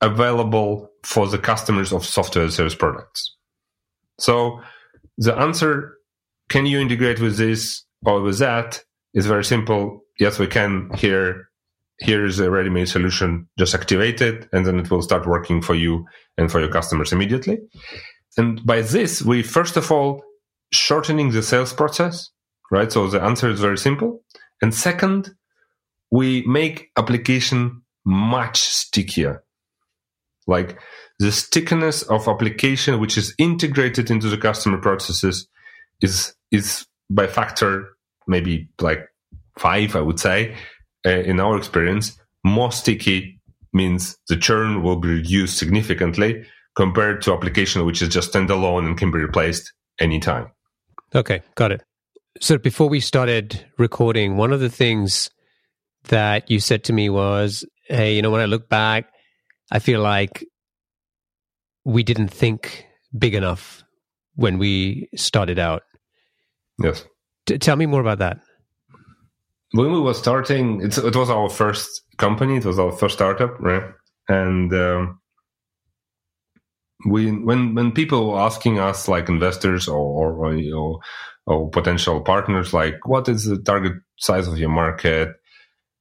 available 0.00 0.90
for 1.02 1.26
the 1.26 1.38
customers 1.38 1.92
of 1.92 2.04
software 2.04 2.48
service 2.48 2.74
products. 2.74 3.34
So 4.18 4.62
the 5.18 5.34
answer, 5.34 5.96
can 6.48 6.66
you 6.66 6.80
integrate 6.80 7.20
with 7.20 7.36
this 7.36 7.84
or 8.04 8.20
with 8.20 8.38
that 8.38 8.82
is 9.16 9.26
very 9.26 9.44
simple. 9.44 10.04
Yes, 10.20 10.38
we 10.38 10.46
can 10.46 10.90
here. 10.94 11.48
Here's 11.98 12.38
a 12.38 12.50
ready-made 12.50 12.88
solution. 12.88 13.48
Just 13.58 13.74
activate 13.74 14.20
it 14.20 14.48
and 14.52 14.66
then 14.66 14.78
it 14.78 14.90
will 14.90 15.00
start 15.00 15.26
working 15.26 15.62
for 15.62 15.74
you 15.74 16.04
and 16.36 16.52
for 16.52 16.60
your 16.60 16.68
customers 16.68 17.10
immediately. 17.10 17.58
And 18.36 18.64
by 18.66 18.82
this, 18.82 19.22
we 19.22 19.42
first 19.42 19.78
of 19.78 19.90
all 19.90 20.22
shortening 20.72 21.30
the 21.30 21.42
sales 21.42 21.72
process, 21.72 22.28
right? 22.70 22.92
So 22.92 23.08
the 23.08 23.22
answer 23.22 23.48
is 23.48 23.60
very 23.60 23.78
simple. 23.78 24.20
And 24.60 24.74
second, 24.74 25.34
we 26.10 26.44
make 26.46 26.90
application 26.98 27.80
much 28.04 28.58
stickier. 28.58 29.42
Like 30.46 30.78
the 31.18 31.32
stickiness 31.32 32.02
of 32.02 32.28
application, 32.28 33.00
which 33.00 33.16
is 33.16 33.34
integrated 33.38 34.10
into 34.10 34.28
the 34.28 34.36
customer 34.36 34.76
processes 34.76 35.48
is, 36.02 36.34
is 36.52 36.86
by 37.08 37.26
factor 37.26 37.95
maybe 38.26 38.68
like 38.80 39.08
five, 39.58 39.96
I 39.96 40.00
would 40.00 40.20
say, 40.20 40.56
uh, 41.06 41.10
in 41.10 41.40
our 41.40 41.56
experience, 41.56 42.18
more 42.44 42.72
sticky 42.72 43.40
means 43.72 44.16
the 44.28 44.36
churn 44.36 44.82
will 44.82 44.96
be 44.96 45.08
reduced 45.08 45.58
significantly 45.58 46.44
compared 46.76 47.22
to 47.22 47.32
application 47.32 47.84
which 47.84 48.02
is 48.02 48.08
just 48.08 48.32
standalone 48.32 48.86
and 48.86 48.98
can 48.98 49.10
be 49.10 49.18
replaced 49.18 49.72
anytime. 49.98 50.50
Okay, 51.14 51.42
got 51.54 51.72
it. 51.72 51.82
So 52.40 52.58
before 52.58 52.88
we 52.88 53.00
started 53.00 53.64
recording, 53.78 54.36
one 54.36 54.52
of 54.52 54.60
the 54.60 54.68
things 54.68 55.30
that 56.08 56.50
you 56.50 56.60
said 56.60 56.84
to 56.84 56.92
me 56.92 57.08
was, 57.08 57.64
"Hey, 57.84 58.14
you 58.14 58.22
know, 58.22 58.30
when 58.30 58.42
I 58.42 58.46
look 58.46 58.68
back, 58.68 59.10
I 59.70 59.78
feel 59.78 60.00
like 60.00 60.44
we 61.84 62.02
didn't 62.02 62.28
think 62.28 62.86
big 63.16 63.34
enough 63.34 63.84
when 64.34 64.58
we 64.58 65.08
started 65.16 65.58
out." 65.58 65.82
Yes. 66.82 67.04
T- 67.46 67.58
tell 67.58 67.76
me 67.76 67.86
more 67.86 68.00
about 68.00 68.18
that. 68.18 68.40
When 69.72 69.92
we 69.92 70.00
were 70.00 70.14
starting, 70.14 70.80
it 70.80 70.96
was 71.16 71.30
our 71.30 71.48
first 71.48 72.02
company. 72.18 72.56
It 72.56 72.64
was 72.64 72.78
our 72.78 72.92
first 72.92 73.14
startup, 73.14 73.58
right? 73.60 73.82
And 74.28 74.72
um, 74.72 75.20
we 77.04 77.30
when 77.30 77.74
when 77.74 77.92
people 77.92 78.32
were 78.32 78.40
asking 78.40 78.78
us 78.78 79.08
like 79.08 79.28
investors 79.28 79.88
or 79.88 79.98
or, 79.98 80.54
or, 80.54 81.00
or 81.46 81.70
potential 81.70 82.20
partners 82.20 82.72
like 82.72 83.06
what 83.06 83.28
is 83.28 83.44
the 83.44 83.58
target 83.58 83.92
size 84.18 84.48
of 84.48 84.58
your 84.58 84.70
market 84.70 85.28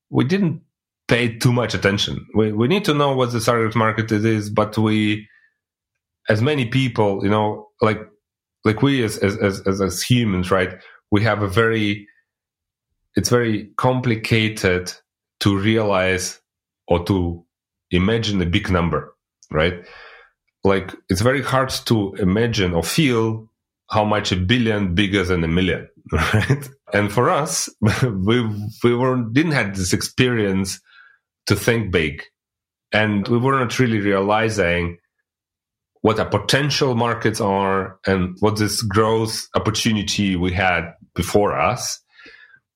we 0.10 0.24
didn't 0.24 0.62
pay 1.08 1.38
too 1.38 1.52
much 1.52 1.74
attention 1.74 2.26
we, 2.34 2.52
we 2.52 2.68
need 2.68 2.86
to 2.86 2.94
know 2.94 3.14
what 3.14 3.32
the 3.32 3.40
target 3.40 3.76
market 3.76 4.12
is 4.12 4.50
but 4.50 4.78
we 4.78 5.28
as 6.30 6.42
many 6.42 6.66
people 6.66 7.24
you 7.24 7.30
know 7.30 7.68
like 7.82 8.00
like 8.64 8.82
we 8.82 9.04
as 9.04 9.18
as 9.18 9.38
as, 9.38 9.82
as 9.82 10.02
humans 10.02 10.50
right 10.50 10.76
we 11.16 11.24
have 11.24 11.42
a 11.42 11.48
very 11.62 12.08
it's 13.18 13.30
very 13.30 13.58
complicated 13.78 14.84
to 15.40 15.58
realize 15.58 16.42
or 16.88 17.04
to 17.06 17.18
imagine 17.92 18.42
a 18.42 18.52
big 18.58 18.70
number 18.70 19.02
right 19.60 19.78
like 20.66 20.94
it's 21.10 21.22
very 21.22 21.44
hard 21.44 21.70
to 21.70 22.14
imagine 22.16 22.74
or 22.74 22.84
feel 22.84 23.50
how 23.90 24.04
much 24.04 24.32
a 24.32 24.36
billion 24.36 24.96
bigger 24.96 25.24
than 25.24 25.44
a 25.44 25.48
million, 25.48 25.88
right? 26.12 26.68
And 26.94 27.12
for 27.12 27.30
us, 27.30 27.70
we 28.04 28.42
we 28.84 28.96
were 28.96 29.24
didn't 29.32 29.52
have 29.52 29.76
this 29.76 29.94
experience 29.94 30.82
to 31.48 31.56
think 31.56 31.92
big, 31.92 32.24
and 32.92 33.28
we 33.28 33.38
were 33.38 33.60
not 33.60 33.78
really 33.80 34.00
realizing 34.00 34.98
what 36.06 36.20
our 36.20 36.30
potential 36.30 36.94
markets 36.94 37.42
are 37.42 37.98
and 38.06 38.38
what 38.40 38.58
this 38.58 38.84
growth 38.84 39.48
opportunity 39.56 40.36
we 40.36 40.54
had 40.54 40.94
before 41.16 41.58
us, 41.60 42.00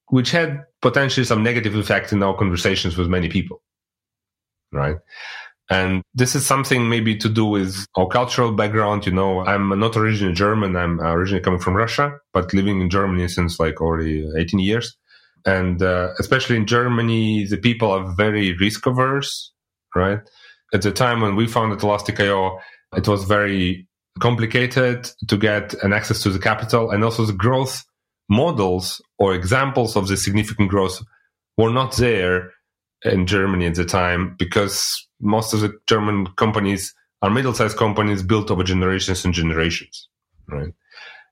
which 0.08 0.32
had 0.32 0.64
potentially 0.82 1.24
some 1.24 1.44
negative 1.44 1.76
effect 1.76 2.12
in 2.12 2.24
our 2.24 2.36
conversations 2.36 2.98
with 2.98 3.08
many 3.08 3.30
people, 3.30 3.62
right? 4.72 4.96
And 5.70 6.02
this 6.16 6.34
is 6.34 6.44
something 6.44 6.90
maybe 6.90 7.16
to 7.18 7.30
do 7.30 7.46
with 7.46 7.86
our 7.96 8.08
cultural 8.08 8.52
background. 8.52 9.06
You 9.06 9.12
know, 9.12 9.46
I'm 9.46 9.78
not 9.78 9.96
originally 9.96 10.34
German. 10.34 10.76
I'm 10.76 11.00
originally 11.00 11.44
coming 11.44 11.60
from 11.60 11.76
Russia, 11.76 12.18
but 12.34 12.52
living 12.56 12.82
in 12.82 12.90
Germany 12.90 13.28
since 13.28 13.60
like 13.60 13.80
already 13.80 14.28
18 14.40 14.60
years. 14.60 14.98
And 15.46 15.84
uh, 15.84 16.14
especially 16.18 16.56
in 16.56 16.66
Germany, 16.66 17.46
the 17.46 17.58
people 17.58 17.92
are 17.92 18.12
very 18.16 18.58
risk 18.58 18.88
averse, 18.88 19.52
right? 19.96 20.22
At 20.74 20.82
the 20.82 20.92
time 20.92 21.22
when 21.22 21.36
we 21.36 21.46
founded 21.46 21.84
Elastic.io, 21.84 22.60
it 22.96 23.08
was 23.08 23.24
very 23.24 23.88
complicated 24.20 25.10
to 25.28 25.38
get 25.38 25.74
an 25.84 25.94
access 25.94 26.22
to 26.24 26.30
the 26.30 26.40
capital 26.40 26.92
and 26.92 27.04
also 27.04 27.26
the 27.26 27.34
growth 27.34 27.84
models 28.30 29.02
or 29.18 29.34
examples 29.34 29.96
of 29.96 30.08
the 30.08 30.18
significant 30.18 30.70
growth 30.70 31.02
were 31.58 31.72
not 31.72 31.96
there 31.98 32.52
in 33.04 33.26
Germany 33.26 33.66
at 33.66 33.76
the 33.76 33.86
time 33.86 34.36
because 34.38 35.08
most 35.22 35.54
of 35.54 35.62
the 35.62 35.74
German 35.88 36.28
companies 36.38 36.94
are 37.22 37.30
middle-sized 37.30 37.78
companies 37.78 38.24
built 38.24 38.52
over 38.52 38.64
generations 38.64 39.26
and 39.26 39.34
generations, 39.34 40.08
right? 40.48 40.74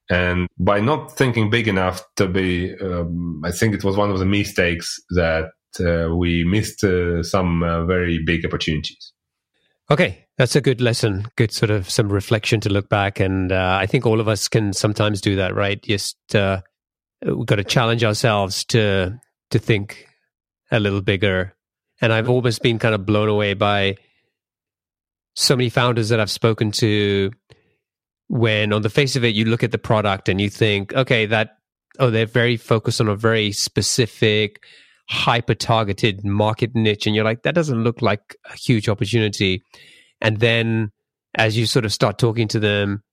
And 0.09 0.47
by 0.57 0.79
not 0.79 1.17
thinking 1.17 1.49
big 1.49 1.67
enough 1.67 2.03
to 2.15 2.27
be, 2.27 2.75
um, 2.79 3.41
I 3.43 3.51
think 3.51 3.73
it 3.73 3.83
was 3.83 3.97
one 3.97 4.09
of 4.09 4.19
the 4.19 4.25
mistakes 4.25 4.97
that 5.11 5.49
uh, 5.79 6.15
we 6.15 6.43
missed 6.43 6.83
uh, 6.83 7.23
some 7.23 7.63
uh, 7.63 7.85
very 7.85 8.19
big 8.23 8.45
opportunities. 8.45 9.13
Okay, 9.89 10.25
that's 10.37 10.55
a 10.55 10.61
good 10.61 10.81
lesson. 10.81 11.27
Good 11.37 11.53
sort 11.53 11.69
of 11.69 11.89
some 11.89 12.11
reflection 12.11 12.59
to 12.61 12.69
look 12.69 12.89
back, 12.89 13.19
and 13.19 13.51
uh, 13.51 13.77
I 13.79 13.85
think 13.85 14.05
all 14.05 14.19
of 14.19 14.27
us 14.27 14.49
can 14.49 14.73
sometimes 14.73 15.21
do 15.21 15.37
that, 15.37 15.55
right? 15.55 15.81
Just 15.81 16.17
uh, 16.35 16.61
we've 17.25 17.45
got 17.45 17.55
to 17.55 17.63
challenge 17.63 18.03
ourselves 18.03 18.65
to 18.65 19.17
to 19.51 19.59
think 19.59 20.07
a 20.71 20.79
little 20.79 21.01
bigger. 21.01 21.55
And 22.01 22.11
I've 22.11 22.29
almost 22.29 22.61
been 22.61 22.79
kind 22.79 22.93
of 22.93 23.05
blown 23.05 23.29
away 23.29 23.53
by 23.53 23.95
so 25.35 25.55
many 25.55 25.69
founders 25.69 26.09
that 26.09 26.19
I've 26.19 26.31
spoken 26.31 26.71
to. 26.73 27.31
When 28.29 28.73
on 28.73 28.81
the 28.81 28.89
face 28.89 29.15
of 29.15 29.23
it, 29.23 29.35
you 29.35 29.45
look 29.45 29.63
at 29.63 29.71
the 29.71 29.77
product 29.77 30.27
and 30.27 30.41
you 30.41 30.49
think, 30.49 30.93
okay, 30.93 31.27
that 31.27 31.51
oh, 31.97 32.09
they're 32.09 32.25
very 32.25 32.57
focused 32.57 32.99
on 32.99 33.07
a 33.07 33.15
very 33.15 33.53
specific 33.53 34.63
hyper 35.09 35.55
targeted 35.55 36.25
market 36.25 36.75
niche 36.75 37.07
and 37.07 37.15
you're 37.15 37.23
like 37.23 37.43
that 37.43 37.55
doesn't 37.55 37.83
look 37.83 38.01
like 38.01 38.35
a 38.45 38.55
huge 38.55 38.89
opportunity. 38.89 39.63
And 40.21 40.39
then 40.39 40.91
as 41.35 41.57
you 41.57 41.65
sort 41.65 41.85
of 41.85 41.93
start 41.93 42.17
talking 42.17 42.47
to 42.49 42.59
them 42.59 43.03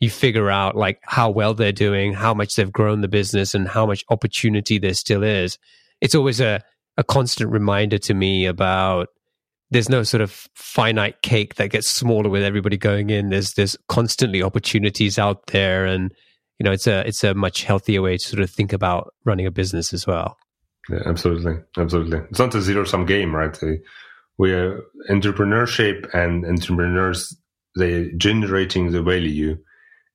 you 0.00 0.10
figure 0.10 0.50
out 0.50 0.76
like 0.76 0.98
how 1.02 1.30
well 1.30 1.54
they're 1.54 1.72
doing 1.72 2.12
how 2.12 2.34
much 2.34 2.54
they've 2.54 2.72
grown 2.72 3.00
the 3.00 3.08
business 3.08 3.54
and 3.54 3.68
how 3.68 3.86
much 3.86 4.04
opportunity 4.10 4.78
there 4.78 4.94
still 4.94 5.22
is. 5.22 5.58
It's 6.00 6.14
always 6.14 6.40
a, 6.40 6.62
a 6.96 7.04
constant 7.04 7.50
reminder 7.50 7.98
to 7.98 8.14
me 8.14 8.46
about 8.46 9.08
there's 9.70 9.88
no 9.88 10.02
sort 10.02 10.20
of 10.20 10.46
finite 10.54 11.22
cake 11.22 11.54
that 11.56 11.70
gets 11.70 11.90
smaller 11.90 12.28
with 12.28 12.42
everybody 12.42 12.76
going 12.76 13.10
in. 13.10 13.30
There's 13.30 13.54
there's 13.54 13.76
constantly 13.88 14.42
opportunities 14.42 15.18
out 15.18 15.46
there 15.48 15.86
and 15.86 16.12
you 16.58 16.64
know 16.64 16.72
it's 16.72 16.86
a 16.86 17.06
it's 17.06 17.24
a 17.24 17.34
much 17.34 17.64
healthier 17.64 18.02
way 18.02 18.16
to 18.16 18.28
sort 18.28 18.42
of 18.42 18.50
think 18.50 18.72
about 18.72 19.12
running 19.24 19.46
a 19.46 19.50
business 19.50 19.92
as 19.92 20.06
well 20.06 20.36
yeah, 20.90 21.02
absolutely, 21.06 21.56
absolutely. 21.78 22.18
It's 22.30 22.38
not 22.38 22.54
a 22.54 22.60
zero 22.60 22.84
sum 22.84 23.06
game, 23.06 23.34
right? 23.34 23.58
We 24.38 24.52
are 24.52 24.80
entrepreneurship 25.08 26.12
and 26.14 26.44
entrepreneurs. 26.44 27.36
They 27.76 28.10
generating 28.16 28.92
the 28.92 29.02
value 29.02 29.58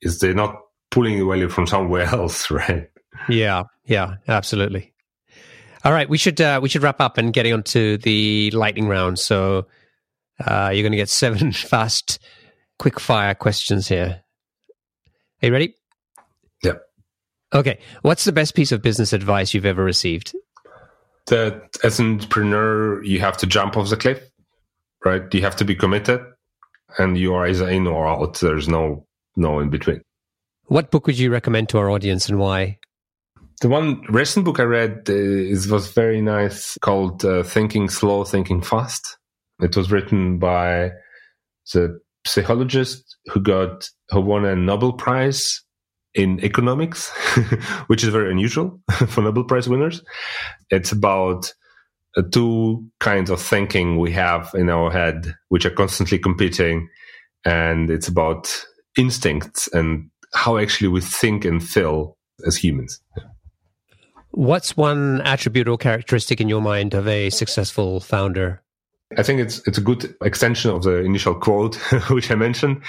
is 0.01 0.19
they're 0.19 0.33
not 0.33 0.55
pulling 0.91 1.19
the 1.19 1.25
value 1.25 1.49
from 1.49 1.67
somewhere 1.67 2.03
else, 2.13 2.49
right? 2.51 2.89
Yeah, 3.27 3.63
yeah, 3.85 4.15
absolutely. 4.27 4.93
All 5.83 5.93
right, 5.93 6.09
we 6.09 6.17
should 6.17 6.39
uh, 6.41 6.59
we 6.61 6.69
should 6.69 6.83
wrap 6.83 6.99
up 6.99 7.17
and 7.17 7.33
getting 7.33 7.53
on 7.53 7.63
to 7.63 7.97
the 7.97 8.51
lightning 8.51 8.87
round. 8.87 9.17
So 9.17 9.67
uh, 10.45 10.71
you're 10.73 10.83
going 10.83 10.91
to 10.91 10.97
get 10.97 11.09
seven 11.09 11.51
fast, 11.51 12.19
quick 12.77 12.99
fire 12.99 13.33
questions 13.33 13.87
here. 13.87 14.21
Are 15.41 15.45
you 15.45 15.53
ready? 15.53 15.75
Yeah. 16.63 16.73
Okay. 17.53 17.79
What's 18.01 18.25
the 18.25 18.33
best 18.33 18.55
piece 18.55 18.73
of 18.73 18.81
business 18.81 19.13
advice 19.13 19.53
you've 19.53 19.65
ever 19.65 19.83
received? 19.83 20.35
That 21.29 21.77
as 21.83 21.99
an 21.99 22.13
entrepreneur, 22.13 23.03
you 23.03 23.19
have 23.19 23.37
to 23.37 23.47
jump 23.47 23.77
off 23.77 23.89
the 23.89 23.97
cliff, 23.97 24.21
right? 25.05 25.33
You 25.33 25.41
have 25.41 25.55
to 25.57 25.65
be 25.65 25.75
committed 25.75 26.21
and 26.97 27.17
you 27.17 27.33
are 27.33 27.47
either 27.47 27.69
in 27.69 27.87
or 27.87 28.07
out. 28.07 28.39
There's 28.39 28.67
no, 28.67 29.05
no 29.35 29.59
in 29.59 29.69
between. 29.69 30.01
What 30.65 30.91
book 30.91 31.07
would 31.07 31.17
you 31.17 31.31
recommend 31.31 31.69
to 31.69 31.77
our 31.79 31.89
audience 31.89 32.29
and 32.29 32.39
why? 32.39 32.77
The 33.61 33.69
one 33.69 34.01
recent 34.09 34.45
book 34.45 34.59
I 34.59 34.63
read 34.63 35.09
uh, 35.09 35.13
is, 35.13 35.69
was 35.69 35.91
very 35.91 36.21
nice 36.21 36.77
called 36.81 37.25
uh, 37.25 37.43
Thinking 37.43 37.89
Slow, 37.89 38.23
Thinking 38.23 38.61
Fast. 38.61 39.17
It 39.61 39.75
was 39.75 39.91
written 39.91 40.39
by 40.39 40.91
the 41.73 41.99
psychologist 42.25 43.17
who 43.27 43.41
got, 43.41 43.89
who 44.11 44.21
won 44.21 44.45
a 44.45 44.55
Nobel 44.55 44.93
Prize 44.93 45.61
in 46.19 46.43
economics, 46.43 47.09
which 47.87 48.03
is 48.03 48.09
very 48.09 48.29
unusual 48.29 48.79
for 49.07 49.21
Nobel 49.21 49.45
Prize 49.45 49.69
winners. 49.69 50.03
It's 50.69 50.91
about 50.91 51.53
uh, 52.17 52.23
two 52.31 52.85
kinds 52.99 53.29
of 53.29 53.41
thinking 53.41 53.97
we 53.97 54.11
have 54.11 54.51
in 54.53 54.69
our 54.69 54.91
head, 54.91 55.33
which 55.47 55.65
are 55.65 55.71
constantly 55.71 56.19
competing. 56.19 56.89
And 57.45 57.89
it's 57.89 58.09
about 58.09 58.53
instincts 58.97 59.69
and 59.73 60.09
how 60.33 60.57
actually 60.57 60.89
we 60.89 60.99
think 60.99 61.45
and 61.45 61.63
feel 61.63 62.17
as 62.45 62.57
humans. 62.57 62.99
What's 64.31 64.75
one 64.75 65.21
attribute 65.21 65.69
or 65.69 65.77
characteristic 65.77 66.41
in 66.41 66.49
your 66.49 66.61
mind 66.61 66.93
of 66.93 67.07
a 67.07 67.29
successful 67.29 68.01
founder? 68.01 68.61
I 69.17 69.23
think 69.23 69.39
it's 69.39 69.65
it's 69.67 69.79
a 69.79 69.81
good 69.81 70.13
extension 70.21 70.69
of 70.69 70.83
the 70.83 70.97
initial 70.97 71.33
quote 71.33 71.75
which 72.11 72.29
I 72.29 72.35
mentioned. 72.35 72.83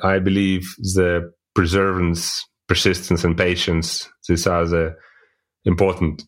I 0.00 0.18
believe 0.18 0.62
the 0.78 1.32
perseverance 1.54 2.44
persistence 2.68 3.24
and 3.24 3.36
patience. 3.36 4.08
These 4.28 4.46
are 4.46 4.66
the 4.66 4.94
important 5.64 6.22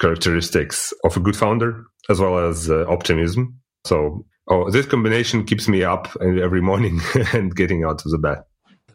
characteristics 0.00 0.92
of 1.04 1.16
a 1.16 1.20
good 1.20 1.36
founder, 1.36 1.84
as 2.08 2.20
well 2.20 2.38
as 2.38 2.70
uh, 2.70 2.84
optimism. 2.88 3.58
So, 3.86 4.24
oh, 4.48 4.70
this 4.70 4.86
combination 4.86 5.44
keeps 5.44 5.68
me 5.68 5.84
up 5.84 6.08
every 6.20 6.60
morning 6.60 7.00
and 7.32 7.54
getting 7.54 7.84
out 7.84 8.04
of 8.04 8.10
the 8.10 8.18
bed. 8.18 8.38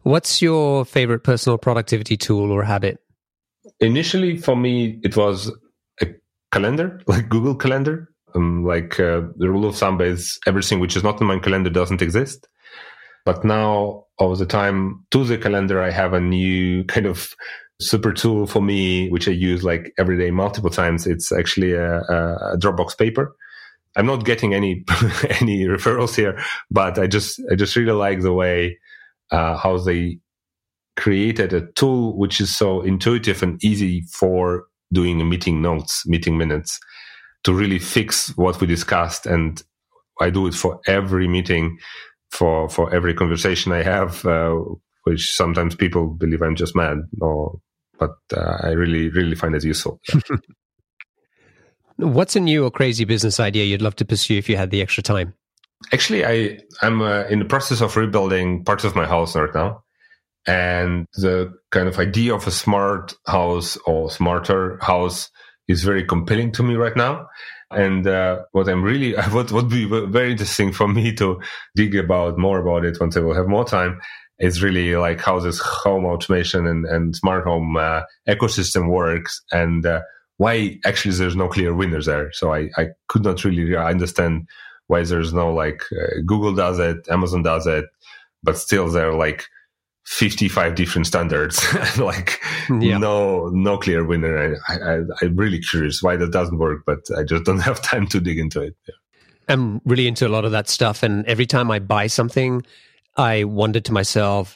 What's 0.04 0.42
your 0.42 0.86
favorite 0.86 1.24
personal 1.24 1.58
productivity 1.58 2.18
tool 2.18 2.52
or 2.52 2.64
habit? 2.64 3.00
Initially, 3.80 4.38
for 4.38 4.56
me, 4.56 5.00
it 5.04 5.16
was 5.16 5.52
a 6.02 6.08
calendar, 6.52 7.02
like 7.08 7.30
Google 7.30 7.56
Calendar. 7.56 8.10
Um, 8.36 8.64
like 8.64 9.00
uh, 9.00 9.22
the 9.38 9.50
rule 9.50 9.66
of 9.66 9.76
thumb 9.76 10.00
is 10.02 10.38
everything 10.46 10.80
which 10.80 10.96
is 10.96 11.04
not 11.04 11.20
in 11.20 11.26
my 11.26 11.40
calendar 11.40 11.72
doesn't 11.72 12.02
exist. 12.02 12.48
But 13.26 13.44
now, 13.44 14.06
all 14.18 14.36
the 14.36 14.46
time 14.46 15.06
to 15.12 15.24
the 15.24 15.38
calendar, 15.38 15.82
I 15.82 15.92
have 15.92 16.14
a 16.14 16.20
new 16.20 16.84
kind 16.86 17.06
of 17.06 17.34
super 17.82 18.12
tool 18.12 18.46
for 18.46 18.62
me, 18.62 19.10
which 19.10 19.28
I 19.28 19.32
use 19.32 19.64
like 19.64 19.94
every 19.98 20.18
day, 20.18 20.32
multiple 20.32 20.70
times. 20.70 21.08
It's 21.08 21.32
actually 21.32 21.74
a, 21.74 22.00
a 22.02 22.58
Dropbox 22.58 22.98
paper. 22.98 23.36
I'm 23.96 24.06
not 24.06 24.26
getting 24.26 24.54
any 24.54 24.84
any 25.42 25.66
referrals 25.66 26.16
here, 26.16 26.40
but 26.70 27.00
I 27.00 27.08
just 27.08 27.42
I 27.52 27.56
just 27.56 27.76
really 27.76 27.92
like 27.92 28.22
the 28.22 28.34
way 28.34 28.78
uh, 29.32 29.58
how 29.58 29.78
they 29.78 30.20
created 30.98 31.54
a 31.54 31.66
tool 31.74 32.18
which 32.18 32.42
is 32.42 32.56
so 32.56 32.82
intuitive 32.82 33.42
and 33.42 33.64
easy 33.64 34.02
for 34.12 34.66
doing 34.92 35.28
meeting 35.30 35.62
notes, 35.62 36.06
meeting 36.06 36.38
minutes, 36.38 36.80
to 37.44 37.54
really 37.54 37.80
fix 37.80 38.36
what 38.36 38.60
we 38.60 38.68
discussed. 38.68 39.26
And 39.26 39.62
I 40.20 40.30
do 40.30 40.48
it 40.48 40.54
for 40.54 40.82
every 40.88 41.28
meeting 41.28 41.78
for 42.32 42.70
for 42.70 42.94
every 42.94 43.14
conversation 43.14 43.72
I 43.72 43.84
have, 43.84 44.26
uh, 44.26 44.56
which 45.04 45.34
sometimes 45.34 45.76
people 45.76 46.08
believe 46.08 46.42
I'm 46.42 46.56
just 46.56 46.76
mad, 46.76 47.00
or 47.22 47.60
but 47.98 48.16
uh, 48.36 48.58
I 48.62 48.70
really 48.70 49.10
really 49.10 49.36
find 49.36 49.56
it 49.56 49.64
useful. 49.64 50.00
What's 51.98 52.36
a 52.36 52.40
new 52.40 52.64
or 52.64 52.72
crazy 52.72 53.04
business 53.04 53.42
idea 53.42 53.66
you'd 53.66 53.82
love 53.82 53.98
to 53.98 54.06
pursue 54.06 54.38
if 54.38 54.48
you 54.48 54.56
had 54.56 54.72
the 54.72 54.82
extra 54.82 55.04
time? 55.04 55.34
Actually, 55.92 56.26
I 56.26 56.60
I'm 56.82 57.02
uh, 57.02 57.24
in 57.24 57.40
the 57.40 57.46
process 57.46 57.82
of 57.82 57.96
rebuilding 57.98 58.64
parts 58.64 58.84
of 58.84 58.96
my 58.96 59.06
house 59.06 59.36
right 59.36 59.54
now, 59.54 59.84
and 60.46 61.06
the 61.16 61.54
kind 61.72 61.88
of 61.88 62.00
idea 62.00 62.34
of 62.34 62.48
a 62.48 62.52
smart 62.52 63.14
house 63.28 63.78
or 63.86 64.10
smarter 64.10 64.78
house 64.82 65.30
is 65.68 65.84
very 65.84 66.04
compelling 66.06 66.52
to 66.54 66.64
me 66.64 66.76
right 66.76 66.96
now. 66.96 67.28
And 67.72 68.08
uh, 68.08 68.44
what 68.52 68.68
I'm 68.68 68.84
really, 68.84 69.14
what 69.32 69.52
would 69.52 69.70
be 69.70 69.86
very 69.86 70.32
interesting 70.32 70.72
for 70.72 70.88
me 70.88 71.14
to 71.16 71.42
dig 71.76 71.96
about 71.96 72.38
more 72.38 72.60
about 72.60 72.86
it 72.86 73.00
once 73.00 73.16
I 73.16 73.22
will 73.22 73.36
have 73.36 73.48
more 73.48 73.66
time 73.66 74.00
is 74.40 74.64
really 74.64 74.96
like 74.96 75.20
how 75.20 75.40
this 75.40 75.60
home 75.60 76.06
automation 76.06 76.66
and, 76.66 76.86
and 76.86 77.16
smart 77.16 77.44
home 77.44 77.76
uh, 77.76 78.02
ecosystem 78.28 78.90
works 78.90 79.42
and 79.52 79.86
uh, 79.86 80.02
why 80.38 80.80
actually 80.86 81.14
there's 81.16 81.36
no 81.36 81.50
clear 81.50 81.74
winners 81.74 82.06
there. 82.06 82.32
So 82.32 82.54
I, 82.54 82.70
I 82.78 82.88
could 83.10 83.24
not 83.24 83.44
really 83.44 83.76
understand 83.76 84.48
why 84.88 85.04
there's 85.04 85.34
no 85.34 85.54
like 85.54 85.84
uh, 85.92 86.22
Google 86.26 86.56
does 86.56 86.80
it, 86.80 86.98
Amazon 87.10 87.44
does 87.44 87.68
it, 87.68 87.86
but 88.42 88.58
still 88.58 88.90
they're 88.90 89.14
like 89.14 89.46
55 90.10 90.74
different 90.74 91.06
standards 91.06 91.64
like 92.00 92.42
yeah. 92.82 92.98
no 92.98 93.50
no 93.50 93.78
clear 93.78 94.04
winner 94.04 94.58
I, 94.68 94.74
I 94.74 95.00
i'm 95.22 95.36
really 95.36 95.60
curious 95.60 96.02
why 96.02 96.16
that 96.18 96.32
doesn't 96.32 96.58
work 96.58 96.82
but 96.84 97.06
i 97.16 97.24
just 97.24 97.44
don't 97.46 97.60
have 97.70 97.80
time 97.84 98.08
to 98.08 98.20
dig 98.20 98.40
into 98.40 98.62
it 98.62 98.76
yeah. 98.88 98.96
am 99.50 99.82
really 99.86 100.08
into 100.08 100.28
a 100.28 100.30
lot 100.30 100.46
of 100.46 100.52
that 100.52 100.70
stuff. 100.70 101.04
And 101.04 101.26
every 101.26 101.46
time 101.46 101.72
I 101.72 101.80
buy 101.80 102.08
something, 102.08 102.62
I 103.18 103.44
wonder 103.44 103.80
to 103.80 103.92
myself 103.92 104.56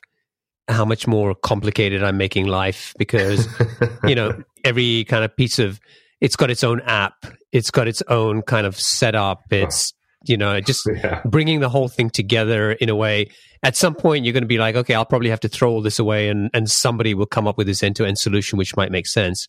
how 0.70 0.86
much 0.86 1.08
more 1.08 1.36
complicated 1.36 2.04
I'm 2.04 2.18
making 2.18 2.48
life 2.48 2.94
because, 2.98 3.48
you 4.06 4.16
know, 4.16 4.42
every 4.64 5.04
kind 5.06 5.26
of 5.26 5.36
piece 5.36 5.60
of 5.60 5.80
it's 6.22 6.36
got 6.36 6.50
its 6.50 6.64
own 6.64 6.80
app, 6.82 7.26
it's 7.52 7.70
got 7.70 7.88
its 7.88 8.02
own 8.08 8.44
kind 8.44 8.66
of 8.66 8.80
setup. 8.80 9.42
It's, 9.52 9.94
you 10.26 10.38
know, 10.38 10.62
just 10.62 10.88
yeah. 10.88 11.22
bringing 11.26 11.60
the 11.60 11.70
whole 11.70 11.90
thing 11.90 12.10
together 12.10 12.72
in 12.72 12.88
a 12.88 12.96
way. 12.96 13.30
At 13.64 13.78
some 13.78 13.96
point, 13.96 14.26
you're 14.26 14.34
going 14.34 14.44
to 14.44 14.48
be 14.48 14.58
like, 14.58 14.76
okay, 14.76 14.94
I'll 14.94 15.06
probably 15.06 15.30
have 15.30 15.40
to 15.42 15.48
throw 15.48 15.72
all 15.72 15.82
this 15.82 15.98
away 15.98 16.28
and, 16.28 16.50
and 16.54 16.70
somebody 16.70 17.14
will 17.14 17.26
come 17.26 17.48
up 17.48 17.58
with 17.58 17.66
this 17.66 17.82
end 17.82 17.96
to 17.96 18.06
end 18.06 18.20
solution, 18.20 18.58
which 18.58 18.76
might 18.76 18.92
make 18.92 19.08
sense. 19.08 19.48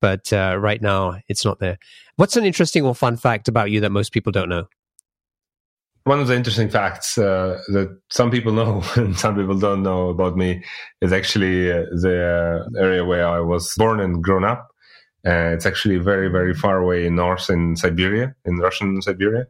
But 0.00 0.32
uh, 0.32 0.56
right 0.58 0.82
now, 0.82 1.20
it's 1.28 1.44
not 1.44 1.60
there. 1.60 1.78
What's 2.16 2.36
an 2.36 2.44
interesting 2.44 2.84
or 2.84 2.94
fun 2.94 3.16
fact 3.16 3.46
about 3.48 3.70
you 3.70 3.80
that 3.80 3.90
most 3.90 4.12
people 4.12 4.32
don't 4.32 4.48
know? 4.48 4.66
One 6.02 6.20
of 6.20 6.26
the 6.26 6.36
interesting 6.36 6.68
facts 6.68 7.16
uh, 7.16 7.62
that 7.68 7.96
some 8.10 8.30
people 8.30 8.52
know 8.52 8.82
and 8.96 9.16
some 9.16 9.36
people 9.36 9.56
don't 9.56 9.82
know 9.82 10.08
about 10.08 10.36
me 10.36 10.62
is 11.00 11.12
actually 11.12 11.72
uh, 11.72 11.84
the 11.92 12.68
area 12.78 13.04
where 13.04 13.26
I 13.26 13.40
was 13.40 13.72
born 13.78 14.00
and 14.00 14.22
grown 14.22 14.44
up. 14.44 14.68
Uh, 15.26 15.54
it's 15.54 15.64
actually 15.64 15.96
very, 15.96 16.28
very 16.28 16.54
far 16.54 16.76
away 16.78 17.06
in 17.06 17.14
north 17.14 17.48
in 17.48 17.76
Siberia, 17.76 18.34
in 18.44 18.56
Russian 18.56 19.00
Siberia. 19.00 19.46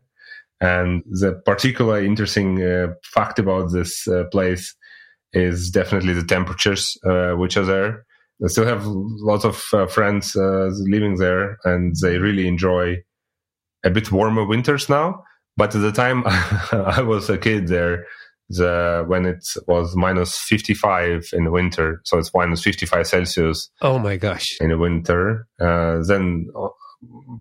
And 0.64 1.02
the 1.10 1.42
particularly 1.44 2.06
interesting 2.06 2.62
uh, 2.62 2.94
fact 3.02 3.38
about 3.38 3.70
this 3.70 4.08
uh, 4.08 4.24
place 4.32 4.74
is 5.34 5.68
definitely 5.68 6.14
the 6.14 6.24
temperatures 6.24 6.96
uh, 7.04 7.32
which 7.32 7.58
are 7.58 7.66
there. 7.66 8.06
I 8.42 8.48
still 8.48 8.64
have 8.64 8.86
lots 8.86 9.44
of 9.44 9.62
uh, 9.74 9.86
friends 9.86 10.34
uh, 10.34 10.70
living 10.72 11.16
there, 11.16 11.58
and 11.64 11.94
they 12.00 12.16
really 12.16 12.48
enjoy 12.48 12.96
a 13.84 13.90
bit 13.90 14.10
warmer 14.10 14.46
winters 14.46 14.88
now. 14.88 15.22
But 15.58 15.74
at 15.74 15.82
the 15.82 15.92
time 15.92 16.22
I 16.72 17.02
was 17.02 17.28
a 17.28 17.36
kid 17.36 17.68
there, 17.68 18.06
the 18.48 19.04
when 19.06 19.26
it 19.26 19.46
was 19.68 19.94
minus 19.94 20.38
55 20.38 21.28
in 21.34 21.44
the 21.44 21.50
winter, 21.50 22.00
so 22.04 22.16
it's 22.16 22.32
minus 22.34 22.62
55 22.62 23.06
Celsius. 23.06 23.70
Oh 23.82 23.98
my 23.98 24.16
gosh! 24.16 24.56
In 24.62 24.70
the 24.70 24.78
winter, 24.78 25.46
uh, 25.60 26.02
then 26.06 26.48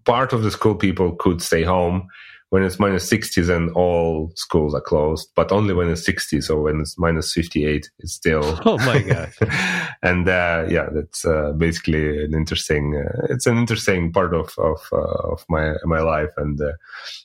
part 0.04 0.34
of 0.34 0.44
the 0.44 0.52
school 0.52 0.76
people 0.76 1.16
could 1.16 1.42
stay 1.42 1.64
home 1.64 2.10
when 2.54 2.62
it's 2.62 2.78
minus 2.78 3.10
60, 3.10 3.42
then 3.42 3.70
all 3.70 4.32
schools 4.36 4.76
are 4.76 4.82
closed, 4.82 5.28
but 5.36 5.52
only 5.52 5.74
when 5.74 5.90
it's 5.90 6.06
60. 6.06 6.40
So 6.42 6.62
when 6.62 6.82
it's 6.82 7.00
minus 7.00 7.34
58, 7.34 7.90
it's 7.98 8.14
still. 8.14 8.44
Oh 8.66 8.78
my 8.78 9.02
God. 9.02 9.34
and 10.04 10.30
uh, 10.30 10.66
yeah, 10.70 10.88
that's 10.94 11.26
uh, 11.26 11.54
basically 11.54 12.24
an 12.24 12.36
interesting, 12.36 12.96
uh, 12.96 13.26
it's 13.32 13.48
an 13.48 13.58
interesting 13.58 14.14
part 14.14 14.36
of, 14.36 14.54
of, 14.60 14.88
uh, 14.92 15.32
of 15.32 15.44
my, 15.50 15.74
my 15.86 16.02
life 16.02 16.30
and 16.38 16.62
uh, 16.62 16.74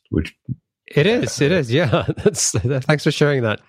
which. 0.08 0.34
It 0.86 1.06
is, 1.06 1.42
it 1.42 1.52
is. 1.52 1.70
Yeah. 1.70 2.06
That's, 2.24 2.52
thanks 2.52 3.04
for 3.04 3.10
sharing 3.10 3.42
that. 3.42 3.60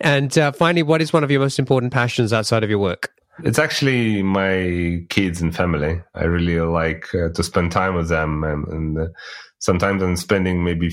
And 0.00 0.36
uh, 0.38 0.52
finally, 0.52 0.82
what 0.82 1.02
is 1.02 1.12
one 1.12 1.22
of 1.22 1.30
your 1.30 1.40
most 1.40 1.58
important 1.58 1.92
passions 1.92 2.32
outside 2.32 2.64
of 2.64 2.70
your 2.70 2.78
work? 2.78 3.12
It's 3.44 3.58
actually 3.58 4.22
my 4.22 5.04
kids 5.10 5.42
and 5.42 5.54
family. 5.54 6.00
I 6.14 6.24
really 6.24 6.58
like 6.60 7.08
to 7.10 7.42
spend 7.42 7.72
time 7.72 7.94
with 7.94 8.08
them 8.08 8.42
and, 8.42 8.66
and 8.68 9.08
sometimes 9.58 10.02
I'm 10.02 10.16
spending 10.16 10.64
maybe 10.64 10.90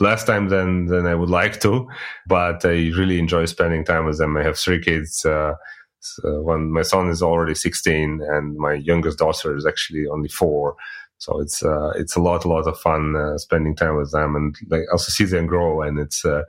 less 0.00 0.24
time 0.24 0.48
than 0.48 0.86
than 0.86 1.06
I 1.06 1.14
would 1.14 1.30
like 1.30 1.60
to, 1.60 1.88
but 2.26 2.64
I 2.64 2.90
really 2.96 3.18
enjoy 3.18 3.44
spending 3.46 3.84
time 3.84 4.04
with 4.04 4.18
them. 4.18 4.36
I 4.36 4.42
have 4.42 4.58
three 4.58 4.80
kids. 4.80 5.24
Uh, 5.24 5.54
so 6.00 6.42
when 6.42 6.70
my 6.70 6.82
son 6.82 7.08
is 7.08 7.22
already 7.22 7.54
16 7.54 8.20
and 8.22 8.56
my 8.56 8.74
youngest 8.74 9.18
daughter 9.18 9.56
is 9.56 9.66
actually 9.66 10.06
only 10.06 10.28
four. 10.28 10.76
So 11.18 11.40
it's 11.40 11.62
uh, 11.64 11.90
it's 11.96 12.14
a 12.14 12.20
lot, 12.20 12.44
a 12.44 12.48
lot 12.48 12.68
of 12.68 12.78
fun 12.78 13.16
uh, 13.16 13.38
spending 13.38 13.74
time 13.74 13.96
with 13.96 14.12
them, 14.12 14.36
and 14.36 14.54
like 14.70 14.82
also 14.92 15.10
see 15.10 15.24
them 15.24 15.46
grow. 15.46 15.82
And 15.82 15.98
it's 15.98 16.24
uh, 16.24 16.42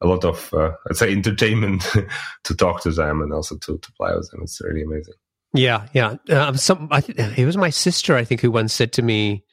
a 0.00 0.06
lot 0.06 0.24
of 0.24 0.52
uh, 0.54 0.72
I'd 0.88 0.96
say 0.96 1.12
entertainment 1.12 1.84
to 2.44 2.54
talk 2.54 2.82
to 2.82 2.90
them 2.90 3.20
and 3.20 3.34
also 3.34 3.56
to 3.58 3.78
to 3.78 3.92
play 3.92 4.14
with 4.16 4.30
them. 4.30 4.40
It's 4.42 4.60
really 4.62 4.82
amazing. 4.82 5.14
Yeah, 5.52 5.86
yeah. 5.92 6.16
Um, 6.30 6.56
some 6.56 6.88
I 6.90 7.02
th- 7.02 7.38
it 7.38 7.44
was 7.44 7.58
my 7.58 7.70
sister 7.70 8.16
I 8.16 8.24
think 8.24 8.40
who 8.40 8.50
once 8.50 8.72
said 8.72 8.92
to 8.94 9.02
me, 9.02 9.44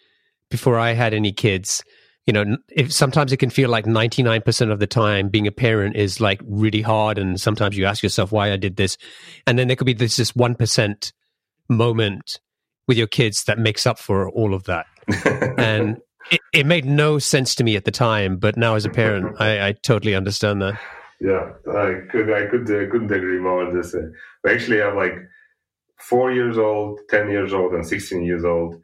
before 0.52 0.78
I 0.78 0.93
had 0.93 1.14
any 1.14 1.32
kids, 1.32 1.84
you 2.28 2.34
know, 2.34 2.58
if 2.70 2.93
sometimes 2.93 3.34
it 3.34 3.38
can 3.38 3.49
feel 3.49 3.70
like 3.70 3.86
99% 3.86 4.72
of 4.72 4.80
the 4.80 4.88
time 4.88 5.30
being 5.30 5.47
a 5.47 5.52
parent 5.52 5.95
is 5.95 6.22
like 6.22 6.39
really 6.45 6.82
hard. 6.82 7.18
And 7.18 7.41
sometimes 7.41 7.78
you 7.78 7.86
ask 7.86 8.04
yourself 8.04 8.32
why 8.32 8.52
I 8.52 8.58
did 8.58 8.76
this. 8.76 8.97
And 9.47 9.58
then 9.58 9.68
there 9.68 9.76
could 9.76 9.86
be 9.86 9.93
this, 9.93 10.18
this 10.18 10.34
1% 10.34 11.12
moment 11.68 12.39
with 12.88 12.97
your 12.97 13.08
kids 13.08 13.45
that 13.45 13.58
makes 13.58 13.88
up 13.88 13.97
for 13.97 14.30
all 14.30 14.54
of 14.54 14.66
that. 14.66 14.86
and 15.58 15.97
it, 16.30 16.41
it, 16.54 16.66
made 16.66 16.86
no 16.86 17.18
sense 17.18 17.56
to 17.56 17.64
me 17.64 17.76
at 17.76 17.86
the 17.86 17.91
time, 17.91 18.38
but 18.38 18.56
now 18.56 18.76
as 18.76 18.86
a 18.86 18.89
parent, 18.89 19.36
I, 19.39 19.70
I 19.70 19.72
totally 19.72 20.14
understand 20.14 20.62
that. 20.62 20.80
Yeah, 21.20 21.52
I 21.68 22.02
could, 22.10 22.32
I 22.32 22.45
could, 22.47 22.70
uh, 22.70 22.89
couldn't 22.91 23.12
agree 23.12 23.39
more 23.39 23.66
on 23.66 23.76
this. 23.76 23.95
Uh, 23.95 24.10
actually 24.47 24.78
have 24.78 24.95
like 24.95 25.14
four 25.99 26.32
years 26.32 26.58
old, 26.58 26.99
10 27.10 27.30
years 27.30 27.54
old, 27.54 27.74
and 27.74 27.86
16 27.86 28.24
years 28.24 28.43
old 28.43 28.82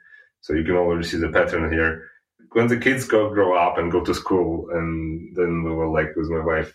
so 0.48 0.54
you 0.54 0.64
can 0.64 0.76
already 0.76 1.06
see 1.06 1.18
the 1.18 1.28
pattern 1.28 1.70
here. 1.74 2.10
When 2.54 2.68
the 2.68 2.78
kids 2.78 3.06
go 3.06 3.30
grow 3.30 3.58
up 3.58 3.78
and 3.78 3.92
go 3.92 4.02
to 4.02 4.16
school, 4.16 4.70
and 4.72 5.36
then 5.36 5.64
we 5.64 5.72
were 5.72 5.90
like 5.90 6.16
with 6.16 6.30
my 6.30 6.40
wife, 6.40 6.74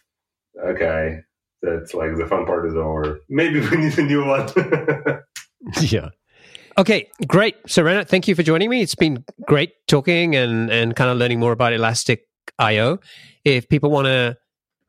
okay, 0.63 1.21
that's 1.63 1.95
like 1.95 2.15
the 2.19 2.27
fun 2.27 2.45
part 2.45 2.69
is 2.69 2.75
over. 2.75 3.21
Maybe 3.31 3.61
we 3.61 3.77
need 3.79 3.99
a 3.99 4.03
new 4.03 4.27
one. 4.27 4.51
yeah. 5.81 6.11
Okay, 6.77 7.09
great. 7.27 7.57
So, 7.67 7.83
Renat, 7.83 8.09
thank 8.09 8.29
you 8.29 8.35
for 8.35 8.43
joining 8.43 8.69
me. 8.69 8.83
It's 8.83 8.95
been 8.95 9.25
great 9.47 9.73
talking 9.89 10.37
and, 10.37 10.71
and 10.71 10.95
kind 10.95 11.11
of 11.11 11.17
learning 11.17 11.41
more 11.41 11.53
about 11.53 11.73
Elastic 11.73 12.27
IO. 12.59 12.99
If 13.47 13.71
people 13.71 13.91
want 13.91 14.05
to 14.05 14.37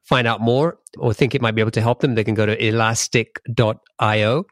find 0.04 0.28
out 0.28 0.42
more 0.42 0.78
or 0.98 1.14
think 1.14 1.36
it 1.36 1.42
might 1.42 1.56
be 1.56 1.62
able 1.62 1.72
to 1.72 1.82
help 1.82 2.02
them, 2.02 2.16
they 2.16 2.26
can 2.26 2.36
go 2.36 2.46
to 2.46 2.62
elastic.io. 2.62 4.46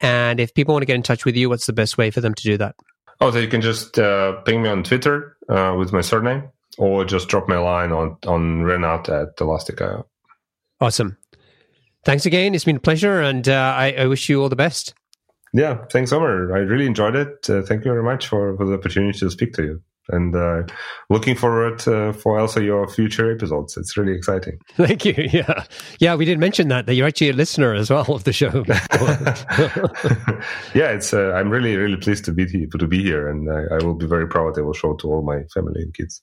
And 0.00 0.40
if 0.40 0.52
people 0.54 0.74
want 0.74 0.82
to 0.82 0.86
get 0.86 0.96
in 0.96 1.02
touch 1.04 1.24
with 1.24 1.36
you, 1.36 1.48
what's 1.48 1.66
the 1.66 1.72
best 1.72 1.96
way 1.96 2.10
for 2.10 2.20
them 2.20 2.34
to 2.34 2.42
do 2.42 2.56
that? 2.58 2.74
Oh, 3.20 3.30
so 3.30 3.38
you 3.38 3.48
can 3.48 3.60
just 3.60 3.98
uh, 3.98 4.40
ping 4.42 4.62
me 4.62 4.68
on 4.68 4.84
Twitter 4.84 5.36
uh, 5.48 5.74
with 5.76 5.92
my 5.92 6.00
surname, 6.00 6.48
or 6.78 7.04
just 7.04 7.28
drop 7.28 7.48
me 7.48 7.56
a 7.56 7.62
line 7.62 7.92
on 7.92 8.16
on 8.26 8.62
Renat 8.62 9.08
at 9.08 9.40
Elastic.io. 9.40 10.06
Awesome. 10.80 11.16
Thanks 12.04 12.26
again. 12.26 12.54
It's 12.54 12.64
been 12.64 12.76
a 12.76 12.80
pleasure, 12.80 13.20
and 13.20 13.48
uh, 13.48 13.74
I, 13.76 13.92
I, 13.92 14.06
wish 14.06 14.28
you 14.28 14.40
all 14.40 14.48
the 14.48 14.56
best. 14.56 14.94
Yeah, 15.52 15.84
thanks, 15.90 16.12
Omer. 16.12 16.54
I 16.54 16.60
really 16.60 16.86
enjoyed 16.86 17.16
it. 17.16 17.50
Uh, 17.50 17.62
thank 17.62 17.84
you 17.84 17.90
very 17.90 18.04
much 18.04 18.28
for, 18.28 18.56
for 18.56 18.64
the 18.64 18.74
opportunity 18.74 19.18
to 19.18 19.30
speak 19.30 19.52
to 19.54 19.62
you 19.64 19.82
and 20.10 20.34
uh, 20.34 20.62
looking 21.10 21.36
forward 21.36 21.86
uh, 21.86 22.12
for 22.12 22.38
also 22.38 22.60
your 22.60 22.88
future 22.88 23.32
episodes. 23.32 23.76
It's 23.76 23.96
really 23.96 24.14
exciting. 24.14 24.58
Thank 24.74 25.04
you. 25.04 25.14
Yeah, 25.32 25.64
yeah, 25.98 26.14
we 26.14 26.24
didn't 26.24 26.40
mention 26.40 26.68
that 26.68 26.86
that 26.86 26.94
you're 26.94 27.06
actually 27.06 27.30
a 27.30 27.34
listener 27.34 27.74
as 27.74 27.90
well 27.90 28.12
of 28.12 28.24
the 28.24 28.32
show. 28.32 28.48
yeah, 30.74 30.90
it's. 30.90 31.12
Uh, 31.12 31.32
I'm 31.32 31.50
really, 31.50 31.76
really 31.76 31.96
pleased 31.96 32.24
to 32.26 32.32
be 32.32 32.46
here, 32.46 32.66
to 32.66 32.86
be 32.86 33.02
here, 33.02 33.28
and 33.28 33.50
I, 33.50 33.76
I 33.76 33.84
will 33.84 33.94
be 33.94 34.06
very 34.06 34.26
proud. 34.26 34.58
I 34.58 34.62
will 34.62 34.72
show 34.72 34.94
to 34.94 35.08
all 35.08 35.22
my 35.22 35.42
family 35.54 35.82
and 35.82 35.94
kids. 35.94 36.22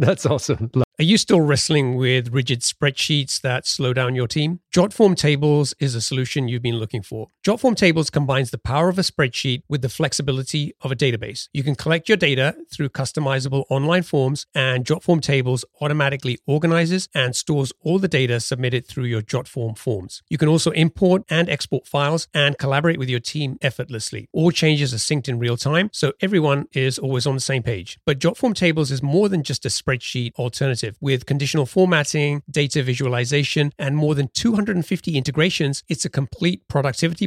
That's 0.00 0.26
awesome. 0.26 0.70
Are 1.00 1.04
you 1.04 1.16
still 1.16 1.40
wrestling 1.40 1.96
with 1.96 2.32
rigid 2.32 2.62
spreadsheets 2.62 3.40
that 3.42 3.68
slow 3.68 3.92
down 3.92 4.16
your 4.16 4.26
team? 4.26 4.58
Jotform 4.74 5.16
Tables 5.16 5.72
is 5.78 5.94
a 5.94 6.00
solution 6.00 6.48
you've 6.48 6.62
been 6.62 6.74
looking 6.74 7.02
for. 7.02 7.28
Jotform 7.48 7.76
Tables 7.76 8.10
combines 8.10 8.50
the 8.50 8.58
power 8.58 8.90
of 8.90 8.98
a 8.98 9.00
spreadsheet 9.00 9.62
with 9.70 9.80
the 9.80 9.88
flexibility 9.88 10.74
of 10.82 10.92
a 10.92 10.94
database. 10.94 11.48
You 11.54 11.62
can 11.62 11.76
collect 11.76 12.06
your 12.06 12.18
data 12.18 12.54
through 12.70 12.90
customizable 12.90 13.64
online 13.70 14.02
forms, 14.02 14.44
and 14.54 14.84
Jotform 14.84 15.22
Tables 15.22 15.64
automatically 15.80 16.36
organizes 16.46 17.08
and 17.14 17.34
stores 17.34 17.72
all 17.80 17.98
the 17.98 18.06
data 18.06 18.38
submitted 18.40 18.86
through 18.86 19.04
your 19.04 19.22
Jotform 19.22 19.78
forms. 19.78 20.22
You 20.28 20.36
can 20.36 20.48
also 20.48 20.72
import 20.72 21.22
and 21.30 21.48
export 21.48 21.86
files 21.86 22.28
and 22.34 22.58
collaborate 22.58 22.98
with 22.98 23.08
your 23.08 23.18
team 23.18 23.56
effortlessly. 23.62 24.28
All 24.34 24.50
changes 24.50 24.92
are 24.92 24.98
synced 24.98 25.26
in 25.26 25.38
real 25.38 25.56
time, 25.56 25.88
so 25.90 26.12
everyone 26.20 26.66
is 26.74 26.98
always 26.98 27.26
on 27.26 27.34
the 27.34 27.40
same 27.40 27.62
page. 27.62 27.98
But 28.04 28.18
Jotform 28.18 28.56
Tables 28.56 28.90
is 28.90 29.02
more 29.02 29.30
than 29.30 29.42
just 29.42 29.64
a 29.64 29.70
spreadsheet 29.70 30.34
alternative 30.34 30.98
with 31.00 31.24
conditional 31.24 31.64
formatting, 31.64 32.42
data 32.50 32.82
visualization, 32.82 33.72
and 33.78 33.96
more 33.96 34.14
than 34.14 34.28
250 34.34 35.16
integrations. 35.16 35.82
It's 35.88 36.04
a 36.04 36.10
complete 36.10 36.68
productivity 36.68 37.26